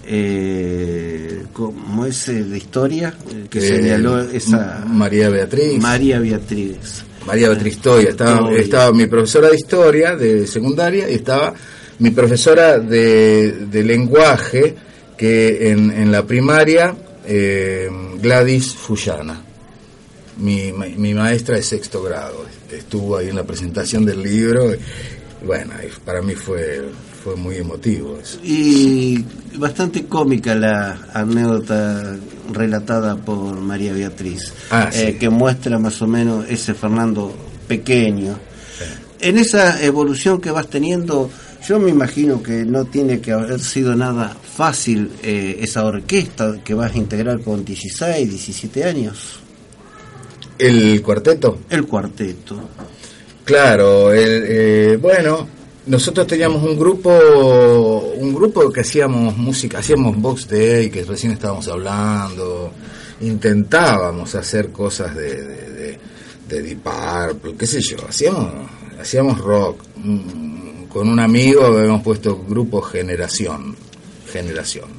Eh, 0.07 1.43
¿Cómo 1.53 2.05
es 2.05 2.27
eh, 2.29 2.43
de 2.43 2.57
historia? 2.57 3.13
Eh, 3.29 3.47
que 3.49 3.59
Eh, 3.59 3.61
señaló 3.61 4.19
esa. 4.21 4.83
María 4.87 5.29
Beatriz. 5.29 5.81
María 5.81 6.19
Beatriz. 6.19 7.03
María 7.25 7.49
Beatriz 7.49 7.79
Toya, 7.79 8.09
estaba, 8.09 8.53
estaba 8.53 8.91
mi 8.93 9.07
profesora 9.07 9.49
de 9.49 9.55
historia 9.55 10.15
de 10.15 10.45
secundaria 10.45 11.09
y 11.09 11.15
estaba 11.15 11.55
mi 11.97 12.11
profesora 12.11 12.77
de, 12.77 13.51
de 13.71 13.83
lenguaje 13.83 14.75
que 15.17 15.71
en, 15.71 15.89
en 15.89 16.11
la 16.11 16.23
primaria, 16.27 16.95
eh, 17.25 17.89
Gladys 18.21 18.75
Fullana, 18.75 19.41
mi, 20.37 20.71
mi 20.71 21.13
maestra 21.15 21.55
de 21.55 21.63
sexto 21.63 22.03
grado, 22.03 22.45
estuvo 22.71 23.17
ahí 23.17 23.29
en 23.29 23.37
la 23.37 23.43
presentación 23.43 24.05
del 24.05 24.21
libro 24.21 24.71
bueno, 25.45 25.73
para 26.03 26.21
mí 26.21 26.33
fue, 26.33 26.83
fue 27.25 27.35
muy 27.35 27.55
emotivo 27.57 28.19
eso. 28.21 28.37
Y 28.43 29.25
bastante 29.57 30.05
cómica 30.05 30.53
la 30.53 31.07
anécdota 31.11 32.15
relatada 32.53 33.15
por 33.15 33.59
María 33.59 33.93
Beatriz, 33.93 34.53
Ah, 34.69 34.91
eh, 34.93 35.17
que 35.19 35.27
muestra 35.31 35.79
más 35.79 35.99
o 36.03 36.07
menos 36.07 36.45
ese 36.47 36.75
Fernando 36.75 37.35
pequeño. 37.67 38.37
En 39.19 39.39
esa 39.39 39.83
evolución 39.83 40.39
que 40.39 40.51
vas 40.51 40.67
teniendo, 40.69 41.31
yo 41.67 41.79
me 41.79 41.89
imagino 41.89 42.43
que 42.43 42.63
no 42.63 42.85
tiene 42.85 43.19
que 43.19 43.31
haber 43.31 43.59
sido 43.59 43.95
nada 43.95 44.37
fácil 44.55 45.09
eh, 45.23 45.57
esa 45.61 45.83
orquesta 45.83 46.63
que 46.63 46.75
vas 46.75 46.93
a 46.93 46.97
integrar 46.99 47.39
con 47.41 47.65
16, 47.65 48.29
17 48.29 48.83
años, 48.83 49.39
El 50.59 51.01
cuarteto. 51.01 51.57
el 51.71 51.87
cuarteto. 51.87 52.69
Claro, 53.43 54.13
el, 54.13 54.43
eh, 54.47 54.97
bueno, 55.01 55.47
nosotros 55.87 56.25
teníamos 56.25 56.63
un 56.63 56.77
grupo 56.77 57.11
un 58.17 58.33
grupo 58.33 58.71
que 58.71 58.81
hacíamos 58.81 59.37
música 59.37 59.79
hacíamos 59.79 60.17
box 60.17 60.47
day 60.47 60.89
que 60.89 61.03
recién 61.03 61.33
estábamos 61.33 61.67
hablando. 61.67 62.71
Intentábamos 63.21 64.35
hacer 64.35 64.71
cosas 64.71 65.15
de 65.15 65.43
de, 65.43 65.97
de, 66.47 66.61
de 66.61 67.55
qué 67.57 67.67
sé 67.67 67.81
yo 67.81 67.97
hacíamos 68.07 68.51
hacíamos 68.99 69.39
rock. 69.39 69.83
Mm, 69.97 70.85
con 70.85 71.09
un 71.09 71.19
amigo 71.19 71.65
habíamos 71.65 72.01
puesto 72.01 72.43
grupo 72.47 72.81
generación 72.81 73.75
generación. 74.31 74.89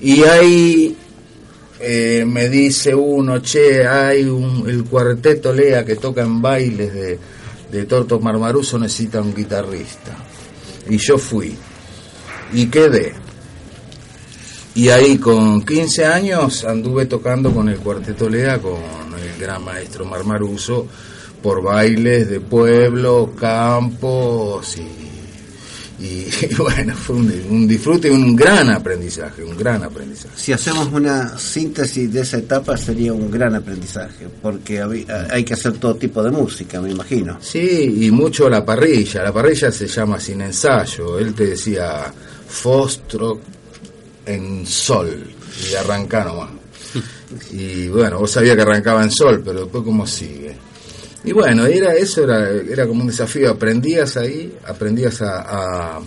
Y 0.00 0.22
ahí 0.22 0.96
eh, 1.80 2.24
me 2.26 2.48
dice 2.48 2.94
uno 2.94 3.40
che 3.40 3.86
hay 3.86 4.24
un, 4.24 4.68
el 4.68 4.84
cuarteto 4.84 5.52
Lea 5.52 5.84
que 5.84 5.96
toca 5.96 6.22
en 6.22 6.40
bailes 6.42 6.92
de 6.92 7.18
de 7.70 7.84
Torto 7.84 8.20
Marmaruso 8.20 8.78
necesita 8.78 9.20
un 9.20 9.34
guitarrista. 9.34 10.16
Y 10.88 10.96
yo 10.98 11.18
fui. 11.18 11.56
Y 12.52 12.66
quedé. 12.66 13.14
Y 14.74 14.88
ahí 14.88 15.18
con 15.18 15.64
15 15.64 16.06
años 16.06 16.64
anduve 16.64 17.06
tocando 17.06 17.52
con 17.52 17.68
el 17.68 17.78
Cuarteto 17.78 18.28
Lea, 18.28 18.60
con 18.60 18.74
el 18.74 19.40
gran 19.40 19.64
maestro 19.64 20.04
Marmaruso, 20.04 20.86
por 21.42 21.62
bailes 21.62 22.28
de 22.28 22.40
pueblo, 22.40 23.32
campos 23.38 24.76
y, 24.76 25.09
y, 26.00 26.28
y 26.46 26.54
bueno, 26.58 26.94
fue 26.94 27.16
un, 27.16 27.32
un, 27.50 27.68
disfrute 27.68 28.08
y 28.08 28.10
un 28.10 28.34
gran 28.34 28.70
aprendizaje, 28.70 29.44
un 29.44 29.56
gran 29.56 29.84
aprendizaje. 29.84 30.34
Si 30.36 30.52
hacemos 30.52 30.88
una 30.92 31.38
síntesis 31.38 32.10
de 32.12 32.22
esa 32.22 32.38
etapa 32.38 32.76
sería 32.76 33.12
un 33.12 33.30
gran 33.30 33.54
aprendizaje, 33.54 34.26
porque 34.40 34.82
hay 35.30 35.44
que 35.44 35.54
hacer 35.54 35.74
todo 35.74 35.96
tipo 35.96 36.22
de 36.22 36.30
música, 36.30 36.80
me 36.80 36.90
imagino. 36.90 37.38
Sí, 37.40 37.98
y 38.00 38.10
mucho 38.10 38.48
la 38.48 38.64
parrilla, 38.64 39.22
la 39.22 39.32
parrilla 39.32 39.70
se 39.70 39.86
llama 39.86 40.18
sin 40.18 40.40
ensayo, 40.40 41.18
él 41.18 41.34
te 41.34 41.48
decía 41.48 42.12
Fostro 42.48 43.40
en 44.24 44.66
sol, 44.66 45.26
y 45.70 45.74
arrancá 45.74 46.24
nomás. 46.24 46.50
Y 47.52 47.86
bueno, 47.86 48.18
vos 48.18 48.32
sabías 48.32 48.56
que 48.56 48.62
arrancaba 48.62 49.04
en 49.04 49.10
sol, 49.12 49.40
pero 49.44 49.60
después 49.60 49.84
cómo 49.84 50.04
sigue. 50.04 50.56
Y 51.24 51.32
bueno, 51.32 51.66
era 51.66 51.94
eso 51.94 52.24
era, 52.24 52.48
era 52.50 52.86
como 52.86 53.02
un 53.02 53.08
desafío, 53.08 53.50
aprendías 53.50 54.16
ahí, 54.16 54.54
aprendías 54.66 55.20
a, 55.20 55.40
a, 55.96 56.00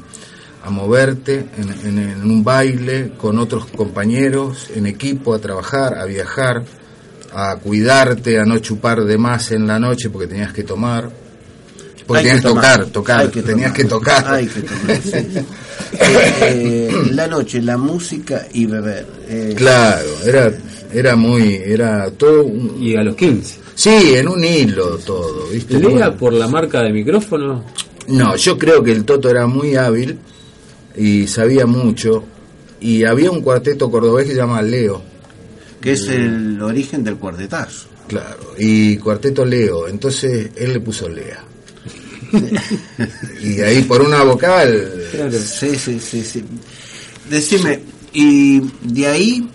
a 0.63 0.69
moverte 0.71 1.45
en, 1.57 1.87
en, 1.87 2.09
en, 2.09 2.23
un 2.23 2.43
baile 2.43 3.11
con 3.17 3.37
otros 3.37 3.67
compañeros, 3.67 4.69
en 4.75 4.87
equipo, 4.87 5.33
a 5.35 5.39
trabajar, 5.39 5.97
a 5.99 6.05
viajar, 6.05 6.63
a 7.31 7.55
cuidarte, 7.57 8.39
a 8.39 8.43
no 8.45 8.57
chupar 8.59 9.03
de 9.03 9.17
más 9.19 9.51
en 9.51 9.67
la 9.67 9.77
noche 9.79 10.09
porque 10.09 10.27
tenías 10.27 10.51
que 10.53 10.63
tomar. 10.63 11.09
Porque 12.07 12.19
Hay 12.31 12.41
tenías 12.41 12.41
que 12.43 12.49
tocar, 12.49 12.85
tocar, 12.87 13.31
que 13.31 13.41
tenías 13.43 13.71
tomar. 13.71 13.73
que 13.73 13.85
tocar. 13.85 14.33
Hay 14.33 14.47
que 14.47 14.61
tomar, 14.61 15.01
sí. 15.01 15.45
Eh, 15.93 16.33
eh, 16.41 16.91
la 17.11 17.27
noche, 17.27 17.61
la 17.61 17.77
música 17.77 18.47
y 18.51 18.65
beber. 18.65 19.05
eh, 19.29 19.53
Claro, 19.55 20.07
era, 20.25 20.51
era 20.91 21.15
muy, 21.15 21.53
era 21.63 22.09
todo 22.11 22.45
un- 22.45 22.81
Y 22.81 22.95
a 22.95 23.03
los 23.03 23.15
15. 23.15 23.59
Sí, 23.75 24.13
en 24.15 24.27
un 24.27 24.43
hilo 24.43 24.97
todo, 24.99 25.47
¿viste? 25.47 25.79
Lea 25.79 26.15
por 26.15 26.33
la 26.33 26.47
marca 26.47 26.81
de 26.81 26.91
micrófono. 26.91 27.63
No, 28.07 28.35
yo 28.35 28.57
creo 28.57 28.83
que 28.83 28.91
el 28.91 29.05
Toto 29.05 29.29
era 29.29 29.47
muy 29.47 29.75
hábil 29.75 30.17
y 30.95 31.27
sabía 31.27 31.65
mucho. 31.65 32.23
Y 32.79 33.05
había 33.05 33.31
un 33.31 33.41
cuarteto 33.41 33.89
cordobés 33.89 34.25
que 34.25 34.31
se 34.33 34.37
llama 34.37 34.61
Leo, 34.61 35.01
que 35.79 35.93
es 35.93 36.07
el 36.09 36.61
origen 36.61 37.01
del 37.03 37.15
cuartetazo. 37.15 37.87
claro, 38.07 38.53
y 38.57 38.97
cuarteto 38.97 39.45
Leo. 39.45 39.87
Entonces 39.87 40.49
él 40.55 40.73
le 40.73 40.79
puso 40.81 41.07
Lea. 41.07 41.43
y 43.43 43.61
ahí 43.61 43.83
por 43.83 44.01
una 44.01 44.23
vocal, 44.23 44.91
Sí, 45.31 45.75
sí, 45.75 45.99
sí, 45.99 46.23
sí. 46.23 46.43
Decime, 47.29 47.79
y 48.11 48.59
de 48.81 49.07
ahí 49.07 49.47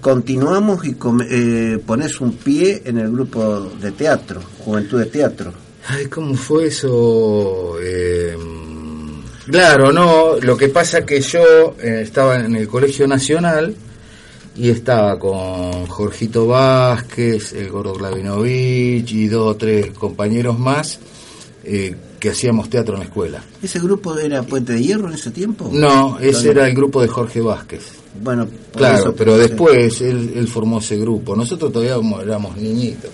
continuamos 0.00 0.84
y 0.84 0.96
eh, 1.30 1.78
pones 1.84 2.20
un 2.20 2.32
pie 2.32 2.82
en 2.84 2.98
el 2.98 3.10
grupo 3.10 3.70
de 3.80 3.92
teatro, 3.92 4.40
Juventud 4.58 4.98
de 4.98 5.06
Teatro. 5.06 5.52
Ay, 5.88 6.06
¿cómo 6.06 6.34
fue 6.34 6.66
eso? 6.66 7.76
Eh, 7.80 8.36
claro, 9.46 9.92
no, 9.92 10.36
lo 10.40 10.56
que 10.56 10.68
pasa 10.68 11.06
que 11.06 11.20
yo 11.20 11.74
eh, 11.80 12.00
estaba 12.02 12.36
en 12.40 12.56
el 12.56 12.66
Colegio 12.66 13.06
Nacional 13.06 13.74
y 14.56 14.70
estaba 14.70 15.18
con 15.18 15.86
Jorgito 15.86 16.46
Vázquez, 16.46 17.52
el 17.52 17.70
Gordo 17.70 17.94
Glavinovich 17.94 19.12
y 19.12 19.28
dos 19.28 19.54
o 19.54 19.56
tres 19.56 19.90
compañeros 19.92 20.58
más 20.58 20.98
eh, 21.68 21.94
que 22.18 22.30
hacíamos 22.30 22.68
teatro 22.70 22.94
en 22.94 23.00
la 23.00 23.06
escuela. 23.06 23.42
¿Ese 23.62 23.78
grupo 23.78 24.16
era 24.18 24.42
Puente 24.42 24.72
de 24.72 24.82
Hierro 24.82 25.08
en 25.08 25.14
ese 25.14 25.30
tiempo? 25.30 25.70
No, 25.72 26.18
ese 26.18 26.50
era 26.50 26.66
el 26.68 26.74
grupo 26.74 27.02
de 27.02 27.08
Jorge 27.08 27.40
Vázquez. 27.40 27.82
Bueno, 28.22 28.48
Claro, 28.74 28.98
eso- 28.98 29.14
pero 29.14 29.36
después 29.36 30.00
él, 30.00 30.32
él 30.36 30.48
formó 30.48 30.78
ese 30.78 30.96
grupo. 30.96 31.36
Nosotros 31.36 31.70
todavía 31.72 31.92
éramos- 31.94 32.22
éramos 32.22 32.56
niñitos. 32.56 33.10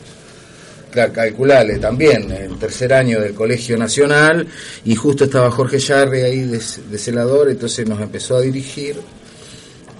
Claro, 0.93 1.13
calculale, 1.15 1.79
también 1.79 2.31
en 2.31 2.59
tercer 2.59 2.93
año 2.93 3.19
del 3.21 3.33
Colegio 3.35 3.79
Nacional 3.79 4.47
y 4.85 4.95
justo 4.95 5.25
estaba 5.25 5.51
Jorge 5.51 5.79
Yarri 5.79 6.21
ahí 6.21 6.41
de, 6.43 6.61
de 6.91 6.99
celador, 6.99 7.49
entonces 7.49 7.89
nos 7.89 7.99
empezó 8.01 8.37
a 8.37 8.43
dirigir 8.43 8.97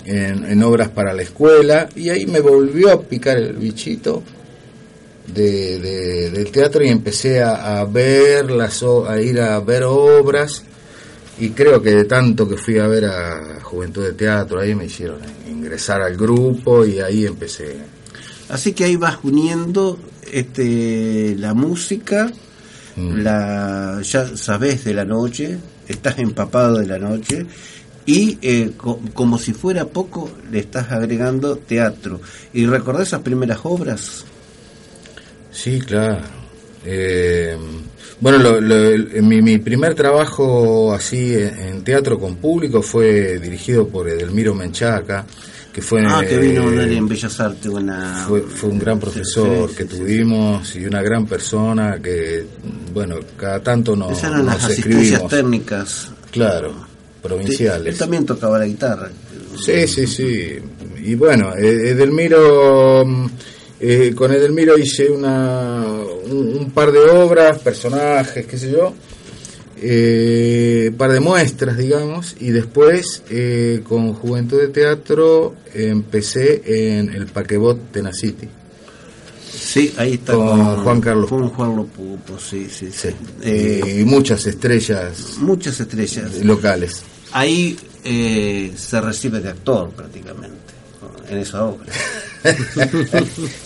en, 0.05 0.45
en 0.45 0.63
obras 0.63 0.91
para 0.91 1.13
la 1.15 1.23
escuela 1.23 1.89
y 1.97 2.11
ahí 2.11 2.27
me 2.27 2.41
volvió 2.41 2.91
a 2.91 3.01
picar 3.01 3.39
el 3.39 3.55
bichito 3.55 4.23
de, 5.35 5.79
de- 5.79 6.31
del 6.31 6.51
teatro 6.51 6.85
y 6.85 6.89
empecé 6.89 7.43
a, 7.43 7.81
a 7.81 7.85
ver 7.85 8.51
las 8.51 8.83
o- 8.83 9.09
a 9.09 9.21
ir 9.21 9.41
a 9.41 9.59
ver 9.61 9.85
obras 9.85 10.63
y 11.39 11.51
creo 11.51 11.81
que 11.83 11.91
de 11.95 12.05
tanto 12.05 12.49
que 12.49 12.57
fui 12.57 12.79
a 12.79 12.87
ver 12.87 13.07
a 13.07 13.59
Juventud 13.63 14.05
de 14.05 14.13
Teatro 14.13 14.61
ahí 14.61 14.75
me 14.75 14.85
hicieron 14.87 15.19
ingresar 15.51 16.03
al 16.03 16.17
grupo 16.17 16.85
y 16.85 17.01
ahí 17.01 17.27
empecé 17.27 17.77
Así 18.49 18.73
que 18.75 18.85
ahí 18.85 18.97
vas 18.97 19.19
uniendo 19.23 19.99
este 20.31 21.35
la 21.39 21.55
música, 21.55 22.31
Mm. 22.95 23.17
la 23.23 24.01
ya 24.03 24.37
sabes 24.37 24.85
de 24.85 24.93
la 24.93 25.07
noche, 25.07 25.57
estás 25.89 26.19
empapado 26.19 26.77
de 26.79 26.87
la 26.87 26.99
noche 26.99 27.47
y 28.05 28.37
eh, 28.43 28.73
co- 28.77 29.01
como 29.15 29.39
si 29.39 29.55
fuera 29.55 29.87
poco 29.87 30.29
le 30.51 30.59
estás 30.59 30.93
agregando 30.93 31.57
teatro. 31.57 32.21
¿Y 32.53 32.67
recordás 32.67 33.09
esas 33.09 33.23
primeras 33.23 33.61
obras? 33.63 34.27
Sí, 35.53 35.81
claro. 35.81 36.19
Eh, 36.85 37.57
bueno, 38.21 38.39
lo- 38.39 38.61
lo- 38.61 38.89
el- 38.89 39.23
mi, 39.23 39.43
mi 39.43 39.59
primer 39.59 39.95
trabajo 39.95 40.93
así 40.93 41.35
en, 41.35 41.59
en 41.59 41.85
teatro 41.85 42.19
con 42.19 42.37
público 42.37 42.83
fue 42.83 43.39
dirigido 43.39 43.87
por 43.89 44.09
Edelmiro 44.09 44.55
Menchaca, 44.55 45.25
que 45.73 45.81
fue, 45.83 46.05
ah, 46.07 46.23
que 46.29 46.37
vino 46.39 46.69
a 46.69 46.85
eh, 46.85 46.97
en 46.97 47.09
Bellas 47.09 47.41
Artes 47.41 47.67
una... 47.67 48.25
fue, 48.29 48.43
fue 48.43 48.71
un 48.71 48.79
gran 48.79 48.99
profesor 49.01 49.69
Sí, 49.69 49.75
sí, 49.75 49.77
que 49.77 49.83
sí, 49.95 49.99
tuvimos 50.01 50.77
y 50.77 50.85
una 50.85 51.03
gran 51.03 51.27
persona 51.27 51.99
que, 52.03 52.45
bueno, 52.93 53.17
cada 53.37 53.61
tanto 53.61 53.97
nos, 53.97 54.13
Esas 54.13 54.31
eran 54.33 54.47
las 54.47 54.55
nos 54.57 54.65
asistencias 54.65 55.03
escribimos. 55.05 55.31
técnicas. 55.31 56.11
Claro, 56.31 56.69
Él 56.71 56.75
provinciales. 57.23 57.99
también 57.99 58.27
tocaba 58.27 58.59
la 58.59 58.67
guitarra. 58.67 59.11
Sí, 59.65 59.87
sí, 59.87 60.07
sí. 60.07 60.59
Y 61.05 61.15
bueno, 61.15 61.55
eh, 61.57 61.91
Edelmiro, 61.91 63.05
mm, 63.07 63.27
eh, 63.83 64.15
con 64.15 64.33
Edelmiro 64.33 64.79
hice 64.79 65.11
una, 65.11 65.85
un, 66.25 66.57
un 66.57 66.71
par 66.71 66.93
de 66.93 67.01
obras, 67.01 67.59
personajes, 67.59 68.47
qué 68.47 68.57
sé 68.57 68.71
yo, 68.71 68.95
eh, 69.85 70.89
un 70.91 70.97
par 70.97 71.13
de 71.13 71.21
muestras, 71.21 71.77
digamos, 71.77 72.37
y 72.41 72.51
después 72.51 73.25
eh, 73.29 73.83
con 73.83 74.15
Juventud 74.15 74.59
de 74.59 74.69
Teatro 74.69 75.57
empecé 75.75 76.63
en 76.97 77.13
el 77.13 77.27
Paquebot 77.27 77.93
de 77.93 78.03
Naciti. 78.03 78.49
Sí, 79.53 79.93
ahí 79.97 80.15
está 80.15 80.33
Con 80.33 80.77
Juan 80.83 81.01
Carlos 81.01 81.29
Con 81.29 81.49
Juan 81.51 81.77
Lopupo, 81.77 82.39
sí, 82.39 82.69
sí, 82.71 82.89
sí. 82.91 83.09
Sí. 83.09 83.15
Eh, 83.43 83.99
y 84.01 84.05
muchas 84.05 84.47
estrellas 84.47 85.37
muchas 85.39 85.79
estrellas. 85.79 86.43
locales. 86.43 87.03
Ahí 87.33 87.77
eh, 88.05 88.73
se 88.77 89.01
recibe 89.01 89.41
de 89.41 89.51
actor 89.51 89.91
prácticamente, 89.91 90.57
en 91.33 91.39
esa 91.39 91.65
obra. 91.65 91.87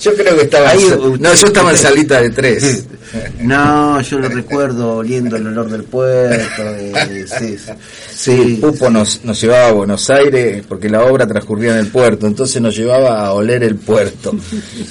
Yo 0.03 0.14
creo 0.14 0.37
que 0.37 0.43
estaba... 0.43 0.69
Ahí, 0.71 0.85
no, 1.19 1.35
yo 1.35 1.47
estaba 1.47 1.71
en 1.71 1.77
salita 1.79 2.21
de 2.21 2.31
tres. 2.31 2.85
No, 3.41 4.01
yo 4.03 4.19
lo 4.19 4.29
recuerdo 4.29 4.97
oliendo 4.97 5.37
el 5.37 5.47
olor 5.47 5.71
del 5.71 5.85
puerto. 5.85 6.62
eh, 6.77 7.25
sí, 7.39 7.57
sí. 7.57 7.73
Sí, 8.12 8.59
Pupo 8.61 8.91
nos, 8.91 9.25
nos 9.25 9.41
llevaba 9.41 9.69
a 9.69 9.73
Buenos 9.73 10.11
Aires 10.11 10.64
porque 10.69 10.91
la 10.91 11.05
obra 11.05 11.25
transcurría 11.27 11.71
en 11.73 11.79
el 11.79 11.87
puerto, 11.87 12.27
entonces 12.27 12.61
nos 12.61 12.77
llevaba 12.77 13.25
a 13.25 13.33
oler 13.33 13.62
el 13.62 13.77
puerto. 13.77 14.35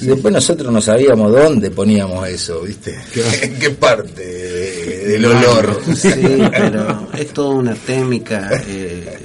Y 0.00 0.06
después 0.06 0.32
nosotros 0.32 0.72
no 0.72 0.80
sabíamos 0.80 1.30
dónde 1.30 1.70
poníamos 1.70 2.26
eso, 2.26 2.62
¿viste? 2.62 2.96
¿En 3.42 3.58
qué 3.58 3.70
parte 3.70 4.24
de- 4.24 5.08
del 5.08 5.24
olor? 5.26 5.78
Sí, 5.94 6.10
pero 6.50 7.08
es 7.16 7.28
toda 7.34 7.54
una 7.56 7.74
técnica 7.74 8.50
eh, 8.66 9.18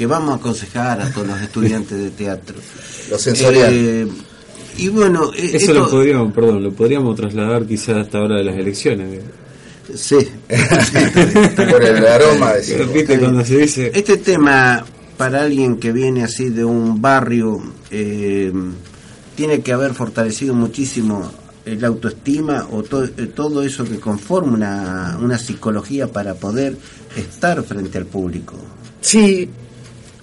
que 0.00 0.06
vamos 0.06 0.30
a 0.30 0.36
aconsejar 0.36 0.98
a 1.02 1.12
todos 1.12 1.26
los 1.28 1.42
estudiantes 1.42 1.98
de 1.98 2.08
teatro. 2.08 2.56
Lo 3.10 3.18
sensorial. 3.18 3.68
Eh, 3.70 4.08
y 4.78 4.88
bueno, 4.88 5.30
eh, 5.36 5.50
Eso 5.52 5.56
esto- 5.58 5.74
lo 5.74 5.90
podríamos, 5.90 6.32
perdón, 6.32 6.62
lo 6.62 6.72
podríamos 6.72 7.14
trasladar 7.16 7.66
quizás 7.66 7.98
hasta 7.98 8.16
ahora 8.16 8.36
de 8.36 8.44
las 8.44 8.56
elecciones. 8.56 9.20
Sí. 9.94 10.16
por 11.70 11.84
el 11.84 12.06
aroma 12.06 12.52
de 12.66 12.86
¿Viste 12.86 13.18
cuando 13.18 13.44
se 13.44 13.58
dice? 13.58 13.90
Este 13.94 14.16
tema, 14.16 14.82
para 15.18 15.42
alguien 15.42 15.76
que 15.76 15.92
viene 15.92 16.24
así 16.24 16.48
de 16.48 16.64
un 16.64 17.02
barrio, 17.02 17.60
eh, 17.90 18.50
tiene 19.36 19.60
que 19.60 19.72
haber 19.74 19.92
fortalecido 19.92 20.54
muchísimo 20.54 21.30
la 21.66 21.88
autoestima 21.88 22.68
o 22.72 22.82
to- 22.82 23.10
todo 23.34 23.62
eso 23.62 23.84
que 23.84 24.00
conforma 24.00 24.54
una, 24.54 25.18
una 25.20 25.36
psicología 25.36 26.06
para 26.10 26.32
poder 26.36 26.74
estar 27.16 27.62
frente 27.64 27.98
al 27.98 28.06
público. 28.06 28.54
Sí, 29.02 29.48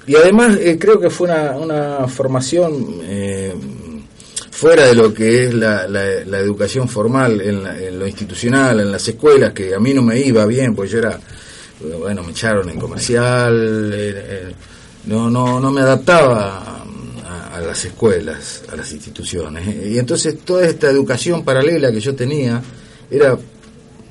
y 0.08 0.16
además 0.16 0.58
eh, 0.60 0.78
creo 0.80 1.00
que 1.00 1.10
fue 1.10 1.28
una, 1.30 1.52
una 1.58 2.08
formación 2.08 3.00
eh, 3.04 3.54
fuera 4.52 4.88
de 4.88 4.96
lo 4.96 5.14
que 5.14 5.46
es 5.46 5.54
la, 5.54 5.88
la- 5.88 6.40
educación 6.40 6.88
formal, 6.88 7.42
en, 7.42 7.64
la- 7.64 7.78
en 7.80 8.00
lo 8.00 8.08
institucional, 8.08 8.80
en 8.80 8.92
las 8.92 9.08
escuelas, 9.08 9.54
que 9.54 9.76
a 9.76 9.80
mí 9.80 9.94
no 9.94 10.02
me 10.02 10.20
iba 10.20 10.46
bien, 10.46 10.74
pues 10.76 10.90
yo 10.92 11.00
era, 11.00 11.20
bueno, 12.00 12.24
me 12.24 12.32
echaron 12.32 12.70
en 12.70 12.80
comercial, 12.80 13.94
no, 15.06 15.30
no, 15.30 15.60
no 15.60 15.72
me 15.72 15.82
adaptaba 15.82 16.84
a, 17.26 17.58
a 17.58 17.62
las 17.62 17.86
escuelas, 17.86 18.64
a 18.72 18.76
las 18.76 18.92
instituciones. 18.92 19.68
Y 19.86 19.98
entonces 20.00 20.40
toda 20.44 20.66
esta 20.66 20.90
educación 20.90 21.44
paralela 21.44 21.92
que 21.92 22.00
yo 22.00 22.16
tenía 22.16 22.62
era, 23.12 23.38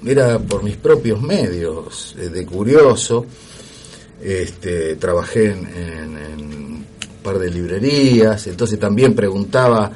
era 0.05 0.39
por 0.39 0.63
mis 0.63 0.77
propios 0.77 1.21
medios, 1.21 2.15
eh, 2.19 2.29
de 2.29 2.47
curioso. 2.47 3.27
Este, 4.23 4.97
trabajé 4.97 5.51
en, 5.51 5.67
un 6.39 6.85
par 7.23 7.39
de 7.39 7.51
librerías, 7.51 8.47
entonces 8.47 8.79
también 8.79 9.15
preguntaba 9.15 9.91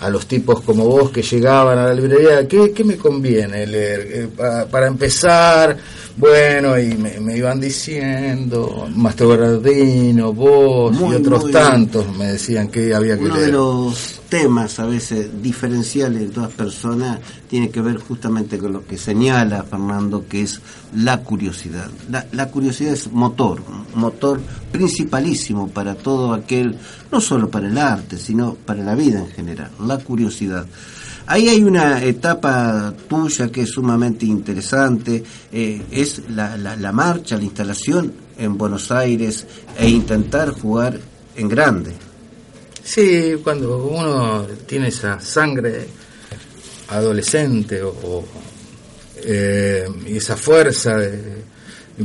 a 0.00 0.10
los 0.10 0.26
tipos 0.26 0.60
como 0.60 0.84
vos 0.86 1.10
que 1.10 1.22
llegaban 1.22 1.78
a 1.78 1.86
la 1.86 1.94
librería, 1.94 2.46
¿qué, 2.48 2.72
qué 2.72 2.84
me 2.84 2.96
conviene 2.96 3.66
leer? 3.66 4.00
Eh, 4.12 4.28
pa- 4.36 4.66
para 4.66 4.86
empezar, 4.88 5.76
bueno, 6.16 6.78
y 6.78 6.96
me, 6.96 7.18
me 7.18 7.36
iban 7.36 7.60
diciendo, 7.60 8.86
Mastro 8.94 9.28
Bernardino, 9.30 10.32
vos 10.32 10.92
Muy, 10.92 11.16
y 11.16 11.18
otros 11.18 11.50
tantos 11.50 12.16
me 12.16 12.26
decían 12.26 12.68
que 12.68 12.94
había 12.94 13.18
que 13.18 13.24
Uno 13.24 13.36
de 13.36 13.50
los 13.50 14.20
temas 14.28 14.78
a 14.78 14.86
veces 14.86 15.42
diferenciales 15.42 16.20
de 16.20 16.28
todas 16.28 16.52
personas 16.52 17.18
tiene 17.48 17.70
que 17.70 17.80
ver 17.80 17.96
justamente 17.96 18.58
con 18.58 18.72
lo 18.72 18.86
que 18.86 18.96
señala 18.96 19.64
Fernando, 19.64 20.26
que 20.28 20.42
es 20.42 20.60
la 20.94 21.20
curiosidad. 21.20 21.90
La, 22.08 22.26
la 22.30 22.48
curiosidad 22.48 22.92
es 22.92 23.10
motor, 23.10 23.60
motor 23.94 24.40
principalísimo 24.70 25.68
para 25.68 25.96
todo 25.96 26.32
aquel, 26.32 26.78
no 27.10 27.20
solo 27.20 27.50
para 27.50 27.66
el 27.66 27.76
arte, 27.76 28.18
sino 28.18 28.54
para 28.54 28.84
la 28.84 28.94
vida 28.94 29.18
en 29.18 29.30
general, 29.30 29.70
la 29.84 29.98
curiosidad. 29.98 30.66
Ahí 31.26 31.48
hay 31.48 31.62
una 31.62 32.02
etapa 32.04 32.92
tuya 33.08 33.50
que 33.50 33.62
es 33.62 33.70
sumamente 33.70 34.26
interesante, 34.26 35.22
eh, 35.52 35.82
es 35.90 36.22
la, 36.28 36.56
la, 36.56 36.76
la 36.76 36.92
marcha, 36.92 37.36
la 37.36 37.44
instalación 37.44 38.12
en 38.38 38.58
Buenos 38.58 38.90
Aires 38.90 39.46
e 39.78 39.88
intentar 39.88 40.50
jugar 40.50 40.98
en 41.36 41.48
grande. 41.48 41.92
Sí, 42.82 43.36
cuando 43.42 43.86
uno 43.86 44.46
tiene 44.66 44.88
esa 44.88 45.18
sangre 45.18 45.86
adolescente 46.88 47.82
o, 47.82 48.24
eh, 49.24 49.88
y 50.06 50.18
esa 50.18 50.36
fuerza 50.36 50.98
de, 50.98 51.44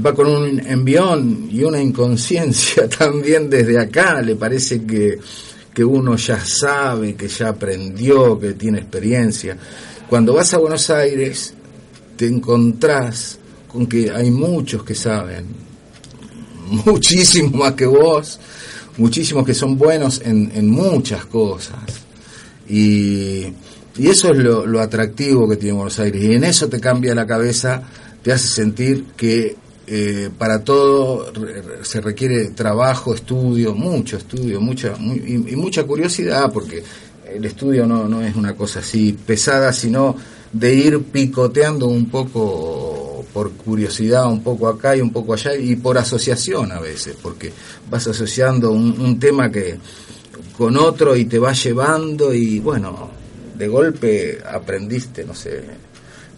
va 0.06 0.14
con 0.14 0.28
un 0.28 0.60
envión 0.60 1.50
y 1.52 1.64
una 1.64 1.82
inconsciencia 1.82 2.88
también 2.98 3.50
desde 3.50 3.80
acá, 3.80 4.22
le 4.22 4.36
parece 4.36 4.86
que, 4.86 5.20
que 5.80 5.86
uno 5.86 6.18
ya 6.18 6.44
sabe, 6.44 7.16
que 7.16 7.30
ya 7.30 7.48
aprendió, 7.48 8.38
que 8.38 8.52
tiene 8.52 8.80
experiencia. 8.80 9.58
Cuando 10.10 10.34
vas 10.34 10.54
a 10.54 10.58
Buenos 10.58 10.90
Aires 10.90 11.54
te 12.18 12.28
encontrás 12.28 13.40
con 13.66 13.88
que 13.88 14.12
hay 14.12 14.30
muchos 14.30 14.84
que 14.84 14.94
saben, 14.94 15.46
muchísimo 16.86 17.60
más 17.60 17.76
que 17.76 17.86
vos, 17.86 18.42
muchísimos 18.98 19.46
que 19.46 19.54
son 19.54 19.78
buenos 19.78 20.20
en, 20.26 20.52
en 20.54 20.70
muchas 20.70 21.26
cosas. 21.28 21.80
Y, 22.68 23.46
y 23.96 24.10
eso 24.10 24.34
es 24.34 24.38
lo, 24.38 24.66
lo 24.66 24.82
atractivo 24.82 25.48
que 25.48 25.56
tiene 25.56 25.78
Buenos 25.78 25.98
Aires. 25.98 26.22
Y 26.22 26.34
en 26.34 26.44
eso 26.44 26.68
te 26.68 26.82
cambia 26.82 27.16
la 27.16 27.26
cabeza, 27.26 27.84
te 28.22 28.34
hace 28.34 28.50
sentir 28.50 29.06
que 29.16 29.56
eh, 29.92 30.30
para 30.38 30.64
todo 30.64 31.32
se 31.84 32.00
requiere 32.02 32.50
trabajo, 32.52 33.14
estudio, 33.16 33.74
mucho 33.74 34.18
estudio, 34.18 34.62
mucha, 34.62 34.96
mu- 34.98 35.16
y, 35.16 35.34
y 35.52 35.56
mucha 35.56 35.84
curiosidad, 35.84 36.52
porque 36.54 36.84
el 37.34 37.44
estudio 37.46 37.86
no, 37.86 38.08
no 38.08 38.22
es 38.22 38.36
una 38.36 38.56
cosa 38.56 38.80
así 38.80 39.14
pesada, 39.26 39.74
sino 39.74 40.16
de 40.54 40.74
ir 40.76 41.00
picoteando 41.04 41.88
un 41.88 42.10
poco 42.10 43.24
por 43.34 43.52
curiosidad, 43.52 44.28
un 44.28 44.42
poco 44.42 44.68
acá 44.68 44.96
y 44.96 45.02
un 45.02 45.12
poco 45.12 45.34
allá, 45.34 45.56
y 45.56 45.76
por 45.76 45.98
asociación 45.98 46.72
a 46.72 46.80
veces, 46.80 47.16
porque 47.22 47.52
vas 47.90 48.08
asociando 48.08 48.72
un, 48.72 49.00
un 49.00 49.20
tema 49.20 49.52
que 49.52 49.78
con 50.58 50.76
otro 50.78 51.16
y 51.16 51.26
te 51.26 51.38
va 51.40 51.54
llevando 51.54 52.34
y 52.34 52.60
bueno, 52.60 53.10
de 53.58 53.68
golpe 53.68 54.40
aprendiste, 54.52 55.24
no 55.26 55.34
sé, 55.36 55.64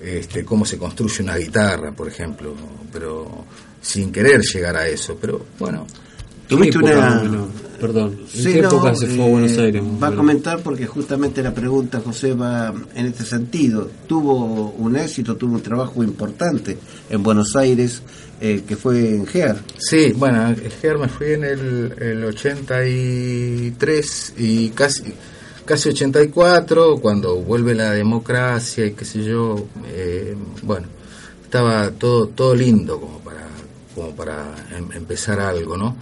este, 0.04 0.44
cómo 0.44 0.66
se 0.66 0.78
construye 0.78 1.24
una 1.24 1.38
guitarra, 1.38 1.92
por 1.92 2.08
ejemplo, 2.08 2.54
pero 2.92 3.46
sin 3.82 4.12
querer 4.12 4.42
llegar 4.42 4.78
a 4.78 4.88
eso, 4.88 5.18
pero 5.20 5.46
bueno, 5.60 5.86
¿En 6.52 6.58
Tuviste 6.58 6.78
una-? 6.80 7.48
Perdón, 7.80 8.20
¿en 8.22 8.28
Sí, 8.28 8.54
qué 8.54 8.62
no, 8.62 8.68
época 8.68 8.94
se 8.94 9.08
fue 9.08 9.24
a 9.24 9.28
eh, 9.28 9.32
Buenos 9.32 9.58
Aires? 9.58 9.82
más 9.82 9.94
o 9.94 10.00
Va 10.00 10.08
a 10.10 10.16
comentar 10.16 10.60
porque 10.60 10.86
justamente 10.86 11.42
la 11.42 11.54
pregunta, 11.54 12.02
José, 12.02 12.34
va 12.34 12.74
en 12.94 13.06
este 13.08 13.24
sentido. 13.24 13.90
Tuvo 14.06 14.72
un 14.78 14.98
éxito, 14.98 15.38
tuvo 15.38 15.56
un 15.56 15.62
trabajo 15.62 16.04
importante 16.04 16.78
en 17.10 17.24
Buenos 17.24 17.56
Aires, 17.56 18.02
eh, 18.42 18.64
que 18.68 18.76
fue 18.76 19.16
en 19.16 19.26
GEAR. 19.26 19.64
Sí, 19.78 20.12
bueno, 20.16 20.54
GER 20.82 20.98
me 21.00 21.08
fui 21.08 21.32
en 21.32 21.46
el, 21.46 21.94
el 22.00 22.26
83 22.26 24.34
y 24.38 24.70
casi 24.72 25.04
casi 25.66 25.90
84, 25.90 26.98
cuando 26.98 27.36
vuelve 27.38 27.76
la 27.76 27.92
democracia 27.92 28.86
y 28.86 28.92
qué 28.94 29.06
sé 29.06 29.24
yo, 29.24 29.66
eh, 29.88 30.36
bueno, 30.64 30.88
estaba 31.44 31.92
todo 31.92 32.28
todo 32.28 32.56
lindo 32.56 33.00
como 33.00 33.20
para 33.20 33.48
como 33.96 34.16
para 34.16 34.56
em- 34.76 34.92
empezar 34.94 35.40
algo, 35.40 35.78
¿no? 35.78 35.96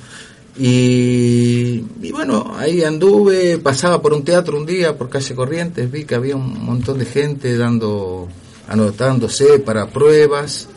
Y, 0.62 1.80
bueno, 2.12 2.54
ahí 2.58 2.84
anduve, 2.84 3.60
pasaba 3.60 4.02
por 4.02 4.14
un 4.14 4.26
teatro 4.26 4.58
un 4.58 4.66
día, 4.66 4.98
por 4.98 5.10
calle 5.10 5.34
Corrientes, 5.34 5.90
vi 5.90 6.04
que 6.04 6.16
había 6.16 6.36
un 6.36 6.66
montón 6.66 7.00
de 7.00 7.06
gente 7.06 7.58
dando, 7.58 8.28
anotándose 8.68 9.60
para 9.60 9.88
pruebas, 9.88 10.68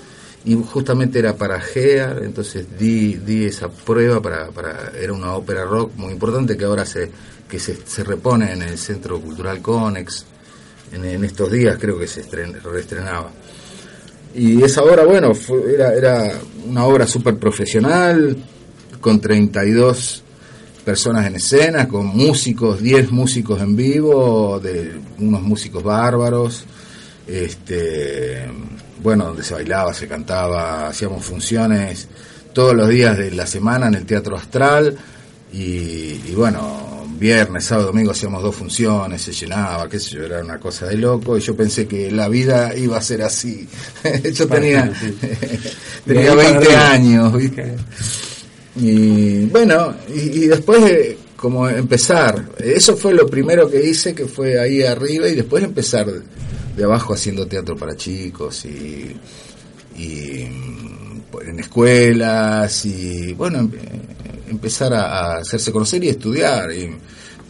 y 0.44 0.54
justamente 0.54 1.18
era 1.18 1.36
para 1.36 1.60
GEAR, 1.60 2.22
entonces 2.22 2.66
di, 2.78 3.14
di 3.14 3.44
esa 3.44 3.68
prueba 3.68 4.20
para, 4.22 4.50
para, 4.50 4.92
era 5.00 5.12
una 5.12 5.34
ópera 5.34 5.64
rock 5.64 5.92
muy 5.96 6.12
importante 6.12 6.56
que 6.56 6.64
ahora 6.64 6.84
se, 6.84 7.10
que 7.52 7.58
se, 7.58 8.02
repone 8.02 8.50
en 8.50 8.62
el 8.62 8.78
Centro 8.78 9.20
Cultural 9.20 9.60
Conex, 9.60 10.24
en, 10.90 11.22
estos 11.22 11.52
días 11.52 11.76
creo 11.78 11.98
que 11.98 12.06
se 12.06 12.24
estren- 12.24 12.58
reestrenaba. 12.62 13.30
Y 14.34 14.62
esa 14.62 14.82
obra, 14.82 15.04
bueno, 15.04 15.32
era, 15.68 15.92
era 15.92 16.32
una 16.66 16.86
obra 16.86 17.06
súper 17.06 17.36
profesional, 17.36 18.38
con 19.02 19.20
32 19.20 20.22
personas 20.82 21.26
en 21.26 21.34
escena, 21.34 21.86
con 21.86 22.06
músicos, 22.06 22.80
10 22.80 23.12
músicos 23.12 23.60
en 23.60 23.76
vivo, 23.76 24.58
de 24.58 24.98
unos 25.18 25.42
músicos 25.42 25.82
bárbaros, 25.82 26.64
este, 27.26 28.46
bueno, 29.02 29.26
donde 29.26 29.42
se 29.42 29.52
bailaba, 29.52 29.92
se 29.92 30.08
cantaba, 30.08 30.88
hacíamos 30.88 31.22
funciones 31.22 32.08
todos 32.54 32.74
los 32.74 32.88
días 32.88 33.18
de 33.18 33.30
la 33.32 33.46
semana 33.46 33.88
en 33.88 33.94
el 33.96 34.06
Teatro 34.06 34.38
Astral 34.38 34.96
y 35.52 36.32
bueno, 36.34 36.91
viernes, 37.22 37.64
sábado, 37.64 37.88
domingo 37.88 38.10
hacíamos 38.10 38.42
dos 38.42 38.54
funciones, 38.54 39.22
se 39.22 39.32
llenaba, 39.32 39.88
qué 39.88 39.98
sé 40.00 40.10
yo, 40.16 40.24
era 40.24 40.40
una 40.40 40.58
cosa 40.60 40.86
de 40.86 40.96
loco 40.96 41.38
y 41.38 41.40
yo 41.40 41.56
pensé 41.56 41.86
que 41.86 42.10
la 42.10 42.28
vida 42.28 42.76
iba 42.76 42.98
a 42.98 43.02
ser 43.02 43.22
así. 43.22 43.66
yo 44.34 44.48
tenía, 44.48 44.92
tenía 46.06 46.32
ahí 46.32 46.36
para 46.36 46.52
20 46.52 46.66
arriba. 46.66 46.90
años, 46.90 47.32
¿viste? 47.36 47.76
Y 48.76 49.46
bueno, 49.46 49.94
y, 50.14 50.44
y 50.44 50.46
después 50.48 50.84
de 50.84 51.18
como 51.36 51.68
empezar, 51.68 52.50
eso 52.58 52.96
fue 52.96 53.14
lo 53.14 53.26
primero 53.26 53.68
que 53.70 53.84
hice, 53.84 54.14
que 54.14 54.26
fue 54.26 54.60
ahí 54.60 54.82
arriba, 54.82 55.28
y 55.28 55.34
después 55.34 55.64
empezar 55.64 56.06
de, 56.76 56.84
abajo 56.84 57.14
haciendo 57.14 57.46
teatro 57.46 57.76
para 57.76 57.96
chicos 57.96 58.64
y, 58.64 59.16
y 59.96 60.44
mm, 60.48 61.22
en 61.48 61.60
escuelas 61.60 62.86
y 62.86 63.32
bueno, 63.34 63.58
em- 63.60 63.70
empezar 64.48 64.94
a, 64.94 65.02
a 65.34 65.36
hacerse 65.38 65.72
conocer 65.72 66.04
y 66.04 66.10
estudiar 66.10 66.72
y 66.72 66.94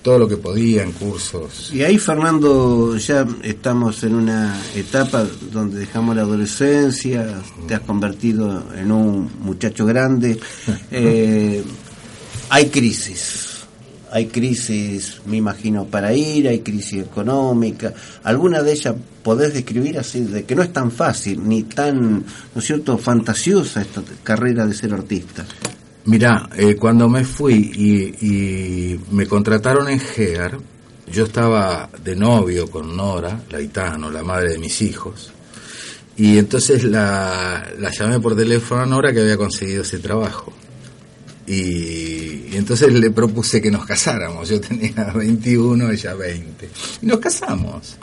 todo 0.03 0.18
lo 0.18 0.28
que 0.28 0.36
podía 0.36 0.82
en 0.82 0.92
cursos. 0.92 1.70
Y 1.72 1.82
ahí, 1.82 1.96
Fernando, 1.98 2.96
ya 2.96 3.26
estamos 3.42 4.03
en 4.03 4.16
una 4.16 4.61
etapa 4.74 5.24
donde 5.53 5.78
dejamos 5.78 6.16
la 6.16 6.22
adolescencia, 6.22 7.40
te 7.66 7.74
has 7.74 7.80
convertido 7.80 8.64
en 8.76 8.90
un 8.92 9.30
muchacho 9.40 9.86
grande. 9.86 10.38
Eh, 10.94 11.62
hay 12.50 12.66
crisis. 12.66 13.64
hay 14.11 14.26
crisis, 14.26 15.22
me 15.24 15.38
imagino, 15.38 15.86
para 15.86 16.12
ir, 16.12 16.46
hay 16.48 16.61
crisis 16.61 17.03
económica. 17.03 17.94
¿Alguna 18.24 18.62
de 18.62 18.72
ellas 18.72 18.94
podés 19.22 19.55
describir 19.55 19.98
así, 19.98 20.20
de 20.20 20.44
que 20.44 20.55
no 20.55 20.62
es 20.62 20.72
tan 20.72 20.90
fácil, 20.90 21.40
ni 21.48 21.62
tan, 21.62 22.18
¿no 22.55 22.61
es 22.61 22.64
cierto?, 22.64 22.98
fantasiosa 22.98 23.80
esta 23.80 24.03
carrera 24.22 24.66
de 24.66 24.74
ser 24.74 24.92
artista? 24.92 25.46
Mirá, 26.05 26.48
eh, 26.57 26.74
cuando 26.76 27.09
me 27.09 27.24
fui 27.24 27.55
y, 27.74 28.26
y 28.26 29.00
me 29.12 29.26
contrataron 29.26 29.88
en 29.88 30.00
GEAR, 30.00 30.59
yo 31.11 31.24
estaba 31.24 31.88
de 32.03 32.16
novio 32.16 32.68
con 32.70 32.96
Nora, 32.96 33.40
la 33.50 33.61
Itano, 33.61 34.11
la 34.11 34.22
madre 34.22 34.50
de 34.53 34.59
mis 34.59 34.82
hijos, 34.82 35.32
y 36.16 36.38
entonces 36.38 36.84
la, 36.84 37.70
la 37.78 37.90
llamé 37.90 38.18
por 38.20 38.34
teléfono 38.36 38.82
a 38.82 38.86
Nora 38.86 39.12
que 39.12 39.20
había 39.20 39.36
conseguido 39.36 39.82
ese 39.82 39.98
trabajo. 39.98 40.53
Y, 41.44 41.53
y 41.55 42.50
entonces 42.55 42.92
le 42.92 43.11
propuse 43.11 43.61
que 43.61 43.70
nos 43.70 43.84
casáramos. 43.84 44.48
Yo 44.48 44.61
tenía 44.61 45.12
21, 45.14 45.90
ella 45.90 46.14
20. 46.14 46.68
Y 47.03 47.07
nos 47.07 47.18
casamos. 47.18 47.96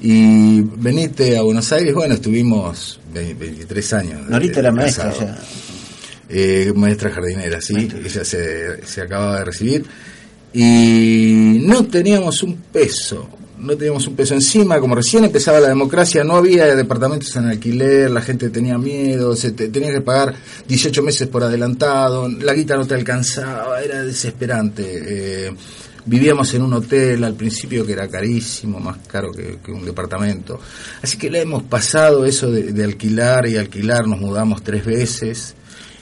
Y 0.00 0.62
venite 0.62 1.36
a 1.36 1.42
Buenos 1.42 1.70
Aires, 1.72 1.94
bueno, 1.94 2.14
estuvimos 2.14 2.98
ve- 3.12 3.34
23 3.34 3.92
años. 3.92 4.28
Norita 4.28 4.60
era 4.60 4.72
maestra 4.72 5.12
ya. 5.26 5.38
Eh, 6.28 6.72
maestra 6.74 7.10
jardinera, 7.10 7.60
sí, 7.60 7.88
ella 8.04 8.24
se, 8.24 8.84
se 8.84 9.00
acababa 9.00 9.38
de 9.38 9.44
recibir 9.44 9.84
y 10.58 11.60
no 11.64 11.84
teníamos 11.86 12.42
un 12.42 12.56
peso, 12.56 13.28
no 13.58 13.76
teníamos 13.76 14.06
un 14.06 14.16
peso 14.16 14.32
encima, 14.32 14.80
como 14.80 14.94
recién 14.94 15.24
empezaba 15.24 15.60
la 15.60 15.68
democracia, 15.68 16.24
no 16.24 16.36
había 16.36 16.74
departamentos 16.74 17.36
en 17.36 17.46
alquiler, 17.46 18.10
la 18.10 18.22
gente 18.22 18.48
tenía 18.48 18.78
miedo, 18.78 19.36
se 19.36 19.52
te, 19.52 19.68
tenía 19.68 19.92
que 19.92 20.00
pagar 20.00 20.34
18 20.66 21.02
meses 21.02 21.28
por 21.28 21.42
adelantado, 21.42 22.26
la 22.28 22.54
guita 22.54 22.74
no 22.76 22.86
te 22.86 22.94
alcanzaba, 22.94 23.82
era 23.82 24.02
desesperante. 24.02 25.46
Eh, 25.48 25.54
vivíamos 26.06 26.54
en 26.54 26.62
un 26.62 26.72
hotel 26.72 27.22
al 27.24 27.34
principio 27.34 27.84
que 27.84 27.92
era 27.92 28.08
carísimo, 28.08 28.80
más 28.80 28.96
caro 29.06 29.32
que, 29.32 29.58
que 29.62 29.72
un 29.72 29.84
departamento. 29.84 30.58
Así 31.02 31.18
que 31.18 31.28
le 31.28 31.42
hemos 31.42 31.64
pasado 31.64 32.24
eso 32.24 32.50
de, 32.50 32.72
de 32.72 32.84
alquilar 32.84 33.46
y 33.46 33.58
alquilar, 33.58 34.06
nos 34.06 34.20
mudamos 34.20 34.62
tres 34.62 34.86
veces. 34.86 35.54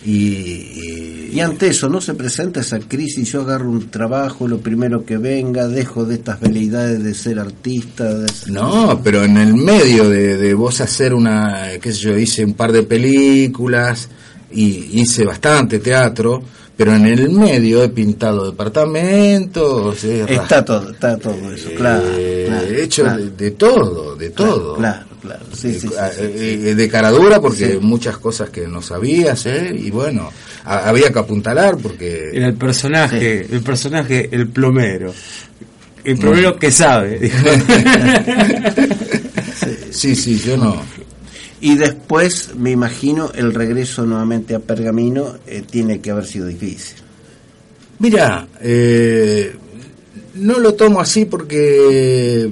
Y, 0.05 1.31
y- 1.33 1.41
ante 1.41 1.69
eso, 1.69 1.89
¿no 1.89 2.01
se 2.01 2.15
presenta 2.15 2.61
esa 2.61 2.79
crisis? 2.79 3.33
Yo 3.33 3.41
agarro 3.43 3.69
un 3.71 3.91
trabajo, 3.91 4.47
lo 4.47 4.59
primero 4.59 5.05
que 5.05 5.17
venga, 5.19 5.67
dejo 5.67 6.05
de 6.05 6.15
estas 6.17 6.41
veleidades 6.41 7.03
de 7.03 7.13
ser 7.15 7.39
artista. 7.41 8.15
de 8.15 8.29
ser- 8.29 8.53
No, 8.53 9.01
pero 9.03 9.25
en 9.25 9.37
el 9.37 9.55
medio 9.55 10.09
de, 10.09 10.37
de 10.37 10.55
vos 10.55 10.81
hacer 10.81 11.13
una, 11.15 11.71
qué 11.81 11.93
sé 11.93 11.99
yo, 12.01 12.17
hice 12.17 12.45
un 12.45 12.55
par 12.55 12.71
de 12.73 12.83
películas 12.85 14.09
y 14.53 15.01
hice 15.01 15.25
bastante 15.25 15.81
teatro, 15.81 16.43
pero 16.77 16.95
en 16.95 17.07
el 17.07 17.31
medio 17.31 17.83
he 17.83 17.89
pintado 17.89 18.51
departamentos, 18.51 20.05
he 20.05 20.23
Está 20.35 20.65
todo, 20.65 20.91
está 20.91 21.17
todo 21.17 21.53
eso, 21.53 21.71
claro. 21.77 22.05
eh, 22.17 22.45
claro, 22.49 22.67
he 22.69 22.83
hecho 22.85 23.03
claro. 23.03 23.25
de, 23.25 23.31
de 23.31 23.51
todo, 23.53 24.17
de 24.17 24.31
todo. 24.31 24.77
Claro, 24.77 25.05
claro, 25.07 25.14
sí, 25.53 25.73
sí, 25.75 25.81
sí, 25.81 25.87
Eh, 25.89 26.11
sí, 26.17 26.23
eh, 26.23 26.35
sí. 26.63 26.69
eh, 26.69 26.75
de 26.75 26.89
cara 26.89 27.11
dura 27.11 27.41
porque 27.41 27.73
Sí. 27.73 27.79
muchas 27.81 28.19
cosas 28.19 28.51
que 28.51 28.67
no 28.69 28.81
sabías, 28.83 29.47
¿eh? 29.47 29.75
Y 29.79 29.91
bueno, 29.91 30.31
a- 30.65 30.89
había 30.89 31.11
que 31.13 31.19
apuntalar 31.19 31.77
porque... 31.79 32.31
Era 32.33 32.49
el 32.49 32.55
personaje, 32.55 33.47
el 33.51 33.63
personaje, 33.63 34.29
el 34.33 34.49
plomero. 34.49 35.13
El 36.05 36.19
plomero 36.19 36.57
que 36.59 36.71
sabe. 36.71 37.31
Sí, 39.91 40.15
sí, 40.17 40.39
yo 40.39 40.57
no... 40.57 40.83
Y 41.61 41.77
después, 41.77 42.51
me 42.57 42.73
imagino, 42.73 43.31
el 43.35 43.55
regreso 43.55 44.05
nuevamente 44.05 44.55
a 44.55 44.59
Pergamino 44.59 45.37
eh, 45.47 45.63
tiene 45.69 46.01
que 46.01 46.11
haber 46.11 46.27
sido 46.27 46.47
difícil. 46.47 46.97
Mira, 48.01 48.47
eh, 48.61 49.55
no 50.35 50.59
lo 50.59 50.75
tomo 50.75 51.01
así 51.01 51.25
porque 51.25 52.51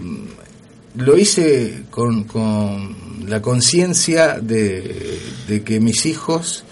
lo 0.97 1.17
hice 1.17 1.85
con, 1.91 2.25
con 2.25 3.29
la 3.29 3.41
conciencia 3.41 4.39
de, 4.41 5.19
de 5.49 5.63
que 5.63 5.81
mis 5.81 6.07
hijos 6.07 6.65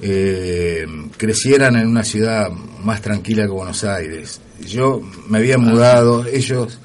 eh, 0.00 0.86
crecieran 1.16 1.76
en 1.76 1.86
una 1.86 2.04
ciudad 2.04 2.50
más 2.50 3.02
tranquila 3.02 3.44
que 3.44 3.52
Buenos 3.52 3.84
Aires. 3.84 4.40
Yo 4.66 5.02
me 5.28 5.38
había 5.38 5.58
mudado, 5.58 6.26
ellos 6.26 6.78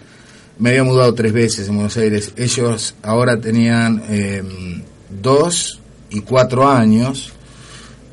me 0.60 0.70
había 0.70 0.84
mudado 0.84 1.14
tres 1.14 1.34
veces 1.34 1.68
en 1.68 1.76
Buenos 1.76 1.98
Aires, 1.98 2.34
ellos 2.36 2.96
ahora 3.02 3.40
tenían 3.40 4.04
eh, 4.10 4.44
dos 5.10 5.80
y 6.10 6.22
cuatro 6.22 6.70
años 6.70 7.34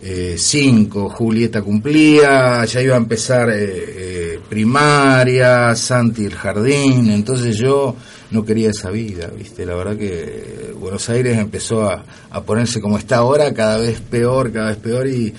eh, 0.01 0.37
cinco, 0.39 1.09
Julieta 1.11 1.63
cumplía, 1.63 2.65
ya 2.65 2.81
iba 2.81 2.95
a 2.95 2.99
empezar 2.99 3.51
eh, 3.53 4.39
primaria, 4.49 5.75
Santi 5.75 6.25
el 6.25 6.35
jardín, 6.35 7.11
entonces 7.11 7.57
yo 7.57 7.97
no 8.31 8.45
quería 8.45 8.71
esa 8.71 8.91
vida, 8.91 9.31
¿viste? 9.37 9.65
La 9.65 9.75
verdad 9.75 9.97
que 9.97 10.75
Buenos 10.79 11.09
Aires 11.09 11.39
empezó 11.39 11.89
a, 11.89 12.05
a 12.31 12.43
ponerse 12.43 12.81
como 12.81 12.99
está 12.99 13.19
ahora, 13.19 13.53
cada 13.55 13.79
vez 13.79 14.01
peor, 14.01 14.53
cada 14.53 14.69
vez 14.69 14.77
peor 14.79 15.07
y, 15.07 15.35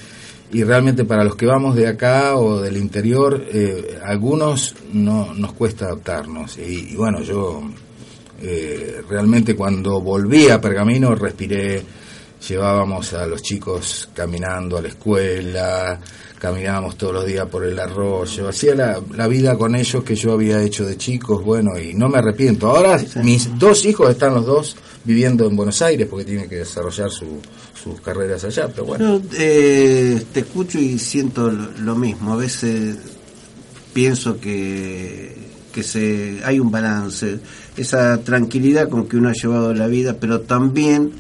y 0.52 0.64
realmente 0.64 1.06
para 1.06 1.24
los 1.24 1.36
que 1.36 1.46
vamos 1.46 1.76
de 1.76 1.88
acá 1.88 2.36
o 2.36 2.60
del 2.62 2.78
interior, 2.78 3.44
eh, 3.54 4.00
algunos 4.04 4.76
no 4.92 5.34
nos 5.34 5.54
cuesta 5.54 5.86
adaptarnos 5.86 6.58
y, 6.58 6.90
y 6.92 6.96
bueno, 6.96 7.22
yo 7.22 7.62
eh, 8.42 9.02
realmente 9.08 9.56
cuando 9.56 10.02
volví 10.02 10.50
a 10.50 10.62
Pergamino 10.62 11.14
respiré 11.14 11.84
llevábamos 12.48 13.14
a 13.14 13.26
los 13.28 13.42
chicos 13.42 14.10
caminando 14.14 14.78
a 14.78 14.82
la 14.82 14.88
escuela, 14.90 16.00
caminábamos 16.40 16.98
todos 16.98 17.14
los 17.14 17.26
días 17.26 17.46
por 17.48 17.66
el 17.66 17.78
arroyo, 17.80 18.48
hacía 18.48 18.76
la, 18.76 19.02
la 19.16 19.28
vida 19.28 19.58
con 19.58 19.76
ellos 19.76 20.04
que 20.04 20.16
yo 20.16 20.32
había 20.34 20.62
hecho 20.64 20.86
de 20.86 20.96
chicos, 20.98 21.44
bueno, 21.44 21.78
y 21.78 21.94
no 21.94 22.08
me 22.10 22.20
arrepiento. 22.20 22.70
Ahora 22.70 22.98
mis 23.24 23.58
dos 23.60 23.86
hijos 23.86 24.10
están 24.10 24.34
los 24.36 24.46
dos 24.46 24.76
viviendo 25.04 25.46
en 25.48 25.56
Buenos 25.56 25.82
Aires 25.82 26.08
porque 26.10 26.26
tienen 26.26 26.48
que 26.50 26.58
desarrollar 26.58 27.10
su- 27.10 27.42
sus 27.82 28.00
carreras 28.02 28.44
allá, 28.44 28.68
pero 28.68 28.86
bueno. 28.86 29.18
Yo 29.20 29.22
eh, 29.38 30.22
te 30.34 30.42
escucho 30.42 30.78
y 30.80 31.00
siento 31.00 31.50
lo, 31.50 31.72
lo 31.80 31.96
mismo. 31.96 32.34
A 32.34 32.36
veces 32.38 32.98
pienso 33.94 34.40
que, 34.40 35.36
que 35.74 35.84
se, 35.84 36.42
hay 36.44 36.60
un 36.60 36.72
balance, 36.72 37.40
esa 37.78 38.18
tranquilidad 38.22 38.90
con 38.90 39.08
que 39.08 39.18
uno 39.18 39.30
ha 39.30 39.34
llevado 39.34 39.74
la 39.74 39.88
vida, 39.88 40.18
pero 40.20 40.42
también, 40.42 41.12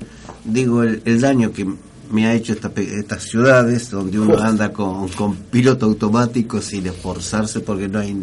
digo, 0.49 0.83
el, 0.83 1.01
el 1.05 1.21
daño 1.21 1.51
que 1.51 1.67
me 2.11 2.25
ha 2.25 2.33
hecho 2.33 2.53
esta 2.53 2.71
estas 2.75 3.21
ciudades 3.23 3.91
donde 3.91 4.19
uno 4.19 4.39
anda 4.39 4.73
con, 4.73 5.07
con 5.09 5.35
piloto 5.35 5.85
automático 5.85 6.59
sin 6.59 6.87
esforzarse 6.87 7.59
porque 7.59 7.87
no 7.87 7.99
hay... 7.99 8.17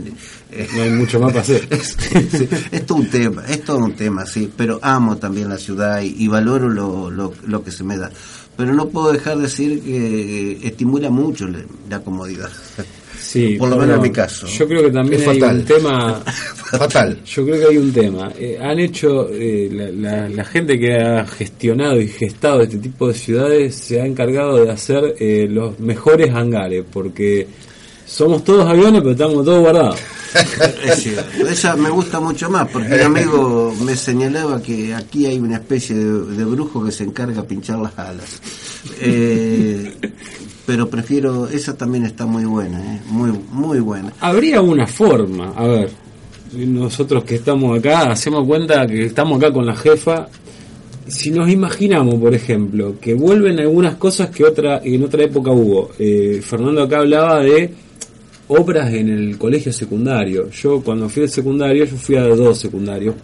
eh, 0.50 0.68
No 0.74 0.82
hay 0.82 0.90
mucho 0.90 1.20
más 1.20 1.30
para 1.32 1.42
hacer. 1.42 1.68
Sí, 1.82 2.48
es 2.72 2.84
todo 2.84 2.98
un 2.98 3.08
tema, 3.08 3.44
es 3.46 3.62
todo 3.62 3.78
un 3.78 3.94
tema, 3.94 4.26
sí, 4.26 4.50
pero 4.56 4.80
amo 4.82 5.16
también 5.18 5.48
la 5.48 5.58
ciudad 5.58 6.00
y, 6.02 6.16
y 6.18 6.26
valoro 6.26 6.68
lo, 6.68 7.10
lo, 7.12 7.32
lo 7.46 7.62
que 7.62 7.70
se 7.70 7.84
me 7.84 7.96
da. 7.96 8.10
Pero 8.56 8.74
no 8.74 8.88
puedo 8.88 9.12
dejar 9.12 9.36
de 9.36 9.42
decir 9.44 9.82
que 9.82 10.66
estimula 10.66 11.10
mucho 11.10 11.46
la 11.88 12.00
comodidad. 12.00 12.50
Sí, 13.20 13.56
Por 13.58 13.68
lo 13.70 13.76
menos 13.76 13.96
en 13.96 14.02
mi 14.02 14.10
caso. 14.10 14.46
Yo 14.46 14.66
creo 14.68 14.82
que 14.82 14.90
también 14.90 15.20
Es 15.22 15.28
hay 15.28 15.40
fatal. 15.40 15.56
un 15.58 15.64
tema. 15.64 16.22
Fatal. 16.66 17.20
Yo 17.24 17.44
creo 17.44 17.60
que 17.60 17.66
hay 17.66 17.76
un 17.78 17.92
tema. 17.92 18.32
Eh, 18.38 18.58
han 18.60 18.78
hecho, 18.80 19.28
eh, 19.32 19.68
la, 19.72 19.90
la- 19.90 20.28
la 20.28 20.44
gente 20.44 20.78
que 20.78 20.96
ha 20.96 21.24
gestionado 21.26 22.00
y 22.00 22.08
gestado 22.08 22.62
este 22.62 22.78
tipo 22.78 23.08
de 23.08 23.14
ciudades 23.14 23.74
se 23.76 24.00
ha 24.00 24.06
encargado 24.06 24.64
de 24.64 24.70
hacer 24.72 25.14
eh, 25.20 25.46
los 25.48 25.78
mejores 25.78 26.30
hangares, 26.34 26.84
porque 26.92 27.46
somos 28.04 28.42
todos 28.44 28.68
aviones, 28.68 29.00
pero 29.00 29.12
estamos 29.12 29.44
todos 29.44 29.60
guardados. 29.60 29.98
Es 30.84 31.02
cierto. 31.02 31.46
Esa 31.48 31.76
me 31.76 31.88
gusta 31.88 32.20
mucho 32.20 32.50
más, 32.50 32.68
porque 32.68 32.92
un 32.94 33.00
amigo 33.00 33.74
me 33.82 33.96
señalaba 33.96 34.60
que 34.60 34.92
aquí 34.92 35.24
hay 35.26 35.38
una 35.38 35.56
especie 35.56 35.94
de, 35.96 36.04
de 36.36 36.44
brujo 36.44 36.84
que 36.84 36.92
se 36.92 37.04
encarga 37.04 37.40
de 37.42 37.48
pinchar 37.48 37.78
las 37.78 37.96
alas. 37.98 38.40
Eh, 39.00 39.94
pero 40.66 40.88
prefiero, 40.90 41.48
esa 41.48 41.76
también 41.76 42.04
está 42.04 42.26
muy 42.26 42.44
buena, 42.44 42.78
eh, 42.96 43.00
muy, 43.06 43.32
muy 43.52 43.78
buena. 43.78 44.12
Habría 44.20 44.60
una 44.60 44.86
forma, 44.86 45.52
a 45.56 45.66
ver, 45.66 45.90
nosotros 46.52 47.24
que 47.24 47.36
estamos 47.36 47.78
acá, 47.78 48.10
hacemos 48.10 48.44
cuenta 48.46 48.86
que 48.86 49.06
estamos 49.06 49.38
acá 49.38 49.52
con 49.52 49.64
la 49.64 49.76
jefa. 49.76 50.28
Si 51.06 51.30
nos 51.30 51.48
imaginamos, 51.48 52.16
por 52.16 52.34
ejemplo, 52.34 52.96
que 53.00 53.14
vuelven 53.14 53.60
algunas 53.60 53.94
cosas 53.94 54.30
que 54.30 54.44
otra 54.44 54.80
en 54.82 55.04
otra 55.04 55.22
época 55.22 55.52
hubo. 55.52 55.92
Eh, 55.98 56.40
Fernando 56.42 56.82
acá 56.82 56.98
hablaba 56.98 57.40
de 57.40 57.72
obras 58.48 58.92
en 58.92 59.08
el 59.10 59.38
colegio 59.38 59.72
secundario. 59.72 60.50
Yo 60.50 60.80
cuando 60.80 61.08
fui 61.08 61.22
al 61.22 61.30
secundario, 61.30 61.84
yo 61.84 61.96
fui 61.96 62.16
a 62.16 62.22
dos 62.22 62.58
secundarios. 62.58 63.14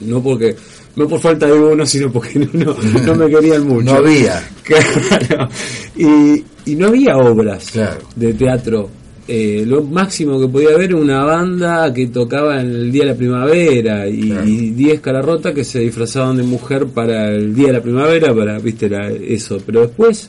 No 0.00 0.20
porque 0.22 0.56
no 0.96 1.06
por 1.06 1.20
falta 1.20 1.46
de 1.46 1.52
uno, 1.52 1.86
sino 1.86 2.10
porque 2.10 2.38
no, 2.52 2.74
no, 2.74 3.06
no 3.06 3.14
me 3.14 3.30
querían 3.30 3.66
mucho. 3.66 3.84
No 3.84 3.94
había. 3.94 4.42
Claro. 4.62 5.48
Y, 5.96 6.44
y 6.70 6.76
no 6.76 6.88
había 6.88 7.16
obras 7.18 7.70
Claro. 7.70 8.00
de 8.16 8.34
teatro. 8.34 8.88
Eh, 9.28 9.62
lo 9.66 9.82
máximo 9.84 10.40
que 10.40 10.48
podía 10.48 10.70
haber 10.70 10.92
una 10.94 11.22
banda 11.24 11.92
que 11.94 12.08
tocaba 12.08 12.60
en 12.60 12.68
el 12.70 12.90
Día 12.90 13.04
de 13.04 13.10
la 13.10 13.16
Primavera 13.16 14.08
y 14.08 14.22
Claro. 14.30 14.48
y 14.48 14.70
10 14.70 15.00
cararrotas 15.00 15.54
que 15.54 15.62
se 15.62 15.80
disfrazaban 15.80 16.36
de 16.36 16.42
mujer 16.42 16.86
para 16.86 17.30
el 17.32 17.54
Día 17.54 17.68
de 17.68 17.72
la 17.74 17.82
Primavera, 17.82 18.34
para, 18.34 18.58
viste, 18.58 18.86
era 18.86 19.08
eso. 19.10 19.58
Pero 19.64 19.82
después 19.82 20.28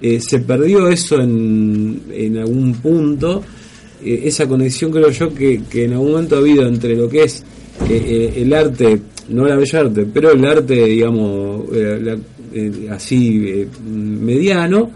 eh, 0.00 0.20
se 0.20 0.40
perdió 0.40 0.88
eso 0.88 1.20
en, 1.20 2.02
en 2.12 2.36
algún 2.38 2.74
punto 2.74 3.42
eh, 4.04 4.20
esa 4.24 4.46
conexión 4.46 4.92
creo 4.92 5.10
yo 5.10 5.34
que, 5.34 5.62
que 5.68 5.84
en 5.86 5.94
algún 5.94 6.12
momento 6.12 6.36
ha 6.36 6.38
habido 6.38 6.66
entre 6.68 6.94
lo 6.94 7.08
que 7.08 7.24
es 7.24 7.42
eh, 7.88 8.04
eh, 8.06 8.42
el 8.42 8.52
arte, 8.52 9.00
no 9.30 9.44
la 9.46 9.56
bella 9.56 9.80
arte, 9.80 10.06
pero 10.12 10.30
el 10.30 10.44
arte, 10.44 10.84
digamos, 10.84 11.62
la- 11.72 12.18
así 12.94 13.42
eh, 13.48 13.66
mediano, 13.86 14.90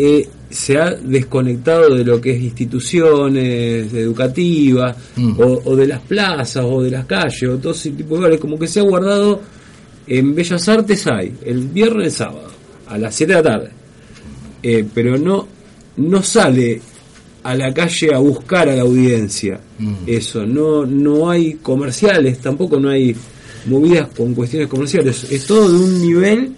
eh, 0.00 0.28
se 0.50 0.78
ha 0.78 0.90
desconectado 0.92 1.94
de 1.94 2.04
lo 2.04 2.20
que 2.20 2.30
es 2.36 2.42
instituciones 2.42 3.92
educativas 3.92 4.96
Mm. 5.16 5.38
o, 5.40 5.60
o 5.64 5.76
de 5.76 5.86
las 5.86 6.00
plazas 6.00 6.64
o 6.64 6.82
de 6.82 6.90
las 6.90 7.04
calles 7.06 7.42
o 7.44 7.56
todo 7.58 7.72
ese 7.72 7.90
tipo 7.90 8.10
de 8.14 8.20
lugares, 8.20 8.40
como 8.40 8.58
que 8.58 8.66
se 8.68 8.80
ha 8.80 8.82
guardado 8.84 9.40
en 10.06 10.34
Bellas 10.34 10.68
Artes 10.68 11.06
hay 11.06 11.34
el 11.44 11.66
viernes 11.68 12.06
el 12.06 12.12
sábado 12.12 12.50
a 12.86 12.96
las 12.98 13.14
7 13.14 13.32
de 13.32 13.38
la 13.38 13.42
tarde 13.42 13.70
Eh, 14.62 14.84
pero 14.94 15.18
no 15.18 15.46
no 15.98 16.22
sale 16.22 16.80
a 17.42 17.54
la 17.54 17.72
calle 17.74 18.14
a 18.14 18.18
buscar 18.18 18.68
a 18.68 18.74
la 18.76 18.82
audiencia 18.82 19.60
Mm. 19.78 19.94
eso 20.06 20.44
no 20.46 20.84
no 20.86 21.30
hay 21.30 21.54
comerciales 21.62 22.38
tampoco 22.40 22.78
no 22.80 22.88
hay 22.90 23.14
movidas 23.66 24.08
con 24.16 24.34
cuestiones 24.34 24.68
comerciales 24.68 25.24
es 25.30 25.44
todo 25.46 25.68
de 25.70 25.78
un 25.78 26.00
nivel 26.02 26.52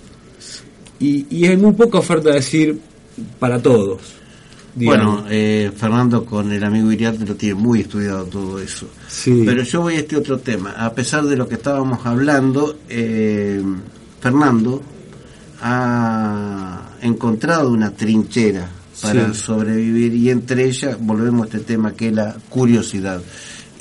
y, 1.00 1.26
y 1.30 1.46
hay 1.46 1.56
muy 1.56 1.72
poca 1.72 1.98
oferta 1.98 2.28
de 2.30 2.36
decir 2.36 2.78
para 3.38 3.60
todos 3.60 4.00
digamos. 4.74 5.14
Bueno, 5.22 5.26
eh, 5.28 5.72
Fernando 5.76 6.24
con 6.24 6.52
el 6.52 6.62
amigo 6.62 6.92
Iriarte 6.92 7.26
lo 7.26 7.34
tiene 7.34 7.56
muy 7.56 7.80
estudiado 7.80 8.24
todo 8.26 8.60
eso. 8.60 8.86
Sí. 9.08 9.42
Pero 9.44 9.64
yo 9.64 9.80
voy 9.82 9.94
a 9.96 9.98
este 9.98 10.16
otro 10.16 10.38
tema. 10.38 10.70
A 10.78 10.92
pesar 10.92 11.24
de 11.24 11.36
lo 11.36 11.48
que 11.48 11.56
estábamos 11.56 12.06
hablando, 12.06 12.78
eh, 12.88 13.60
Fernando 14.20 14.80
ha 15.60 16.90
encontrado 17.02 17.70
una 17.70 17.90
trinchera 17.90 18.68
para 19.02 19.32
Sí. 19.32 19.40
sobrevivir 19.40 20.14
y 20.14 20.30
entre 20.30 20.64
ellas 20.66 20.96
volvemos 21.00 21.42
a 21.42 21.44
este 21.46 21.60
tema 21.60 21.92
que 21.92 22.08
es 22.08 22.14
la 22.14 22.36
curiosidad. 22.48 23.20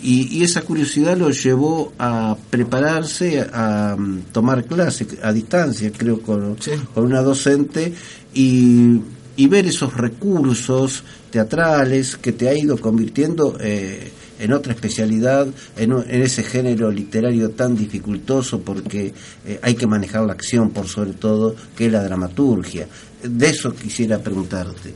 Y, 0.02 0.38
y 0.38 0.44
esa 0.44 0.62
curiosidad 0.62 1.18
lo 1.18 1.30
llevó 1.30 1.92
a 2.00 2.38
prepararse 2.50 3.46
a, 3.52 3.96
mm, 3.98 4.22
tomar 4.32 4.64
clases 4.66 5.08
a 5.22 5.34
distancia, 5.34 5.92
creo, 5.96 6.22
con, 6.22 6.56
Sí. 6.60 6.72
con 6.94 7.04
una 7.06 7.22
docente 7.22 7.94
y, 8.34 9.02
y 9.40 9.48
ver 9.48 9.66
esos 9.68 9.96
recursos 9.96 11.02
teatrales 11.32 12.18
que 12.18 12.34
te 12.34 12.50
ha 12.50 12.54
ido 12.54 12.78
convirtiendo 12.78 13.56
eh, 13.62 14.12
en 14.38 14.52
otra 14.52 14.74
especialidad, 14.74 15.48
en, 15.78 15.94
ese 16.10 16.44
género 16.44 16.92
literario 16.92 17.52
tan 17.52 17.74
dificultoso 17.74 18.60
porque 18.60 19.14
eh, 19.46 19.58
hay 19.62 19.76
que 19.76 19.88
manejar 19.88 20.26
la 20.26 20.34
acción 20.34 20.72
por 20.72 20.90
sobre 20.90 21.14
todo, 21.14 21.56
que 21.74 21.86
es 21.86 21.92
la 21.94 22.04
dramaturgia. 22.04 22.86
De 23.24 23.48
eso 23.48 23.74
quisiera 23.74 24.20
preguntarte. 24.20 24.94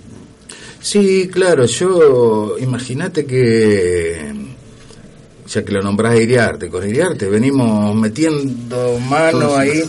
Sí, 0.82 1.30
claro, 1.32 1.66
yo 1.66 2.58
imagínate 2.60 3.26
que, 3.26 4.30
ya 5.48 5.64
que 5.64 5.72
lo 5.72 5.82
nombrás 5.82 6.20
Iriarte, 6.20 6.68
con 6.68 6.86
Iriarte 6.86 7.30
venimos 7.30 7.96
metiendo 7.96 9.00
mano 9.00 9.56
ahí, 9.56 9.84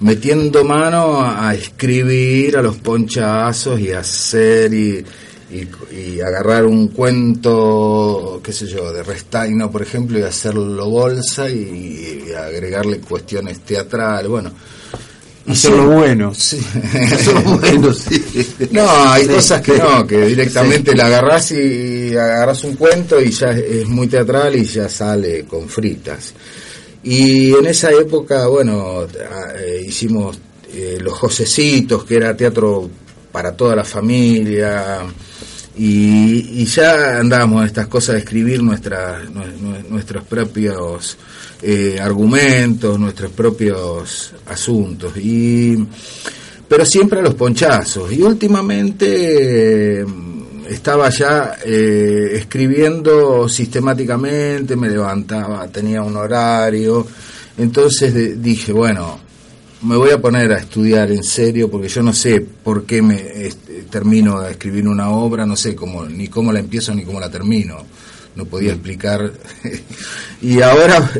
metiendo 0.00 0.64
mano 0.64 1.20
a 1.22 1.54
escribir 1.54 2.56
a 2.56 2.62
los 2.62 2.76
ponchazos 2.76 3.78
y 3.80 3.92
hacer 3.92 4.72
y, 4.74 5.04
y, 5.52 5.68
y 5.94 6.20
agarrar 6.20 6.64
un 6.66 6.88
cuento, 6.88 8.40
qué 8.42 8.52
sé 8.52 8.66
yo, 8.66 8.92
de 8.92 9.02
Restaino, 9.02 9.70
por 9.70 9.82
ejemplo, 9.82 10.18
y 10.18 10.22
hacerlo 10.22 10.88
bolsa 10.88 11.48
y, 11.50 12.24
y 12.28 12.32
agregarle 12.32 12.98
cuestiones 13.00 13.60
teatrales, 13.60 14.28
bueno. 14.28 14.52
Hacerlo 15.46 15.82
sí, 15.82 15.88
bueno. 15.88 16.34
sí. 16.34 16.60
Es 16.94 17.32
bueno, 17.60 17.92
sí. 17.94 18.22
No, 18.70 18.88
hay 19.10 19.24
Sí. 19.24 19.30
cosas 19.30 19.62
que 19.62 19.78
no, 19.78 20.06
que 20.06 20.26
directamente 20.26 20.94
la 20.94 21.06
agarrás 21.06 21.50
y 21.52 22.10
agarrás 22.14 22.62
un 22.64 22.76
cuento 22.76 23.20
y 23.20 23.30
ya 23.30 23.50
es 23.50 23.86
muy 23.88 24.06
teatral 24.06 24.54
y 24.56 24.64
ya 24.64 24.88
sale 24.88 25.44
con 25.46 25.68
fritas. 25.68 26.34
Y 27.02 27.52
en 27.54 27.66
esa 27.66 27.90
época, 27.92 28.46
bueno, 28.48 29.00
ah, 29.30 29.52
eh, 29.58 29.84
hicimos 29.86 30.38
eh, 30.72 30.98
Los 31.00 31.14
Josecitos, 31.14 32.04
que 32.04 32.16
era 32.16 32.36
teatro 32.36 32.90
para 33.32 33.52
toda 33.56 33.74
la 33.76 33.84
familia, 33.84 34.98
y, 35.76 36.60
y 36.62 36.64
ya 36.66 37.18
andábamos 37.18 37.62
en 37.62 37.66
estas 37.68 37.86
cosas 37.86 38.14
de 38.14 38.18
escribir 38.20 38.62
nuestra, 38.62 39.22
nue- 39.24 39.56
nue- 39.58 39.84
nuestros 39.88 40.24
propios 40.24 41.16
eh, 41.62 41.98
argumentos, 42.00 42.98
nuestros 42.98 43.30
propios 43.32 44.32
asuntos. 44.46 45.16
Y 45.16 45.76
pero 46.68 46.84
siempre 46.84 47.18
a 47.20 47.22
los 47.22 47.34
ponchazos. 47.34 48.12
Y 48.12 48.20
últimamente 48.22 50.04
estaba 50.70 51.08
ya 51.10 51.56
eh, 51.64 52.30
escribiendo 52.34 53.48
sistemáticamente, 53.48 54.76
me 54.76 54.88
levantaba, 54.88 55.66
tenía 55.68 56.02
un 56.02 56.16
horario, 56.16 57.06
entonces 57.58 58.14
de- 58.14 58.36
dije, 58.36 58.72
bueno, 58.72 59.18
me 59.82 59.96
voy 59.96 60.10
a 60.10 60.20
poner 60.20 60.52
a 60.52 60.58
estudiar 60.58 61.10
en 61.10 61.24
serio 61.24 61.70
porque 61.70 61.88
yo 61.88 62.02
no 62.02 62.12
sé 62.12 62.40
por 62.40 62.84
qué 62.84 63.02
me 63.02 63.46
este, 63.46 63.82
termino 63.90 64.40
de 64.40 64.52
escribir 64.52 64.86
una 64.86 65.10
obra, 65.10 65.44
no 65.46 65.56
sé 65.56 65.74
cómo, 65.74 66.04
ni 66.04 66.28
cómo 66.28 66.52
la 66.52 66.60
empiezo 66.60 66.94
ni 66.94 67.02
cómo 67.04 67.18
la 67.18 67.30
termino. 67.30 67.78
No 68.36 68.44
podía 68.44 68.70
explicar. 68.72 69.32
y 70.42 70.60
ahora 70.62 71.10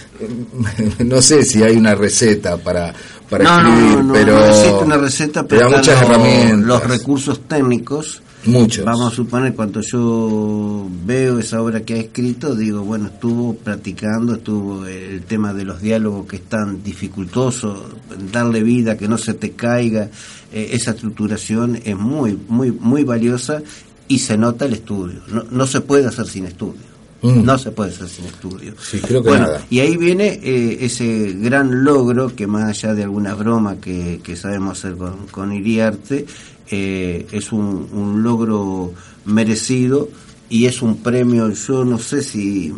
no 0.98 1.22
sé 1.22 1.44
si 1.44 1.62
hay 1.62 1.76
una 1.76 1.94
receta 1.94 2.56
para, 2.56 2.92
para 3.28 3.44
no, 3.44 3.56
escribir, 3.68 3.96
no, 3.98 4.02
no, 4.02 4.12
pero 4.12 4.34
no 4.38 4.46
existe 4.46 4.84
una 4.84 4.96
receta, 4.96 5.46
pero 5.46 5.70
muchas 5.70 6.02
herramientas. 6.02 6.66
Los 6.66 6.84
recursos 6.88 7.40
técnicos. 7.46 8.22
Muchos. 8.44 8.84
Vamos 8.84 9.12
a 9.12 9.14
suponer, 9.16 9.54
cuando 9.54 9.80
yo 9.82 10.88
veo 11.04 11.38
esa 11.38 11.60
obra 11.62 11.82
que 11.82 11.94
ha 11.94 11.98
escrito, 11.98 12.54
digo, 12.54 12.82
bueno, 12.82 13.06
estuvo 13.06 13.54
practicando, 13.54 14.34
estuvo 14.34 14.86
el 14.86 15.22
tema 15.24 15.52
de 15.52 15.64
los 15.64 15.82
diálogos 15.82 16.26
que 16.26 16.36
es 16.36 16.42
tan 16.44 16.82
dificultoso, 16.82 17.84
darle 18.32 18.62
vida, 18.62 18.96
que 18.96 19.08
no 19.08 19.18
se 19.18 19.34
te 19.34 19.52
caiga, 19.52 20.08
eh, 20.52 20.70
esa 20.72 20.92
estructuración 20.92 21.80
es 21.84 21.96
muy, 21.96 22.38
muy, 22.48 22.72
muy 22.72 23.04
valiosa 23.04 23.62
y 24.08 24.18
se 24.18 24.36
nota 24.38 24.64
el 24.64 24.72
estudio. 24.72 25.20
No, 25.28 25.44
no 25.50 25.66
se 25.66 25.80
puede 25.82 26.06
hacer 26.06 26.26
sin 26.26 26.46
estudio. 26.46 26.90
Mm. 27.22 27.44
No 27.44 27.58
se 27.58 27.70
puede 27.70 27.90
hacer 27.90 28.08
sin 28.08 28.24
estudio. 28.24 28.72
Sí, 28.80 28.98
creo 29.00 29.22
que 29.22 29.28
Bueno, 29.28 29.46
nada. 29.46 29.66
y 29.68 29.80
ahí 29.80 29.98
viene 29.98 30.40
eh, 30.42 30.78
ese 30.80 31.34
gran 31.34 31.84
logro 31.84 32.34
que 32.34 32.46
más 32.46 32.64
allá 32.64 32.94
de 32.94 33.02
alguna 33.02 33.34
broma 33.34 33.76
que, 33.76 34.20
que 34.24 34.36
sabemos 34.36 34.78
hacer 34.78 34.96
con, 34.96 35.26
con 35.30 35.52
Iriarte, 35.52 36.24
eh, 36.70 37.26
es 37.32 37.52
un, 37.52 37.88
un 37.92 38.22
logro 38.22 38.92
merecido 39.24 40.08
y 40.48 40.66
es 40.66 40.82
un 40.82 40.96
premio, 41.02 41.50
yo 41.52 41.84
no 41.84 41.98
sé 41.98 42.22
si, 42.22 42.72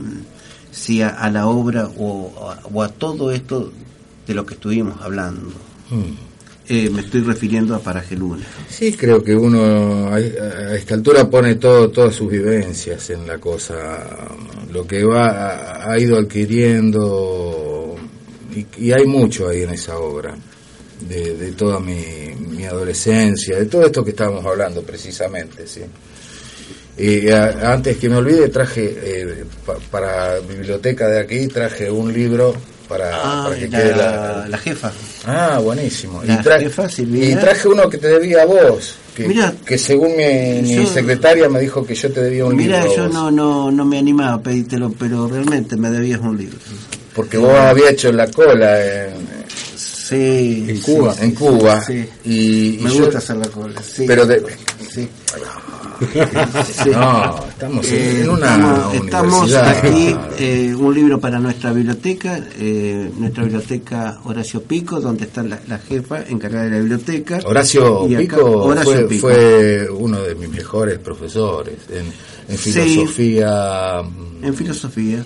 si 0.70 1.02
a, 1.02 1.08
a 1.10 1.30
la 1.30 1.46
obra 1.46 1.88
o, 1.98 2.32
a- 2.50 2.60
o 2.72 2.82
a 2.82 2.88
todo 2.88 3.30
esto 3.32 3.72
de 4.26 4.34
lo 4.34 4.44
que 4.46 4.54
estuvimos 4.54 5.00
hablando. 5.00 5.48
Mm. 5.90 6.30
Eh, 6.68 6.88
me 6.90 7.00
estoy 7.00 7.22
refiriendo 7.22 7.74
a 7.74 7.80
Paraje 7.80 8.14
Luna. 8.16 8.44
Sí, 8.68 8.92
creo 8.92 9.22
que 9.22 9.34
uno 9.34 10.06
a, 10.08 10.14
a 10.14 10.76
esta 10.76 10.94
altura 10.94 11.28
pone 11.28 11.56
todo, 11.56 11.90
todas 11.90 12.14
sus 12.14 12.30
vivencias 12.30 13.10
en 13.10 13.26
la 13.26 13.38
cosa, 13.38 13.98
lo 14.72 14.86
que 14.86 15.02
va 15.04 15.82
ha 15.90 15.98
ido 15.98 16.16
adquiriendo 16.18 17.96
y, 18.54 18.66
y 18.86 18.92
hay 18.92 19.04
mucho 19.06 19.48
ahí 19.48 19.62
en 19.62 19.70
esa 19.70 19.98
obra 19.98 20.34
de, 21.08 21.36
de 21.36 21.52
toda 21.52 21.78
mi, 21.80 22.04
mi 22.48 22.64
adolescencia, 22.64 23.56
de 23.58 23.66
todo 23.66 23.86
esto 23.86 24.04
que 24.04 24.10
estábamos 24.10 24.44
hablando 24.46 24.82
precisamente, 24.82 25.66
sí. 25.66 25.80
Y 26.98 27.30
a- 27.30 27.72
antes 27.72 27.96
que 27.96 28.08
me 28.08 28.16
olvide 28.16 28.48
traje 28.50 28.94
eh, 29.02 29.44
pa- 29.64 29.78
para 29.90 30.38
biblioteca 30.40 31.08
de 31.08 31.20
aquí 31.20 31.46
traje 31.48 31.90
un 31.90 32.12
libro 32.12 32.54
para, 32.88 33.10
Ah, 33.14 33.44
para 33.48 33.56
que 33.58 33.68
la, 33.68 33.78
quede 33.78 33.96
la, 33.96 34.46
la 34.50 34.58
jefa. 34.58 34.92
Ah, 35.24 35.58
buenísimo. 35.62 36.22
La 36.24 36.34
y, 36.34 36.36
tra- 36.38 36.60
jefa, 36.60 36.88
Silvina. 36.90 37.24
y 37.26 37.34
traje 37.36 37.68
uno 37.68 37.88
que 37.88 37.96
te 37.96 38.08
debía 38.08 38.42
a 38.42 38.46
vos. 38.46 38.96
Que, 39.16 39.26
Mirá. 39.28 39.54
que 39.64 39.78
según 39.78 40.16
mi, 40.16 40.62
mi 40.62 40.76
Yo- 40.76 40.86
secretaria 40.86 41.48
me 41.48 41.60
dijo 41.60 41.84
que 41.86 41.94
yo 41.94 42.10
te 42.12 42.22
debía 42.22 42.44
un 42.44 42.56
Mira, 42.56 42.80
libro. 42.84 42.92
a 42.92 42.96
yo 42.96 43.08
no, 43.08 43.30
no, 43.30 43.70
no 43.70 43.84
me 43.86 43.98
animaba 43.98 44.34
a 44.34 44.42
pedírtelo, 44.42 44.92
pero 44.98 45.26
realmente 45.28 45.76
me 45.76 45.88
debías 45.90 46.20
un 46.20 46.36
libro. 46.36 46.58
Porque 47.14 47.36
vos 47.38 47.54
habías 47.54 47.92
hecho 47.92 48.12
la 48.12 48.26
cola 48.30 48.82
en, 49.06 49.14
Sí. 50.16 50.64
En 50.68 50.80
Cuba. 50.80 51.14
en 51.20 51.30
Cuba. 51.32 51.80
Sí. 51.84 52.04
Y, 52.24 52.76
y 52.76 52.78
Me 52.82 52.90
yo- 52.90 53.00
gusta 53.04 53.18
hacer 53.18 53.36
la 53.36 53.48
cola. 53.48 53.80
Pero 54.06 54.26
de- 54.26 54.42
Sí. 54.92 55.08
No, 56.90 57.46
estamos 57.48 57.86
en, 57.88 57.94
Eh, 57.94 58.20
en 58.22 58.28
una 58.30 58.90
estamos, 58.92 59.52
aquí, 59.54 60.16
eh, 60.38 60.74
un 60.76 60.92
libro 60.94 61.20
para 61.20 61.38
nuestra 61.38 61.72
biblioteca, 61.72 62.40
eh, 62.58 63.08
nuestra 63.18 63.44
biblioteca 63.44 64.18
Horacio 64.24 64.62
Pico, 64.64 65.00
donde 65.00 65.24
está 65.26 65.44
la, 65.44 65.60
la 65.68 65.78
jefa 65.78 66.24
encargada 66.28 66.64
de 66.64 66.70
la 66.70 66.78
biblioteca. 66.78 67.38
Horacio 67.44 68.08
Y 68.08 68.14
acá- 68.16 68.36
Pico, 68.36 68.62
Horacio 68.64 68.92
fue, 68.92 69.04
Pico. 69.08 69.28
fue 69.28 69.88
uno 69.90 70.22
de 70.22 70.34
mis 70.34 70.48
mejores 70.50 70.98
profesores 70.98 71.74
en, 71.90 72.58
filosofía. 72.58 74.00
En 74.42 74.54
filosofía. 74.54 75.24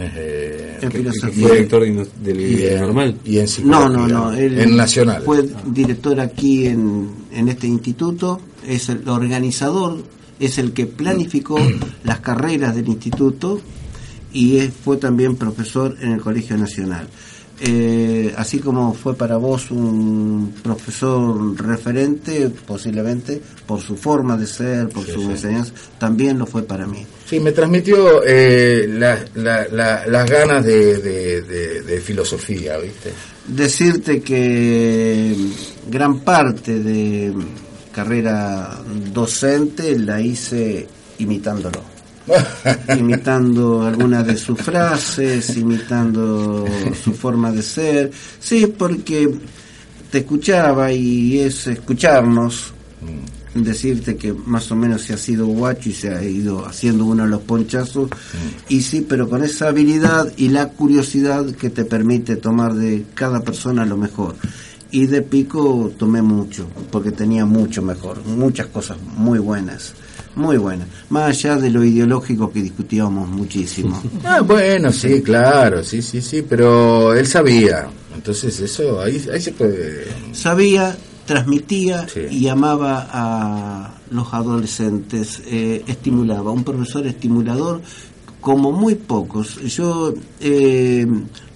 Eh, 0.00 0.78
En 0.80 0.92
filosofía. 0.92 1.46
Fue 1.48 1.56
director 1.56 1.82
de- 1.82 2.06
del 2.22 2.40
en- 2.40 2.80
normal. 2.80 3.16
y 3.24 3.38
en 3.38 3.46
No, 3.64 3.88
no, 3.88 4.06
no. 4.08 4.32
Él 4.32 4.58
en 4.58 4.76
Nacional. 4.76 5.22
Fue 5.24 5.48
director 5.66 6.20
aquí 6.20 6.66
en, 6.66 7.08
en 7.32 7.48
este 7.48 7.66
instituto, 7.66 8.40
es 8.66 8.88
el 8.88 9.08
organizador 9.08 10.02
es 10.40 10.58
el 10.58 10.72
que 10.72 10.86
planificó 10.86 11.58
las 12.04 12.20
carreras 12.20 12.76
del 12.76 12.86
instituto 12.88 13.60
y 14.32 14.58
es- 14.58 14.72
fue 14.72 14.96
también 14.98 15.34
profesor 15.36 15.96
en 16.00 16.12
el 16.12 16.20
Colegio 16.20 16.56
Nacional. 16.56 17.08
Eh, 17.60 18.32
así 18.36 18.60
como 18.60 18.94
fue 18.94 19.16
para 19.16 19.36
vos 19.36 19.72
un 19.72 20.54
profesor 20.62 21.60
referente, 21.60 22.50
posiblemente 22.64 23.40
por 23.66 23.80
su 23.80 23.96
forma 23.96 24.36
de 24.36 24.46
ser, 24.46 24.88
por 24.90 25.04
su 25.04 25.28
enseñanza, 25.32 25.72
también 25.98 26.38
lo 26.38 26.46
fue 26.46 26.62
para 26.62 26.86
mí. 26.86 27.04
Sí, 27.28 27.40
me 27.40 27.50
transmitió 27.50 28.22
eh, 28.24 28.86
la- 28.88 29.24
la- 29.34 29.66
la- 29.72 30.06
las 30.06 30.30
ganas 30.30 30.64
de, 30.64 30.98
de- 30.98 31.42
de- 31.42 31.82
de 31.82 32.00
filosofía, 32.00 32.78
¿viste? 32.78 33.10
Decirte 33.48 34.20
que 34.22 35.34
gran 35.90 36.20
parte 36.20 36.78
de 36.78 37.32
carrera 37.92 38.78
docente 39.12 39.98
la 39.98 40.20
hice 40.20 40.86
imitándolo. 41.18 41.82
Imitando 42.96 43.82
algunas 43.82 44.26
de 44.26 44.36
sus 44.36 44.60
frases, 44.60 45.56
imitando 45.56 46.64
su 47.02 47.12
forma 47.12 47.52
de 47.52 47.62
ser. 47.62 48.10
Sí, 48.40 48.66
porque 48.66 49.28
te 50.10 50.18
escuchaba 50.18 50.92
y 50.92 51.38
es 51.40 51.66
escucharnos, 51.66 52.72
decirte 53.54 54.16
que 54.16 54.32
más 54.32 54.70
o 54.70 54.76
menos 54.76 55.02
se 55.02 55.14
ha 55.14 55.16
sido 55.16 55.46
guacho 55.46 55.88
y 55.88 55.92
se 55.92 56.14
ha 56.14 56.22
ido 56.22 56.66
haciendo 56.66 57.04
uno 57.04 57.24
de 57.24 57.30
los 57.30 57.42
ponchazos, 57.42 58.10
y 58.68 58.82
sí, 58.82 59.04
pero 59.08 59.28
con 59.28 59.42
esa 59.42 59.68
habilidad 59.68 60.32
y 60.36 60.48
la 60.48 60.68
curiosidad 60.68 61.46
que 61.52 61.70
te 61.70 61.84
permite 61.84 62.36
tomar 62.36 62.74
de 62.74 63.04
cada 63.14 63.40
persona 63.40 63.84
lo 63.84 63.96
mejor. 63.96 64.36
Y 64.90 65.06
de 65.06 65.20
Pico 65.20 65.92
tomé 65.98 66.22
mucho, 66.22 66.66
porque 66.90 67.12
tenía 67.12 67.44
mucho 67.44 67.82
mejor, 67.82 68.24
muchas 68.24 68.68
cosas 68.68 68.96
muy 69.16 69.38
buenas, 69.38 69.92
muy 70.38 70.56
buenas, 70.56 70.88
más 71.10 71.28
allá 71.30 71.56
de 71.56 71.70
lo 71.70 71.84
ideológico 71.84 72.50
que 72.52 72.62
discutíamos 72.62 73.28
muchísimo. 73.28 74.00
Ah, 74.24 74.40
bueno, 74.40 74.92
sí, 74.92 75.20
claro, 75.22 75.82
sí, 75.84 76.00
sí, 76.02 76.20
sí, 76.22 76.42
pero 76.48 77.12
él 77.14 77.26
sabía. 77.26 77.88
Entonces 78.14 78.58
eso, 78.60 79.00
ahí, 79.00 79.24
ahí 79.32 79.40
se 79.40 79.52
puede... 79.52 80.06
sabía, 80.32 80.96
transmitía 81.26 82.06
Sí. 82.08 82.20
y 82.30 82.48
amaba 82.48 83.06
a 83.12 83.94
los 84.10 84.32
adolescentes, 84.32 85.42
eh, 85.46 85.84
estimulaba, 85.86 86.50
un 86.50 86.64
profesor 86.64 87.06
estimulador 87.06 87.80
como 88.40 88.72
muy 88.72 88.94
pocos. 88.94 89.60
Yo 89.62 90.14
he 90.40 91.06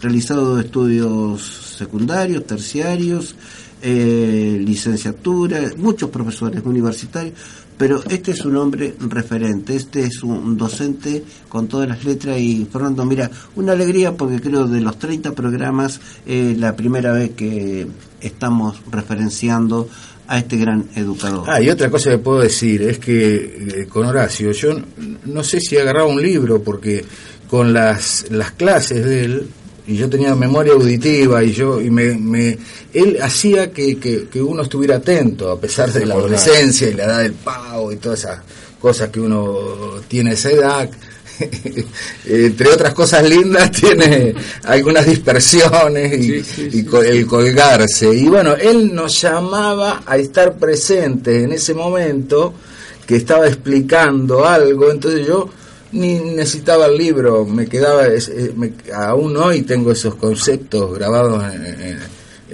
realizado 0.00 0.60
estudios 0.60 1.74
secundarios, 1.78 2.46
terciarios, 2.46 3.34
eh, 3.82 4.60
licenciatura, 4.64 5.72
muchos 5.76 6.10
profesores 6.10 6.62
universitarios, 6.64 7.34
pero 7.82 8.00
este 8.08 8.30
es 8.30 8.44
un 8.44 8.56
hombre 8.58 8.94
referente, 9.00 9.74
este 9.74 10.04
es 10.04 10.22
un 10.22 10.56
docente 10.56 11.24
con 11.48 11.66
todas 11.66 11.88
las 11.88 12.04
letras 12.04 12.38
y 12.38 12.64
Fernando, 12.70 13.04
mira, 13.04 13.28
una 13.56 13.72
alegría 13.72 14.16
porque 14.16 14.40
creo 14.40 14.68
de 14.68 14.80
los 14.80 15.00
30 15.00 15.32
programas 15.32 16.00
eh, 16.24 16.54
la 16.56 16.76
primera 16.76 17.12
vez 17.12 17.30
que 17.30 17.88
estamos 18.20 18.80
referenciando 18.88 19.88
a 20.28 20.38
este 20.38 20.58
gran 20.58 20.90
educador. 20.94 21.42
Ah, 21.48 21.60
y 21.60 21.70
otra 21.70 21.90
cosa 21.90 22.10
que 22.10 22.18
puedo 22.18 22.38
decir 22.38 22.82
es 22.82 23.00
que 23.00 23.34
eh, 23.34 23.86
con 23.88 24.06
Horacio, 24.06 24.52
yo 24.52 24.76
no 25.24 25.42
sé 25.42 25.60
si 25.60 25.76
agarraba 25.76 26.06
un 26.06 26.22
libro, 26.22 26.62
porque 26.62 27.04
con 27.48 27.72
las, 27.72 28.26
las 28.30 28.52
clases 28.52 29.04
de 29.04 29.24
él, 29.24 29.48
y 29.86 29.96
yo 29.96 30.08
tenía 30.08 30.34
memoria 30.34 30.72
auditiva, 30.74 31.42
y 31.42 31.52
yo 31.52 31.80
y 31.80 31.90
me, 31.90 32.14
me- 32.14 32.58
él 32.92 33.18
hacía 33.22 33.72
que, 33.72 33.98
que, 33.98 34.28
que 34.30 34.40
uno 34.42 34.62
estuviera 34.62 34.96
atento, 34.96 35.50
a 35.50 35.60
pesar 35.60 35.92
de 35.92 36.06
la 36.06 36.14
adolescencia 36.14 36.88
y 36.88 36.94
la 36.94 37.04
edad 37.04 37.18
del 37.22 37.32
pavo 37.32 37.92
y 37.92 37.96
todas 37.96 38.20
esas 38.20 38.40
cosas 38.80 39.08
que 39.10 39.20
uno 39.20 40.00
tiene 40.08 40.30
a 40.30 40.34
esa 40.34 40.50
edad. 40.50 40.90
Entre 42.26 42.68
otras 42.68 42.94
cosas 42.94 43.28
lindas, 43.28 43.70
tiene 43.80 44.34
algunas 44.64 45.06
dispersiones 45.06 46.12
y, 46.18 46.42
Sí, 46.42 46.42
sí, 46.44 46.62
y 46.68 46.82
sí. 46.82 46.86
el 47.06 47.26
colgarse. 47.26 48.14
Y 48.14 48.26
bueno, 48.28 48.54
él 48.54 48.94
nos 48.94 49.20
llamaba 49.20 50.02
a 50.06 50.16
estar 50.16 50.56
presentes 50.58 51.42
en 51.44 51.52
ese 51.52 51.74
momento 51.74 52.54
que 53.06 53.16
estaba 53.16 53.46
explicando 53.48 54.46
algo, 54.46 54.90
entonces 54.90 55.26
yo 55.26 55.48
ni 55.92 56.18
necesitaba 56.18 56.86
el 56.86 56.96
libro, 56.96 57.44
me 57.44 57.66
quedaba, 57.66 58.06
es- 58.06 58.28
eh, 58.28 58.52
me- 58.56 58.72
aún 58.94 59.36
hoy 59.36 59.62
tengo 59.62 59.92
esos 59.92 60.14
conceptos 60.16 60.92
grabados 60.98 61.42
en, 61.52 61.66
en- 61.66 61.98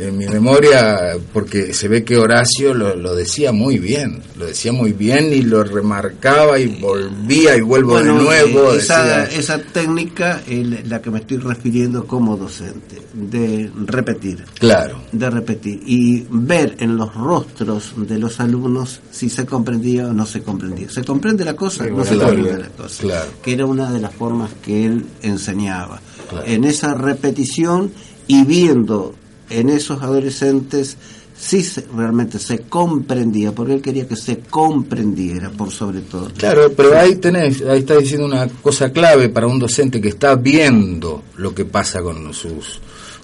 en 0.00 0.16
mi 0.16 0.26
memoria, 0.26 1.16
porque 1.32 1.72
se 1.74 1.88
ve 1.88 2.04
que 2.04 2.16
Horacio 2.16 2.74
lo, 2.74 2.94
lo 2.96 3.14
decía 3.14 3.52
muy 3.52 3.78
bien, 3.78 4.22
lo 4.38 4.46
decía 4.46 4.72
muy 4.72 4.92
bien 4.92 5.32
y 5.32 5.42
lo 5.42 5.64
remarcaba 5.64 6.58
y 6.58 6.66
volvía 6.80 7.56
y 7.56 7.60
vuelvo 7.60 7.92
Bueno, 7.92 8.16
de 8.18 8.22
nuevo. 8.24 8.72
eh, 8.72 8.78
esa, 8.78 9.02
decía- 9.22 9.38
esa 9.38 9.58
técnica 9.62 10.42
es 10.46 10.88
la 10.88 11.02
que 11.02 11.10
me 11.10 11.18
estoy 11.20 11.38
refiriendo 11.38 12.06
como 12.06 12.36
docente, 12.36 13.02
de 13.14 13.70
repetir. 13.86 14.44
claro. 14.58 15.00
de 15.12 15.30
repetir 15.30 15.80
y 15.86 16.26
ver 16.30 16.76
en 16.78 16.96
los 16.96 17.14
rostros 17.14 17.92
de 17.96 18.18
los 18.18 18.40
alumnos 18.40 19.00
si 19.10 19.28
se 19.30 19.46
comprendía 19.46 20.06
o 20.08 20.12
no 20.12 20.26
se 20.26 20.42
comprendía. 20.42 20.88
¿Se 20.90 21.02
comprende 21.04 21.44
la 21.44 21.54
cosa? 21.56 21.86
no 21.86 22.04
se 22.04 22.16
comprende 22.16 22.58
la 22.58 22.68
cosa. 22.68 23.02
claro. 23.02 23.30
Que 23.42 23.52
era 23.54 23.66
una 23.66 23.90
de 23.90 24.00
las 24.00 24.14
formas 24.14 24.50
que 24.62 24.86
él 24.86 25.04
enseñaba. 25.22 26.00
Claro. 26.28 26.46
En 26.46 26.64
esa 26.64 26.94
repetición 26.94 27.90
y 28.26 28.44
viendo 28.44 29.14
en 29.50 29.68
esos 29.70 30.02
adolescentes 30.02 30.96
si 31.40 31.62
se- 31.62 31.86
realmente 31.94 32.38
se 32.40 32.60
comprendía, 32.62 33.52
porque 33.52 33.74
él 33.74 33.80
quería 33.80 34.08
que 34.08 34.16
se 34.16 34.38
comprendiera 34.40 35.50
por 35.50 35.70
sobre 35.70 36.00
todo. 36.00 36.28
Claro, 36.36 36.72
pero 36.76 36.98
ahí 36.98 37.14
tenés, 37.16 37.62
ahí 37.62 37.78
está 37.80 37.96
diciendo 37.96 38.26
una 38.26 38.48
cosa 38.48 38.90
clave 38.92 39.28
para 39.28 39.46
un 39.46 39.58
docente 39.60 40.00
que 40.00 40.08
está 40.08 40.34
viendo 40.34 41.22
lo 41.36 41.54
que 41.54 41.64
pasa 41.64 42.02
con 42.02 42.32
sus 42.34 42.80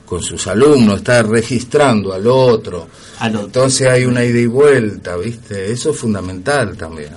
con 0.07 0.23
sus 0.23 0.47
alumnos, 0.47 0.99
está 0.99 1.23
registrando 1.23 2.13
al 2.13 2.27
otro. 2.27 2.87
Al 3.21 3.35
otro. 3.37 3.47
Entonces 3.47 3.89
hay 3.89 4.05
una 4.05 4.23
ida 4.23 4.39
y 4.39 4.47
vuelta, 4.47 5.17
¿viste? 5.17 5.73
Eso 5.73 5.91
es 5.91 5.97
fundamental 5.97 6.77
también. 6.77 7.09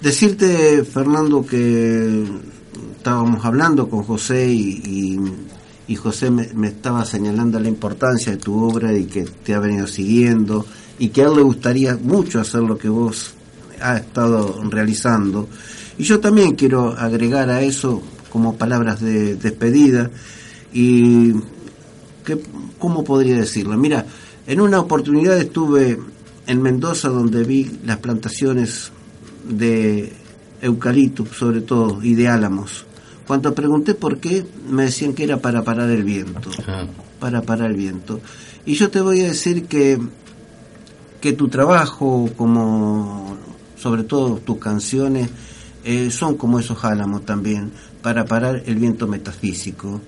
Decirte, 0.00 0.84
Fernando, 0.84 1.44
que 1.44 2.22
estábamos 2.96 3.44
hablando 3.44 3.88
con 3.88 4.02
José 4.04 4.46
y, 4.48 4.80
y- 4.84 5.20
y 5.88 5.94
José 5.94 6.30
me, 6.30 6.68
estaba 6.68 7.04
señalando 7.04 7.60
la 7.60 7.68
importancia 7.68 8.32
de 8.32 8.38
tu 8.38 8.60
obra 8.62 8.92
y 8.92 9.04
que 9.04 9.22
te 9.22 9.54
ha 9.54 9.60
venido 9.60 9.86
siguiendo 9.86 10.66
y 10.98 11.08
que 11.08 11.22
a 11.22 11.26
él 11.26 11.36
le 11.36 11.42
gustaría 11.42 11.96
mucho 11.96 12.40
hacer 12.40 12.62
lo 12.62 12.76
que 12.76 12.88
vos 12.88 13.34
has 13.80 14.00
estado 14.00 14.62
realizando. 14.68 15.48
Y 15.98 16.04
yo 16.04 16.20
también 16.20 16.56
quiero 16.56 16.90
agregar 16.90 17.50
a 17.50 17.62
eso 17.62 18.02
como 18.30 18.56
palabras 18.56 19.00
de 19.00 19.36
despedida 19.36 20.10
y 20.72 21.32
que, 22.24 22.40
¿cómo 22.78 23.04
podría 23.04 23.36
decirlo? 23.36 23.76
Mira, 23.76 24.04
en 24.46 24.60
una 24.60 24.80
oportunidad 24.80 25.38
estuve 25.38 25.98
en 26.46 26.62
Mendoza 26.62 27.08
donde 27.08 27.44
vi 27.44 27.78
las 27.84 27.98
plantaciones 27.98 28.90
de 29.48 30.12
eucaliptus 30.60 31.28
sobre 31.30 31.60
todo 31.60 32.02
y 32.02 32.14
de 32.14 32.28
álamos. 32.28 32.86
Cuando 33.26 33.54
pregunté 33.54 33.94
por 33.94 34.18
qué, 34.18 34.46
me 34.68 34.84
decían 34.84 35.12
que 35.12 35.24
era 35.24 35.38
para 35.38 35.64
parar 35.64 35.90
el 35.90 36.04
viento, 36.04 36.50
Ah, 36.66 36.86
para 37.18 37.42
parar 37.42 37.70
el 37.70 37.76
viento. 37.76 38.20
Y 38.64 38.74
yo 38.74 38.90
te 38.90 39.00
voy 39.00 39.22
a 39.22 39.28
decir 39.28 39.66
que, 39.66 39.98
que 41.20 41.32
tu 41.32 41.48
trabajo, 41.48 42.30
como 42.36 43.36
sobre 43.76 44.04
todo 44.04 44.36
tus 44.36 44.58
canciones, 44.58 45.28
eh, 45.84 46.10
son 46.10 46.36
como 46.36 46.58
esos 46.58 46.84
álamos 46.84 47.24
también, 47.24 47.72
para 48.02 48.24
parar 48.24 48.62
el 48.66 48.76
viento 48.76 49.06
metafísico. 49.06 50.00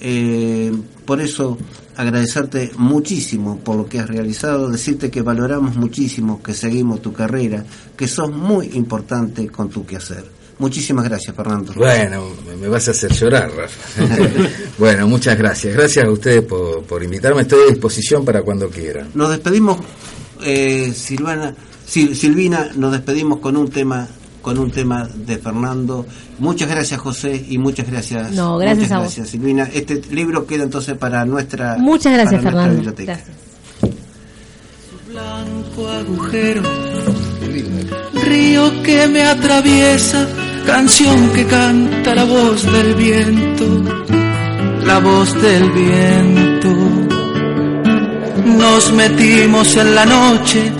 Eh, 0.00 0.72
por 1.04 1.20
eso 1.20 1.58
agradecerte 1.96 2.72
muchísimo 2.76 3.58
por 3.58 3.76
lo 3.76 3.86
que 3.86 4.00
has 4.00 4.08
realizado, 4.08 4.70
decirte 4.70 5.10
que 5.10 5.22
valoramos 5.22 5.76
muchísimo, 5.76 6.42
que 6.42 6.54
seguimos 6.54 7.02
tu 7.02 7.12
carrera, 7.12 7.64
que 7.96 8.08
sos 8.08 8.32
muy 8.32 8.70
importante 8.74 9.48
con 9.48 9.68
tu 9.68 9.86
quehacer. 9.86 10.41
Muchísimas 10.62 11.04
gracias, 11.04 11.34
Fernando. 11.34 11.72
Bueno, 11.74 12.28
me- 12.60 12.68
vas 12.68 12.86
a 12.86 12.92
hacer 12.92 13.12
llorar, 13.12 13.50
Rafa. 13.52 14.04
bueno, 14.78 15.08
muchas 15.08 15.36
gracias. 15.36 15.74
Gracias 15.74 16.04
a 16.04 16.08
ustedes 16.10 16.42
por, 16.42 16.84
por 16.84 17.02
invitarme. 17.02 17.42
Estoy 17.42 17.64
a 17.66 17.70
disposición 17.70 18.24
para 18.24 18.42
cuando 18.42 18.70
quieran. 18.70 19.08
Nos 19.14 19.30
despedimos, 19.30 19.78
eh, 20.44 20.92
Silvana, 20.94 21.52
Sil- 21.84 22.14
Silvina, 22.14 22.68
nos 22.76 22.92
despedimos 22.92 23.40
con 23.40 23.56
un 23.56 23.68
tema 23.70 24.06
con 24.40 24.58
un 24.58 24.70
tema 24.70 25.08
de 25.14 25.38
Fernando. 25.38 26.06
Muchas 26.38 26.68
gracias 26.68 27.00
José 27.00 27.44
y 27.48 27.58
muchas 27.58 27.88
gracias. 27.90 28.32
No, 28.32 28.56
gracias 28.58 28.78
muchas 28.78 28.92
a 28.92 28.96
vos. 28.98 29.04
gracias 29.06 29.28
Silvina. 29.30 29.68
Este 29.72 30.00
libro 30.10 30.46
queda 30.46 30.62
entonces 30.64 30.96
para 30.96 31.24
nuestra 31.24 31.76
Muchas 31.78 32.12
gracias, 32.12 32.42
para 32.42 32.50
nuestra 32.52 32.72
Fernando. 32.72 32.74
biblioteca. 32.76 33.12
Gracias. 33.12 33.36
blanco 35.08 35.88
agujero, 35.90 36.62
río 38.24 38.82
que 38.82 39.06
me 39.08 39.22
atraviesa, 39.22 40.26
canción 40.66 41.30
que 41.30 41.46
canta 41.46 42.14
la 42.14 42.24
voz 42.24 42.62
del 42.72 42.94
viento, 42.94 43.64
la 44.84 44.98
voz 44.98 45.34
del 45.40 45.70
viento. 45.70 46.70
Nos 48.44 48.92
metimos 48.92 49.76
en 49.76 49.94
la 49.94 50.04
noche 50.04 50.72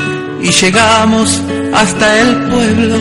y 0.42 0.50
llegamos 0.50 1.42
hasta 1.72 2.20
el 2.20 2.36
pueblo 2.50 2.96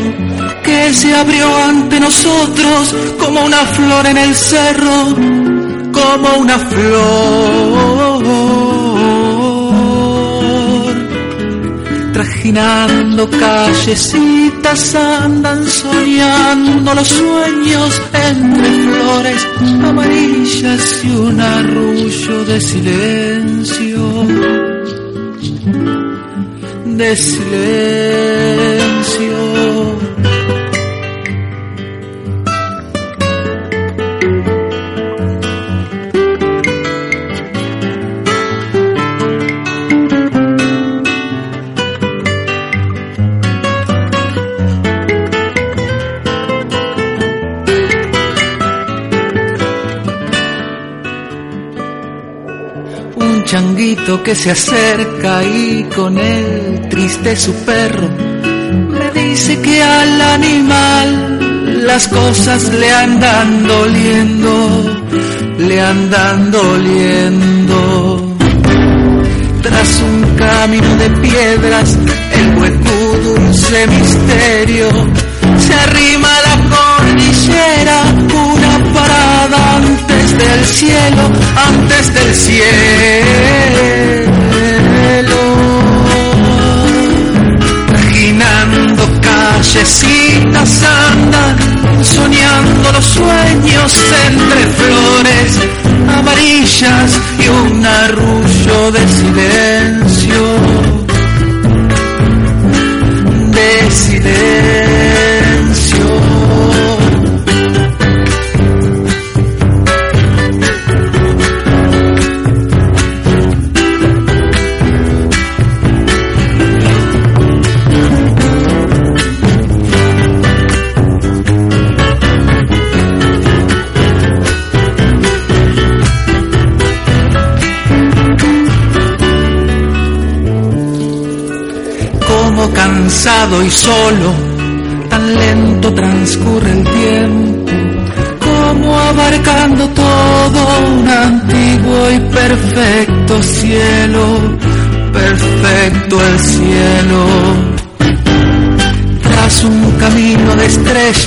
que 0.63 0.93
se 0.93 1.13
abrió 1.15 1.55
ante 1.63 1.99
nosotros 1.99 2.95
como 3.19 3.45
una 3.45 3.65
flor 3.65 4.05
en 4.05 4.17
el 4.17 4.35
cerro, 4.35 5.15
como 5.91 6.37
una 6.39 6.59
flor. 6.59 8.21
Trajinando 12.21 13.27
callecitas 13.31 14.93
andan 14.93 15.65
soñando 15.65 16.93
los 16.93 17.07
sueños 17.07 17.99
entre 18.13 18.69
flores 18.69 19.47
amarillas 19.83 21.03
y 21.03 21.07
un 21.15 21.41
arrullo 21.41 22.45
de 22.45 22.61
silencio, 22.61 24.27
de 26.85 27.15
silencio. 27.17 27.41
Changuito 53.51 54.23
que 54.23 54.33
se 54.33 54.51
acerca 54.51 55.43
y 55.43 55.83
con 55.93 56.17
él 56.17 56.87
triste 56.89 57.35
su 57.35 57.53
perro 57.65 58.07
me 58.07 59.11
dice 59.11 59.61
que 59.61 59.83
al 59.83 60.21
animal 60.21 61.83
las 61.85 62.07
cosas 62.07 62.69
le 62.73 62.89
andan 62.93 63.67
doliendo, 63.67 65.01
le 65.57 65.81
andan 65.81 66.49
doliendo. 66.49 68.37
Tras 69.61 69.99
un 69.99 70.35
camino 70.37 70.95
de 70.95 71.09
piedras, 71.09 71.97
el 72.39 72.57
hueco 72.57 72.95
dulce 73.25 73.87
misterio 73.87 74.87
se 75.59 75.73
arrima 75.73 76.29
a 76.37 76.41
la 76.47 76.55
cordillera, 76.75 78.03
una 78.47 78.93
parada 78.93 79.81
del 80.43 80.65
cielo, 80.65 81.23
antes 81.55 82.13
del 82.13 82.35
cielo. 82.35 82.61
Trajinando 87.87 89.03
callecitas 89.21 90.83
andan, 91.11 91.55
soñando 92.03 92.91
los 92.91 93.05
sueños 93.05 93.91
entre 94.27 94.61
flores 94.79 95.51
amarillas 96.17 97.19
y 97.39 97.47
un 97.47 97.85
arrullo 97.85 98.91
de 98.91 99.07
silencio, 99.07 100.10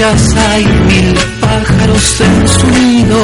hay 0.03 0.65
mil 0.65 1.15
pájaros 1.41 2.21
en 2.21 2.49
su 2.49 2.67
nido. 2.67 3.17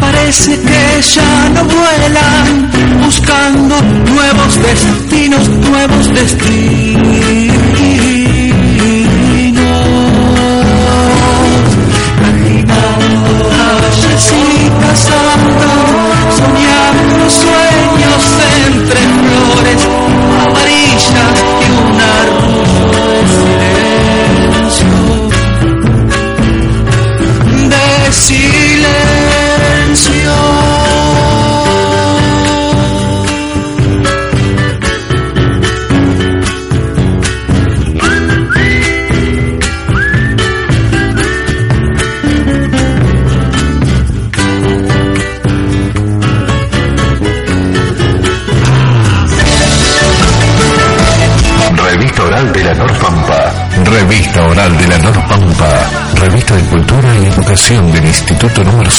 Parece 0.00 0.60
que 0.60 1.02
ya 1.02 1.48
no 1.48 1.64
vuelan, 1.64 2.70
buscando 3.04 3.80
nuevos 3.82 4.62
destinos, 4.62 5.48
nuevos 5.48 6.14
destinos. 6.14 7.63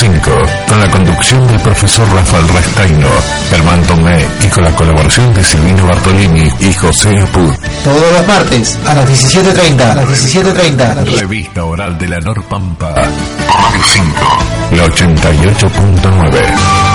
5. 0.05 0.31
Con 0.67 0.79
la 0.79 0.87
conducción 0.91 1.47
del 1.47 1.59
profesor 1.61 2.07
Rafael 2.13 2.47
Restaino, 2.47 3.07
Germán 3.49 3.81
Tomé 3.87 4.23
y 4.43 4.47
con 4.49 4.63
la 4.63 4.69
colaboración 4.75 5.33
de 5.33 5.43
Silvino 5.43 5.87
Bartolini 5.87 6.47
y 6.59 6.71
José 6.73 7.19
Apud. 7.19 7.51
Todos 7.83 8.13
los 8.13 8.27
martes 8.27 8.77
a 8.85 8.93
las 8.93 9.09
17.30. 9.09 9.81
A 9.81 9.95
las 9.95 10.05
17.30. 10.05 11.19
Revista 11.21 11.65
Oral 11.65 11.97
de 11.97 12.07
la 12.07 12.19
Norpampa. 12.19 12.93
Radio 12.93 13.83
5. 13.93 14.37
La 14.73 14.85
88.9. 14.85 16.94